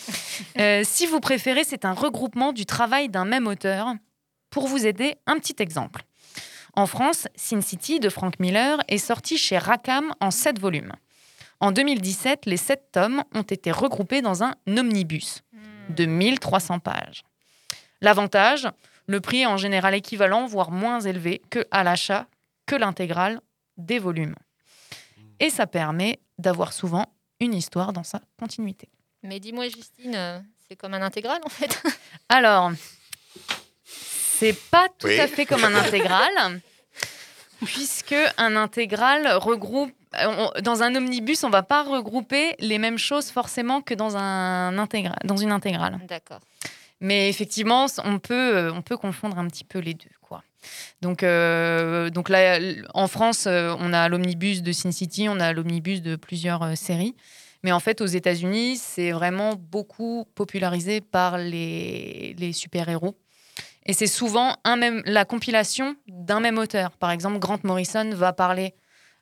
Euh, 0.59 0.83
si 0.85 1.07
vous 1.07 1.21
préférez, 1.21 1.63
c'est 1.63 1.85
un 1.85 1.93
regroupement 1.93 2.53
du 2.53 2.67
travail 2.67 3.09
d'un 3.09 3.25
même 3.25 3.47
auteur. 3.47 3.95
Pour 4.51 4.67
vous 4.67 4.87
aider, 4.87 5.17
un 5.27 5.39
petit 5.39 5.57
exemple. 5.59 6.03
En 6.75 6.87
France, 6.87 7.29
Sin 7.37 7.61
City 7.61 8.01
de 8.01 8.09
Frank 8.09 8.41
Miller 8.41 8.79
est 8.89 8.99
sorti 8.99 9.37
chez 9.37 9.59
Rackham 9.59 10.13
en 10.21 10.31
7 10.31 10.59
volumes. 10.59 10.93
En 11.61 11.73
2017, 11.73 12.47
les 12.47 12.57
7 12.57 12.93
tomes 12.93 13.23
ont 13.35 13.43
été 13.43 13.73
regroupés 13.73 14.23
dans 14.23 14.43
un 14.43 14.55
omnibus 14.69 15.43
de 15.91 16.07
1300 16.07 16.79
pages. 16.79 17.25
L'avantage, 18.01 18.69
le 19.07 19.21
prix 19.21 19.41
est 19.43 19.47
en 19.47 19.57
général 19.57 19.95
équivalent, 19.95 20.47
voire 20.47 20.71
moins 20.71 21.01
élevé 21.01 21.43
que 21.51 21.67
à 21.71 21.83
l'achat 21.85 22.27
que 22.67 22.77
l'intégrale 22.77 23.41
des 23.77 23.99
volumes. 23.99 24.35
Et 25.41 25.51
ça 25.51 25.67
permet 25.67 26.19
d'avoir 26.39 26.73
souvent 26.73 27.07
une 27.41 27.55
histoire 27.55 27.93
dans 27.93 28.03
sa 28.05 28.21
continuité. 28.39 28.89
Mais 29.23 29.41
dis-moi, 29.41 29.69
Justine, 29.69 30.15
euh, 30.15 30.41
c'est 30.69 30.77
comme 30.77 30.95
un 30.95 31.03
intégral 31.03 31.41
en 31.45 31.49
fait. 31.49 31.81
Alors, 32.29 32.73
c'est 33.85 34.53
pas 34.71 34.89
tout 34.99 35.07
Oui. 35.07 35.19
à 35.19 35.27
fait 35.27 35.47
comme 35.47 35.65
un 35.65 35.75
intégral, 35.75 36.61
puisque 37.65 38.15
un 38.37 38.57
intégral 38.57 39.27
regroupe. 39.37 39.93
on- 40.15 40.51
dans 40.63 40.83
un 40.83 40.95
omnibus, 40.95 41.45
on 41.45 41.51
va 41.51 41.63
pas 41.63 41.83
regrouper 41.83 42.55
les 42.61 42.79
mêmes 42.79 42.99
choses 42.99 43.31
forcément 43.31 43.83
que 43.83 43.95
dans, 43.95 44.17
un 44.17 44.79
intégral, 44.79 45.19
dans 45.25 45.37
une 45.37 45.53
intégrale. 45.53 45.99
D'accord. 46.09 46.41
Mais 47.01 47.29
effectivement, 47.29 47.87
on 48.05 48.19
peut, 48.19 48.57
euh, 48.57 48.73
on 48.73 48.83
peut 48.83 48.97
confondre 48.97 49.39
un 49.39 49.47
petit 49.47 49.65
peu 49.65 49.79
les 49.79 49.95
deux. 49.95 50.11
Quoi. 50.21 50.43
Donc, 51.01 51.23
euh, 51.23 52.11
donc 52.11 52.29
là, 52.29 52.59
en 52.95 53.07
France, 53.07 53.47
euh, 53.47 53.75
on 53.79 53.93
a 53.93 54.09
l'omnibus 54.09 54.63
de 54.63 54.73
Sin 54.73 54.91
City, 54.91 55.29
on 55.29 55.39
a 55.39 55.53
l'omnibus 55.53 56.03
de 56.03 56.17
plusieurs 56.17 56.77
séries. 56.77 57.15
Mais 57.63 57.73
en 57.73 57.81
fait, 57.81 58.01
aux 58.01 58.07
États-Unis, 58.07 58.77
c'est 58.77 59.13
vraiment 59.13 59.55
beaucoup 59.55 60.27
popularisé 60.35 61.01
par 61.01 61.39
les, 61.39 62.35
les 62.39 62.53
super-héros. 62.53 63.17
Et 63.87 63.93
c'est 63.93 64.07
souvent 64.07 64.57
un 64.65 64.77
même, 64.77 65.03
la 65.07 65.25
compilation 65.25 65.97
d'un 66.07 66.41
même 66.41 66.59
auteur. 66.59 66.91
Par 66.99 67.11
exemple, 67.11 67.39
Grant 67.39 67.59
Morrison 67.65 68.11
va 68.11 68.33
parler 68.33 68.75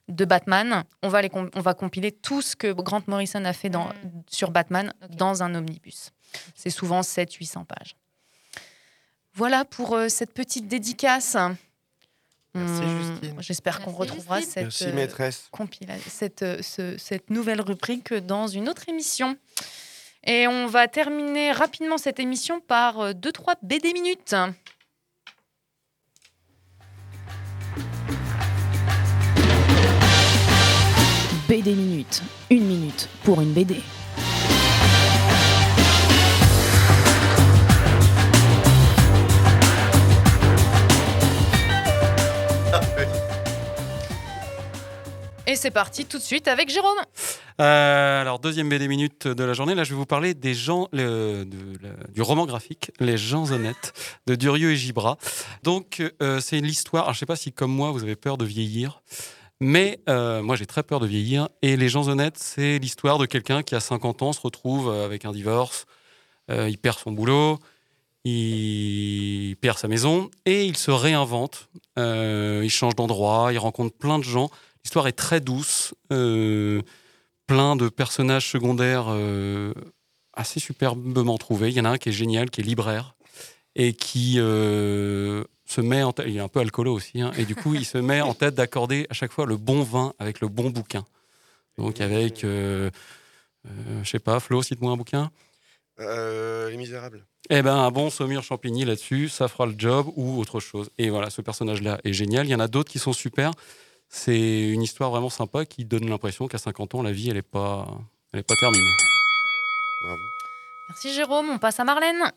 de 0.09 0.25
Batman. 0.25 0.85
On 1.03 1.09
va, 1.09 1.23
les 1.23 1.31
on 1.35 1.61
va 1.61 1.75
compiler 1.75 2.13
tout 2.13 2.43
ce 2.43 2.57
que 2.57 2.73
Grant 2.73 3.03
Morrison 3.07 3.45
a 3.45 3.53
fait 3.53 3.71
dans, 3.71 3.89
sur 4.29 4.51
Batman 4.51 4.93
dans 5.11 5.43
un 5.43 5.55
omnibus. 5.55 6.13
C'est 6.55 6.71
souvent 6.71 7.01
700-800 7.03 7.65
pages. 7.65 7.97
Voilà 9.35 9.65
pour 9.65 9.95
euh, 9.95 10.09
cette 10.09 10.33
petite 10.33 10.67
dédicace. 10.69 11.37
Merci, 12.55 12.83
Justine. 12.83 13.37
J'espère 13.41 13.81
qu'on 13.83 13.91
retrouvera 13.93 14.41
cette, 14.41 14.63
Merci, 14.65 14.85
euh, 14.87 14.93
maîtresse. 14.95 15.49
compila- 15.53 15.99
cette, 16.09 16.43
euh, 16.43 16.63
ce- 16.63 16.97
cette 16.97 17.29
nouvelle 17.29 17.61
rubrique 17.61 18.15
dans 18.15 18.47
une 18.47 18.69
autre 18.69 18.89
émission. 18.89 19.37
Et 20.25 20.49
on 20.49 20.67
va 20.67 20.89
terminer 20.89 21.53
rapidement 21.53 21.99
cette 21.99 22.19
émission 22.19 22.61
par 22.61 23.15
2-3 23.15 23.55
BD 23.63 23.93
minutes. 23.93 24.35
BD 31.49 31.75
minute. 31.75 32.23
Une 32.51 32.65
minute 32.67 33.09
pour 33.25 33.41
une 33.41 33.53
BD. 33.53 33.81
Et 45.49 45.55
c'est 45.55 45.71
parti 45.71 46.07
tout 46.07 46.19
de 46.19 46.23
suite 46.23 46.49
avec 46.49 46.69
Jérôme. 46.71 46.99
Euh, 47.61 48.21
alors, 48.21 48.41
deuxième 48.41 48.69
BD 48.69 48.89
minute 48.89 49.29
de 49.29 49.45
la 49.45 49.53
journée. 49.53 49.77
Là, 49.77 49.85
je 49.85 49.91
vais 49.91 49.97
vous 49.97 50.05
parler 50.05 50.35
des 50.35 50.55
gens, 50.55 50.89
du 50.93 52.23
roman 52.23 52.47
graphique 52.47 52.91
Les 52.99 53.17
gens 53.17 53.53
honnêtes 53.53 53.93
de 54.27 54.35
Durieux 54.35 54.73
et 54.73 54.77
Gibra. 54.77 55.19
Donc, 55.63 56.03
euh, 56.21 56.41
c'est 56.41 56.59
l'histoire. 56.59 57.05
Je 57.07 57.11
ne 57.11 57.15
sais 57.15 57.27
pas 57.27 57.37
si, 57.37 57.53
comme 57.53 57.71
moi, 57.71 57.93
vous 57.93 58.03
avez 58.03 58.17
peur 58.17 58.39
de 58.39 58.45
vieillir. 58.45 59.03
Mais 59.61 60.01
euh, 60.09 60.43
moi, 60.43 60.57
j'ai 60.57 60.67
très 60.67 60.83
peur 60.83 60.99
de 60.99 61.07
vieillir. 61.07 61.49
Et 61.63 61.77
Les 61.77 61.89
gens 61.89 62.09
honnêtes, 62.09 62.39
c'est 62.39 62.81
l'histoire 62.81 63.19
de 63.19 63.27
quelqu'un 63.27 63.63
qui, 63.63 63.77
à 63.77 63.81
50 63.81 64.23
ans, 64.23 64.33
se 64.33 64.41
retrouve 64.41 64.89
euh, 64.89 65.05
avec 65.05 65.25
un 65.25 65.31
divorce. 65.31 65.87
Il 66.49 66.79
perd 66.79 66.99
son 66.99 67.13
boulot. 67.13 67.59
Il 68.25 69.57
perd 69.61 69.79
sa 69.79 69.87
maison. 69.87 70.29
Et 70.45 70.65
il 70.65 70.77
se 70.77 70.91
réinvente. 70.91 71.69
Il 71.97 72.71
change 72.71 72.97
d'endroit. 72.97 73.53
Il 73.53 73.59
rencontre 73.59 73.97
plein 73.97 74.19
de 74.19 74.25
gens. 74.25 74.51
L'histoire 74.87 75.09
est 75.09 75.19
très 75.19 75.41
douce. 75.41 75.95
euh, 76.13 76.81
plein 77.49 77.75
de 77.75 77.89
personnages 77.89 78.49
secondaires 78.49 79.07
euh, 79.09 79.75
assez 80.33 80.61
superbement 80.61 81.39
trouvés. 81.39 81.71
Il 81.71 81.75
y 81.75 81.81
en 81.81 81.87
a 81.87 81.89
un 81.91 81.99
qui 81.99 82.11
est 82.11 82.13
génial, 82.13 82.51
qui 82.51 82.61
est 82.61 82.65
libraire, 82.65 83.17
et 83.75 83.95
qui 83.95 84.37
euh, 84.39 85.43
se 85.65 85.81
met 85.81 86.05
en 86.05 86.13
tête, 86.13 86.27
il 86.29 86.37
est 86.37 86.41
un 86.41 86.47
peu 86.47 86.61
alcoolo 86.61 86.93
aussi, 86.93 87.21
hein, 87.21 87.33
et 87.37 87.47
du 87.47 87.57
coup, 87.57 87.75
il 87.75 87.85
se 87.85 87.99
met 87.99 88.21
en 88.21 88.33
tête 88.33 88.55
d'accorder 88.55 89.09
à 89.11 89.15
chaque 89.15 89.33
fois 89.33 89.45
le 89.45 89.57
bon 89.57 89.83
vin 89.83 90.15
avec 90.21 90.41
le 90.41 90.47
bon 90.47 90.71
bouquin. 90.71 91.05
Donc 91.79 92.01
avec, 92.01 92.43
je 92.43 92.91
sais 94.05 94.21
pas, 94.21 94.39
Flo, 94.39 94.63
cite-moi 94.63 94.93
un 94.93 94.97
bouquin. 94.97 95.33
Les 95.99 96.77
Misérables. 96.77 97.27
Eh 97.51 97.63
ben, 97.63 97.75
un 97.75 97.91
bon 97.91 98.09
Saumur 98.09 98.45
Champigny 98.45 98.85
là-dessus, 98.85 99.31
ça 99.31 99.49
fera 99.49 99.67
le 99.67 99.75
job 99.77 100.13
ou 100.15 100.39
autre 100.39 100.61
chose. 100.61 100.91
Et 100.97 101.11
voilà, 101.11 101.31
ce 101.31 101.43
personnage-là 101.43 101.99
est 102.05 102.13
génial. 102.13 102.47
Il 102.47 102.51
y 102.51 102.55
en 102.55 102.61
a 102.61 102.69
d'autres 102.69 102.93
qui 102.93 103.01
sont 103.01 103.13
super. 103.13 103.51
C'est 104.09 104.71
une 104.71 104.83
histoire 104.83 105.11
vraiment 105.11 105.31
sympa 105.31 105.65
qui 105.67 105.85
donne 105.85 106.09
l'impression 106.09 106.49
qu'à 106.49 106.59
50 106.59 106.95
ans, 106.95 107.03
la 107.03 107.13
vie, 107.13 107.29
elle 107.29 107.35
n'est 107.37 107.43
pas, 107.43 107.87
elle 108.33 108.41
est 108.41 108.43
pas 108.47 108.55
terminée. 108.57 108.91
Merci 110.89 111.13
Jérôme, 111.13 111.51
on 111.51 111.59
passe 111.59 111.81
à 111.81 111.85
Marlène. 111.85 112.33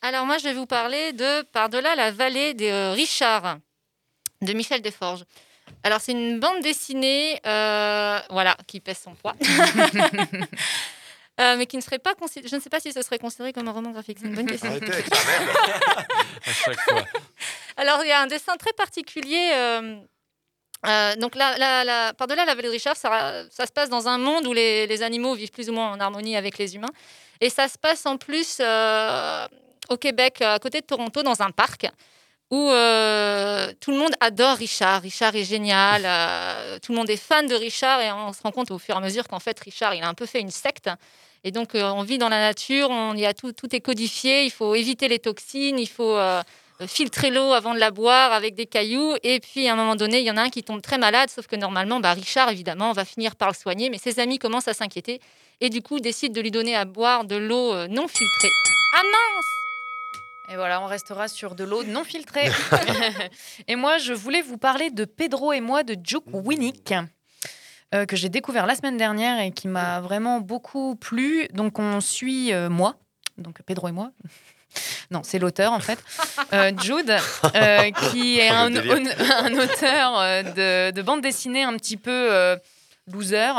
Alors 0.00 0.26
moi, 0.26 0.38
je 0.38 0.44
vais 0.44 0.54
vous 0.54 0.66
parler 0.66 1.12
de 1.12 1.42
Par-delà 1.52 1.94
la 1.94 2.10
vallée 2.10 2.54
de 2.54 2.64
euh, 2.64 2.92
Richard, 2.92 3.58
de 4.40 4.52
Michel 4.52 4.80
Desforges. 4.82 5.24
Alors 5.84 6.00
c'est 6.00 6.12
une 6.12 6.40
bande 6.40 6.60
dessinée, 6.62 7.40
euh, 7.46 8.18
voilà, 8.30 8.56
qui 8.66 8.80
pèse 8.80 8.98
son 8.98 9.14
poids. 9.14 9.34
Euh, 11.40 11.56
mais 11.56 11.64
qui 11.64 11.78
ne 11.78 11.82
serait 11.82 11.98
pas 11.98 12.14
considéré. 12.14 12.46
Je 12.50 12.56
ne 12.56 12.60
sais 12.60 12.68
pas 12.68 12.78
si 12.78 12.92
ce 12.92 13.00
serait 13.00 13.18
considéré 13.18 13.54
comme 13.54 13.66
un 13.66 13.72
roman 13.72 13.90
graphique. 13.90 14.18
C'est 14.20 14.26
une 14.28 14.34
bonne 14.34 14.46
question. 14.46 14.68
Arrêtez 14.68 14.92
avec 14.92 15.06
ça, 15.06 15.16
merde. 15.26 15.48
À 16.46 16.52
chaque 16.52 16.80
fois. 16.80 17.04
Alors, 17.78 18.04
il 18.04 18.08
y 18.08 18.12
a 18.12 18.20
un 18.20 18.26
dessin 18.26 18.54
très 18.58 18.74
particulier. 18.74 19.50
euh, 19.54 19.96
euh, 20.86 21.14
donc, 21.16 21.36
la- 21.36 22.12
par-delà 22.14 22.44
la 22.44 22.54
vallée 22.54 22.68
de 22.68 22.72
Richard, 22.72 22.96
ça, 22.96 23.44
se 23.50 23.72
passe 23.72 23.88
dans 23.88 24.08
un 24.08 24.18
monde 24.18 24.46
où 24.46 24.52
les, 24.52 25.02
animaux 25.02 25.34
vivent 25.34 25.50
plus 25.50 25.70
ou 25.70 25.72
moins 25.72 25.92
en 25.92 26.00
harmonie 26.00 26.36
avec 26.36 26.58
les 26.58 26.74
humains. 26.74 26.92
Et 27.40 27.50
ça 27.50 27.68
se 27.68 27.78
passe 27.78 28.06
en 28.06 28.16
plus 28.16 28.58
euh, 28.60 29.46
au 29.88 29.96
Québec, 29.96 30.42
à 30.42 30.58
côté 30.58 30.80
de 30.80 30.86
Toronto, 30.86 31.22
dans 31.22 31.40
un 31.42 31.50
parc 31.50 31.86
où 32.50 32.70
euh, 32.70 33.72
tout 33.80 33.92
le 33.92 33.96
monde 33.96 34.14
adore 34.20 34.56
Richard. 34.58 35.00
Richard 35.00 35.34
est 35.34 35.44
génial, 35.44 36.02
tout 36.80 36.92
le 36.92 36.98
monde 36.98 37.08
est 37.08 37.16
fan 37.16 37.46
de 37.46 37.54
Richard 37.54 38.00
et 38.00 38.12
on 38.12 38.32
se 38.32 38.42
rend 38.42 38.50
compte 38.50 38.70
au 38.70 38.78
fur 38.78 38.94
et 38.94 38.98
à 38.98 39.00
mesure 39.00 39.26
qu'en 39.26 39.40
fait 39.40 39.58
Richard, 39.58 39.94
il 39.94 40.02
a 40.02 40.08
un 40.08 40.14
peu 40.14 40.26
fait 40.26 40.40
une 40.40 40.50
secte. 40.50 40.90
Et 41.44 41.50
donc 41.50 41.70
on 41.74 42.02
vit 42.02 42.18
dans 42.18 42.28
la 42.28 42.40
nature, 42.40 42.90
on 42.90 43.16
y 43.16 43.24
a 43.24 43.32
tout, 43.32 43.52
tout 43.52 43.74
est 43.74 43.80
codifié, 43.80 44.44
il 44.44 44.50
faut 44.50 44.74
éviter 44.74 45.08
les 45.08 45.18
toxines, 45.18 45.78
il 45.78 45.88
faut 45.88 46.14
filtrer 46.86 47.30
l'eau 47.30 47.52
avant 47.52 47.74
de 47.74 47.78
la 47.78 47.90
boire 47.90 48.32
avec 48.32 48.54
des 48.54 48.66
cailloux. 48.66 49.14
Et 49.22 49.40
puis 49.40 49.68
à 49.68 49.72
un 49.72 49.76
moment 49.76 49.96
donné, 49.96 50.20
il 50.20 50.26
y 50.26 50.30
en 50.30 50.36
a 50.36 50.42
un 50.42 50.50
qui 50.50 50.62
tombe 50.62 50.82
très 50.82 50.98
malade, 50.98 51.30
sauf 51.30 51.46
que 51.46 51.56
normalement, 51.56 52.00
bah, 52.00 52.12
Richard, 52.12 52.50
évidemment, 52.50 52.92
va 52.92 53.04
finir 53.04 53.36
par 53.36 53.48
le 53.48 53.54
soigner, 53.54 53.90
mais 53.90 53.98
ses 53.98 54.20
amis 54.20 54.38
commencent 54.38 54.68
à 54.68 54.74
s'inquiéter 54.74 55.20
et 55.60 55.70
du 55.70 55.80
coup 55.80 56.00
décident 56.00 56.34
de 56.34 56.40
lui 56.40 56.50
donner 56.50 56.74
à 56.74 56.84
boire 56.84 57.24
de 57.24 57.36
l'eau 57.36 57.72
euh, 57.72 57.86
non 57.88 58.08
filtrée. 58.08 58.50
Ah 58.94 59.02
mince 59.04 60.52
Et 60.52 60.56
voilà, 60.56 60.82
on 60.82 60.86
restera 60.86 61.28
sur 61.28 61.54
de 61.54 61.64
l'eau 61.64 61.84
non 61.84 62.04
filtrée. 62.04 62.50
et 63.68 63.76
moi, 63.76 63.98
je 63.98 64.12
voulais 64.12 64.42
vous 64.42 64.58
parler 64.58 64.90
de 64.90 65.04
Pedro 65.04 65.52
et 65.52 65.60
moi 65.60 65.84
de 65.84 65.94
Duke 65.94 66.24
Winnick. 66.32 66.92
euh, 67.94 68.06
que 68.06 68.16
j'ai 68.16 68.28
découvert 68.28 68.66
la 68.66 68.74
semaine 68.74 68.96
dernière 68.96 69.40
et 69.40 69.52
qui 69.52 69.68
m'a 69.68 70.00
vraiment 70.00 70.40
beaucoup 70.40 70.96
plu. 70.96 71.46
Donc, 71.52 71.78
on 71.78 72.00
suit 72.00 72.52
euh, 72.52 72.68
moi, 72.68 72.96
donc 73.38 73.62
Pedro 73.62 73.88
et 73.88 73.92
moi. 73.92 74.10
Non, 75.10 75.20
c'est 75.22 75.38
l'auteur 75.38 75.72
en 75.72 75.80
fait, 75.80 75.98
Euh, 76.52 76.70
Jude, 76.82 77.10
euh, 77.54 77.90
qui 78.10 78.38
est 78.38 78.50
le 78.50 78.54
un, 79.32 79.54
auteur 79.54 80.18
euh, 80.18 80.42
de, 80.42 80.94
de 80.94 81.02
bande 81.02 81.22
dessinée 81.22 81.62
un 81.62 81.74
petit 81.76 81.96
peu 81.96 82.10
euh, 82.10 82.56
loser. 83.10 83.52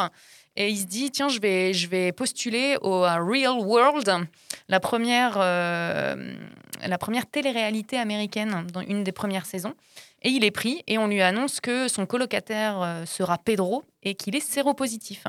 Et 0.55 0.69
il 0.69 0.77
se 0.77 0.85
dit, 0.85 1.09
tiens, 1.09 1.29
je 1.29 1.39
vais, 1.39 1.73
je 1.73 1.87
vais 1.87 2.11
postuler 2.11 2.77
au 2.81 3.03
à 3.03 3.15
Real 3.15 3.57
World, 3.57 4.27
la 4.69 4.79
première, 4.79 5.39
la 5.39 6.97
première 6.99 7.25
télé-réalité 7.25 7.97
américaine 7.97 8.67
dans 8.71 8.81
une 8.81 9.03
des 9.03 9.11
premières 9.11 9.47
saisons. 9.47 9.73
Et 10.21 10.29
il 10.29 10.43
est 10.43 10.51
pris 10.51 10.83
et 10.85 10.99
on 10.99 11.07
lui 11.07 11.23
annonce 11.23 11.59
que 11.59 11.87
son 11.87 12.05
colocataire 12.05 13.01
sera 13.07 13.39
Pedro 13.39 13.83
et 14.03 14.13
qu'il 14.13 14.35
est 14.35 14.47
séropositif. 14.47 15.23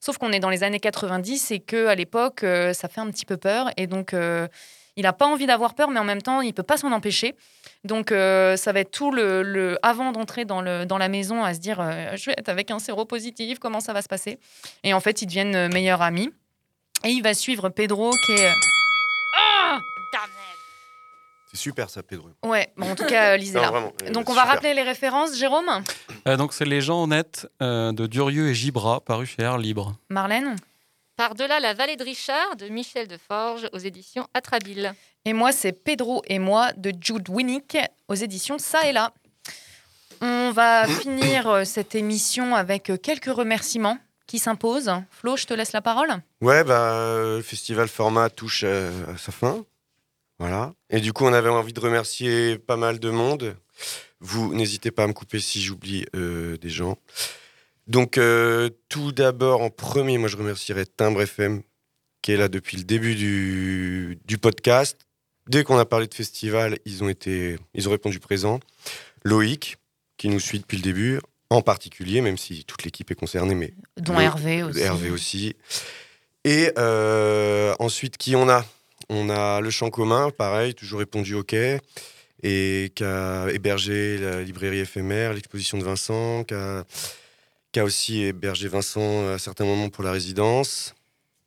Sauf 0.00 0.18
qu'on 0.18 0.32
est 0.32 0.40
dans 0.40 0.50
les 0.50 0.64
années 0.64 0.80
90 0.80 1.52
et 1.52 1.60
que 1.60 1.86
à 1.86 1.94
l'époque, 1.94 2.40
ça 2.40 2.88
fait 2.88 3.00
un 3.00 3.10
petit 3.12 3.26
peu 3.26 3.36
peur. 3.36 3.70
Et 3.76 3.86
donc, 3.86 4.12
il 4.96 5.02
n'a 5.04 5.12
pas 5.12 5.26
envie 5.26 5.46
d'avoir 5.46 5.74
peur, 5.74 5.90
mais 5.90 6.00
en 6.00 6.04
même 6.04 6.22
temps, 6.22 6.40
il 6.40 6.52
peut 6.54 6.62
pas 6.62 6.76
s'en 6.76 6.92
empêcher. 6.92 7.34
Donc, 7.84 8.12
euh, 8.12 8.56
ça 8.56 8.72
va 8.72 8.80
être 8.80 8.90
tout 8.90 9.10
le, 9.10 9.42
le- 9.42 9.78
avant 9.82 10.12
d'entrer 10.12 10.44
dans, 10.44 10.60
le, 10.60 10.84
dans 10.84 10.98
la 10.98 11.08
maison 11.08 11.42
à 11.44 11.54
se 11.54 11.60
dire, 11.60 11.80
euh, 11.80 12.16
je 12.16 12.26
vais 12.26 12.34
être 12.36 12.48
avec 12.48 12.70
un 12.70 12.78
séropositif, 12.78 13.58
comment 13.58 13.80
ça 13.80 13.92
va 13.92 14.02
se 14.02 14.08
passer? 14.08 14.38
Et 14.84 14.92
en 14.94 15.00
fait, 15.00 15.22
ils 15.22 15.26
deviennent 15.26 15.54
euh, 15.56 15.68
meilleurs 15.68 16.02
amis. 16.02 16.30
Et 17.04 17.08
il 17.10 17.22
va 17.22 17.32
suivre 17.34 17.68
Pedro, 17.70 18.10
qui 18.26 18.32
est. 18.32 18.52
Ah 19.38 19.78
C'est 21.50 21.56
super 21.56 21.88
ça, 21.90 22.02
Pedro. 22.02 22.28
Ouais, 22.44 22.70
bon, 22.76 22.90
en 22.90 22.94
tout 22.94 23.06
cas, 23.06 23.32
euh, 23.32 23.36
lisez-la. 23.38 23.66
Non, 23.66 23.70
vraiment, 23.72 23.92
euh, 24.04 24.10
Donc, 24.10 24.28
on 24.28 24.34
va 24.34 24.42
super. 24.42 24.54
rappeler 24.54 24.74
les 24.74 24.82
références, 24.82 25.36
Jérôme? 25.36 25.68
Euh, 26.28 26.36
donc, 26.36 26.52
c'est 26.52 26.64
Les 26.64 26.80
gens 26.80 27.02
honnêtes 27.02 27.48
euh, 27.62 27.92
de 27.92 28.06
Durieux 28.06 28.48
et 28.50 28.54
Gibra, 28.54 29.00
paru 29.00 29.26
chez 29.26 29.42
Air 29.42 29.58
Libre. 29.58 29.94
Marlène? 30.10 30.56
Par-delà 31.20 31.60
la 31.60 31.74
vallée 31.74 31.96
de 31.96 32.02
Richard 32.02 32.56
de 32.56 32.68
Michel 32.68 33.06
Deforge 33.06 33.68
aux 33.74 33.78
éditions 33.78 34.26
Atrabile. 34.32 34.94
Et 35.26 35.34
moi, 35.34 35.52
c'est 35.52 35.72
Pedro 35.72 36.22
et 36.26 36.38
moi 36.38 36.72
de 36.78 36.94
Jude 36.98 37.28
Winnick 37.28 37.76
aux 38.08 38.14
éditions 38.14 38.56
Ça 38.58 38.88
et 38.88 38.92
là. 38.92 39.12
On 40.22 40.50
va 40.50 40.86
finir 41.02 41.46
euh, 41.46 41.64
cette 41.64 41.94
émission 41.94 42.54
avec 42.54 42.88
euh, 42.88 42.96
quelques 42.96 43.26
remerciements 43.26 43.98
qui 44.26 44.38
s'imposent. 44.38 44.92
Flo, 45.10 45.36
je 45.36 45.44
te 45.44 45.52
laisse 45.52 45.72
la 45.72 45.82
parole. 45.82 46.08
Ouais, 46.40 46.64
bah, 46.64 46.94
euh, 46.94 47.36
le 47.36 47.42
festival 47.42 47.88
format 47.88 48.30
touche 48.30 48.62
euh, 48.64 48.90
à 49.14 49.18
sa 49.18 49.30
fin. 49.30 49.66
Voilà. 50.38 50.72
Et 50.88 51.00
du 51.00 51.12
coup, 51.12 51.26
on 51.26 51.34
avait 51.34 51.50
envie 51.50 51.74
de 51.74 51.80
remercier 51.80 52.56
pas 52.56 52.78
mal 52.78 52.98
de 52.98 53.10
monde. 53.10 53.56
Vous, 54.20 54.54
n'hésitez 54.54 54.90
pas 54.90 55.04
à 55.04 55.06
me 55.06 55.12
couper 55.12 55.38
si 55.38 55.60
j'oublie 55.60 56.06
euh, 56.16 56.56
des 56.56 56.70
gens. 56.70 56.96
Donc, 57.90 58.18
euh, 58.18 58.70
tout 58.88 59.10
d'abord, 59.10 59.62
en 59.62 59.68
premier, 59.68 60.16
moi, 60.16 60.28
je 60.28 60.36
remercierais 60.36 60.86
Timbre 60.86 61.22
FM, 61.22 61.62
qui 62.22 62.30
est 62.30 62.36
là 62.36 62.46
depuis 62.46 62.76
le 62.76 62.84
début 62.84 63.16
du, 63.16 64.16
du 64.24 64.38
podcast. 64.38 64.96
Dès 65.48 65.64
qu'on 65.64 65.76
a 65.76 65.84
parlé 65.84 66.06
de 66.06 66.14
festival, 66.14 66.78
ils 66.84 67.02
ont, 67.02 67.08
été, 67.08 67.58
ils 67.74 67.88
ont 67.88 67.90
répondu 67.90 68.20
présent. 68.20 68.60
Loïc, 69.24 69.76
qui 70.18 70.28
nous 70.28 70.38
suit 70.38 70.60
depuis 70.60 70.76
le 70.76 70.84
début, 70.84 71.18
en 71.50 71.62
particulier, 71.62 72.20
même 72.20 72.38
si 72.38 72.64
toute 72.64 72.84
l'équipe 72.84 73.10
est 73.10 73.16
concernée, 73.16 73.56
mais 73.56 73.74
Dont 73.96 74.20
Hervé 74.20 74.62
aussi. 74.62 74.78
Hervé 74.78 75.10
aussi. 75.10 75.56
Et 76.44 76.70
euh, 76.78 77.74
ensuite, 77.80 78.16
qui 78.18 78.36
on 78.36 78.48
a? 78.48 78.64
On 79.08 79.30
a 79.30 79.60
le 79.60 79.70
champ 79.70 79.90
commun, 79.90 80.30
pareil, 80.30 80.74
toujours 80.74 81.00
répondu 81.00 81.34
OK, 81.34 81.56
et 82.44 82.92
qui 82.94 83.02
a 83.02 83.48
hébergé 83.48 84.18
la 84.18 84.42
librairie 84.42 84.78
éphémère, 84.78 85.32
l'exposition 85.32 85.76
de 85.76 85.82
Vincent, 85.82 86.44
qui 86.44 86.54
a, 86.54 86.84
qui 87.72 87.80
a 87.80 87.84
aussi 87.84 88.22
hébergé 88.22 88.68
Vincent 88.68 89.28
à 89.28 89.38
certains 89.38 89.64
moments 89.64 89.88
pour 89.88 90.04
la 90.04 90.12
résidence. 90.12 90.94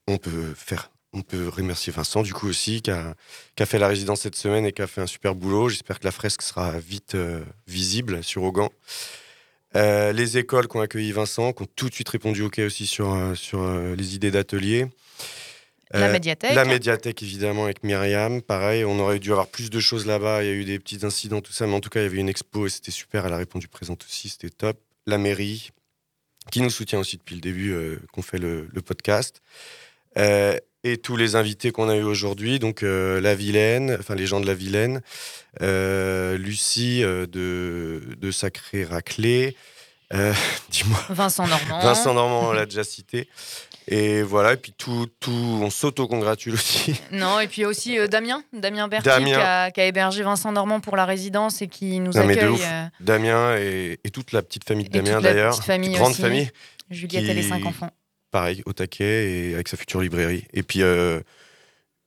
On 0.07 0.17
peut 0.17 0.53
faire. 0.55 0.91
On 1.15 1.21
peut 1.21 1.47
remercier 1.47 1.93
Vincent, 1.93 2.24
du 2.24 2.34
coup, 2.34 2.47
aussi, 2.47 2.82
qui 2.82 2.89
a, 2.89 3.13
qui 3.55 3.61
a 3.61 3.67
fait 3.67 3.78
la 3.78 3.88
résidence 3.88 4.21
cette 4.21 4.36
semaine 4.36 4.65
et 4.65 4.71
qui 4.71 4.82
a 4.82 4.88
fait 4.88 5.01
un 5.01 5.07
super 5.07 5.36
boulot. 5.36 5.69
J'espère 5.69 5.99
que 5.99 6.05
la 6.05 6.11
fresque 6.11 6.41
sera 6.41 6.80
vite 6.80 7.13
euh, 7.13 7.43
visible 7.67 8.24
sur 8.24 8.41
Augan. 8.41 8.71
Euh, 9.76 10.11
les 10.11 10.38
écoles 10.38 10.67
qui 10.67 10.78
ont 10.78 10.82
accueilli 10.82 11.11
Vincent, 11.11 11.51
qui 11.53 11.63
ont 11.63 11.67
tout 11.76 11.89
de 11.89 11.93
suite 11.93 12.09
répondu 12.09 12.43
OK 12.43 12.59
aussi 12.59 12.86
sur, 12.86 13.13
euh, 13.13 13.36
sur 13.36 13.61
euh, 13.61 13.95
les 13.95 14.15
idées 14.15 14.32
d'atelier. 14.32 14.88
La 15.91 16.11
médiathèque. 16.11 16.55
La 16.55 16.65
médiathèque, 16.65 17.21
évidemment, 17.21 17.65
avec 17.65 17.84
Myriam. 17.84 18.41
Pareil, 18.41 18.84
on 18.84 18.97
aurait 18.97 19.19
dû 19.19 19.32
avoir 19.32 19.47
plus 19.47 19.69
de 19.69 19.80
choses 19.80 20.07
là-bas. 20.07 20.43
Il 20.43 20.47
y 20.47 20.49
a 20.49 20.53
eu 20.53 20.65
des 20.65 20.80
petits 20.80 21.05
incidents, 21.05 21.41
tout 21.41 21.53
ça. 21.53 21.67
Mais 21.67 21.76
en 21.76 21.82
tout 21.82 21.89
cas, 21.89 21.99
il 21.99 22.03
y 22.03 22.05
avait 22.07 22.17
une 22.17 22.30
expo 22.30 22.65
et 22.65 22.69
c'était 22.69 22.89
super. 22.89 23.28
Elle 23.28 23.34
a 23.34 23.38
répondu 23.38 23.67
présente 23.67 24.03
aussi. 24.03 24.30
C'était 24.30 24.49
top. 24.49 24.80
La 25.05 25.19
mairie, 25.19 25.69
qui 26.51 26.61
nous 26.61 26.69
soutient 26.69 26.99
aussi 26.99 27.17
depuis 27.17 27.35
le 27.35 27.41
début 27.41 27.71
euh, 27.71 27.99
qu'on 28.11 28.21
fait 28.21 28.37
le, 28.37 28.67
le 28.71 28.81
podcast. 28.81 29.41
Euh, 30.17 30.57
et 30.83 30.97
tous 30.97 31.15
les 31.15 31.35
invités 31.35 31.71
qu'on 31.71 31.87
a 31.87 31.95
eu 31.95 32.03
aujourd'hui, 32.03 32.59
donc 32.59 32.83
euh, 32.83 33.21
la 33.21 33.35
Vilaine, 33.35 33.95
enfin 33.99 34.15
les 34.15 34.27
gens 34.27 34.41
de 34.41 34.45
la 34.45 34.53
Vilaine, 34.53 35.01
Lucie 35.61 37.01
de, 37.01 37.27
de 38.17 38.31
Sacré 38.31 38.83
Raclé, 38.83 39.55
dis-moi. 40.69 40.99
Vincent 41.09 41.47
Normand. 41.47 41.79
Vincent 41.79 42.13
Normand, 42.13 42.49
on 42.49 42.51
l'a 42.51 42.65
déjà 42.65 42.83
cité. 42.83 43.29
Et 43.88 44.23
voilà, 44.23 44.53
et 44.53 44.57
puis 44.57 44.73
tout, 44.77 45.07
tout 45.19 45.31
on 45.31 45.69
s'auto-congratule 45.69 46.53
aussi. 46.53 46.95
Non, 47.11 47.39
et 47.39 47.47
puis 47.47 47.65
aussi 47.65 47.99
euh, 47.99 48.07
Damien, 48.07 48.41
Damien 48.53 48.88
Berti, 48.88 49.05
Damien. 49.09 49.25
Qui, 49.25 49.34
a, 49.36 49.71
qui 49.71 49.81
a 49.81 49.86
hébergé 49.88 50.23
Vincent 50.23 50.51
Normand 50.51 50.79
pour 50.79 50.95
la 50.95 51.05
résidence 51.05 51.61
et 51.61 51.67
qui 51.67 51.99
nous 51.99 52.13
Non, 52.13 52.29
accueille. 52.29 52.63
euh, 52.63 52.86
Damien 53.01 53.57
et, 53.57 53.99
et 54.03 54.09
toute 54.09 54.31
la 54.31 54.41
petite 54.41 54.63
famille 54.65 54.88
de 54.88 54.97
et 54.97 55.01
Damien 55.01 55.19
d'ailleurs. 55.21 55.61
famille 55.63 55.91
grande 55.93 56.11
aussi. 56.11 56.21
famille. 56.21 56.49
Juliette 56.89 57.25
qui- 57.25 57.31
et 57.31 57.34
les 57.34 57.43
cinq 57.43 57.65
enfants. 57.65 57.89
Pareil, 58.31 58.63
au 58.65 58.73
taquet 58.73 59.31
et 59.49 59.53
avec 59.53 59.67
sa 59.67 59.77
future 59.77 60.01
librairie. 60.01 60.45
Et 60.53 60.63
puis, 60.63 60.81
euh, 60.81 61.19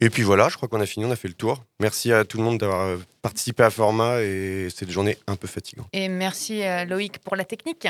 et 0.00 0.10
puis 0.10 0.22
voilà, 0.22 0.48
je 0.48 0.56
crois 0.56 0.68
qu'on 0.68 0.80
a 0.80 0.86
fini, 0.86 1.04
on 1.04 1.10
a 1.10 1.16
fait 1.16 1.28
le 1.28 1.34
tour. 1.34 1.62
Merci 1.80 2.12
à 2.12 2.24
tout 2.24 2.38
le 2.38 2.42
monde 2.44 2.58
d'avoir 2.58 2.98
participé 3.22 3.62
à 3.62 3.70
Format 3.70 4.22
et 4.22 4.68
une 4.82 4.90
journée 4.90 5.18
un 5.26 5.36
peu 5.36 5.46
fatigante. 5.46 5.86
Et 5.92 6.08
merci 6.08 6.62
à 6.62 6.84
Loïc 6.84 7.18
pour 7.18 7.36
la 7.36 7.44
technique. 7.44 7.86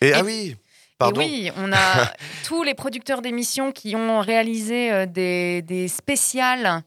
Et, 0.00 0.12
ah 0.12 0.22
oui, 0.24 0.56
pardon. 0.98 1.20
Et 1.20 1.24
oui, 1.24 1.50
on 1.56 1.72
a 1.72 2.12
tous 2.44 2.62
les 2.62 2.74
producteurs 2.74 3.22
d'émissions 3.22 3.72
qui 3.72 3.94
ont 3.96 4.20
réalisé 4.20 4.92
euh, 4.92 5.06
des, 5.06 5.62
des 5.62 5.88
spéciales 5.88 6.82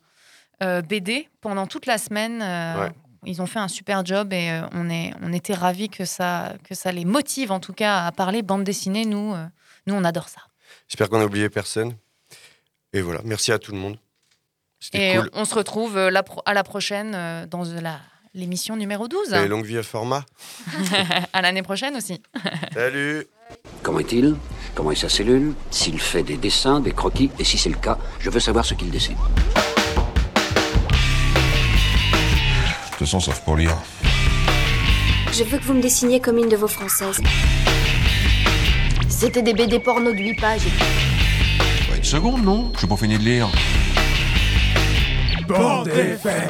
euh, 0.63 0.81
BD 0.81 1.27
pendant 1.41 1.67
toute 1.67 1.85
la 1.85 1.97
semaine. 1.97 2.41
euh, 2.41 2.83
Ouais. 2.85 2.91
Ils 3.25 3.41
ont 3.41 3.45
fait 3.47 3.59
un 3.59 3.67
super 3.67 4.05
job 4.05 4.31
et 4.31 4.49
euh, 4.49 4.61
on, 4.71 4.89
est, 4.89 5.11
on 5.21 5.33
était 5.33 5.53
ravis 5.53 5.89
que 5.89 6.05
ça, 6.05 6.53
que 6.63 6.73
ça 6.73 6.91
les 6.93 7.03
motive 7.03 7.51
en 7.51 7.59
tout 7.59 7.73
cas 7.73 8.05
à 8.05 8.11
parler 8.13 8.41
bande 8.43 8.63
dessinée. 8.63 9.03
Nous, 9.05 9.35
nous 9.87 9.93
on 9.93 10.03
adore 10.05 10.29
ça. 10.29 10.39
J'espère 10.87 11.09
qu'on 11.09 11.19
n'a 11.19 11.25
oublié 11.25 11.49
personne. 11.49 11.95
Et 12.93 13.01
voilà, 13.01 13.19
merci 13.25 13.51
à 13.51 13.59
tout 13.59 13.73
le 13.73 13.77
monde. 13.77 13.97
Et 14.93 15.17
cool. 15.17 15.29
on 15.33 15.43
se 15.43 15.53
retrouve 15.53 15.97
la 16.07 16.23
à 16.45 16.53
la 16.53 16.63
prochaine 16.63 17.45
dans 17.47 17.63
la- 17.65 17.99
l'émission 18.33 18.75
numéro 18.75 19.07
12. 19.07 19.33
Et 19.33 19.47
longue 19.47 19.65
vie 19.65 19.77
à 19.77 19.83
Format. 19.83 20.25
à 21.33 21.41
l'année 21.41 21.63
prochaine 21.63 21.95
aussi. 21.95 22.21
Salut 22.73 23.25
Comment 23.81 23.99
est-il? 23.99 24.35
Comment 24.75 24.91
est 24.91 24.95
sa 24.95 25.09
cellule? 25.09 25.53
S'il 25.71 25.99
fait 25.99 26.23
des 26.23 26.37
dessins, 26.37 26.79
des 26.79 26.91
croquis, 26.91 27.31
et 27.39 27.43
si 27.43 27.57
c'est 27.57 27.69
le 27.69 27.77
cas, 27.77 27.97
je 28.19 28.29
veux 28.29 28.39
savoir 28.39 28.63
ce 28.63 28.75
qu'il 28.75 28.91
dessine. 28.91 29.15
De 29.15 29.21
toute 32.91 33.07
façon, 33.07 33.19
sauf 33.19 33.39
pour 33.41 33.57
lire. 33.57 33.75
Je 35.31 35.43
veux 35.43 35.57
que 35.57 35.63
vous 35.63 35.73
me 35.73 35.81
dessiniez 35.81 36.19
comme 36.19 36.37
une 36.37 36.49
de 36.49 36.55
vos 36.57 36.67
françaises. 36.67 37.21
C'était 39.07 39.41
des 39.41 39.53
BD 39.53 39.79
porno 39.79 40.11
de 40.11 40.17
8 40.17 40.35
pages. 40.35 40.65
Ouais, 41.89 41.97
une 41.97 42.03
seconde, 42.03 42.43
non? 42.43 42.71
Je 42.79 42.85
pas 42.85 42.97
fini 42.97 43.17
de 43.17 43.23
lire. 43.23 43.49
Bande 45.47 45.87
FM. 45.87 46.49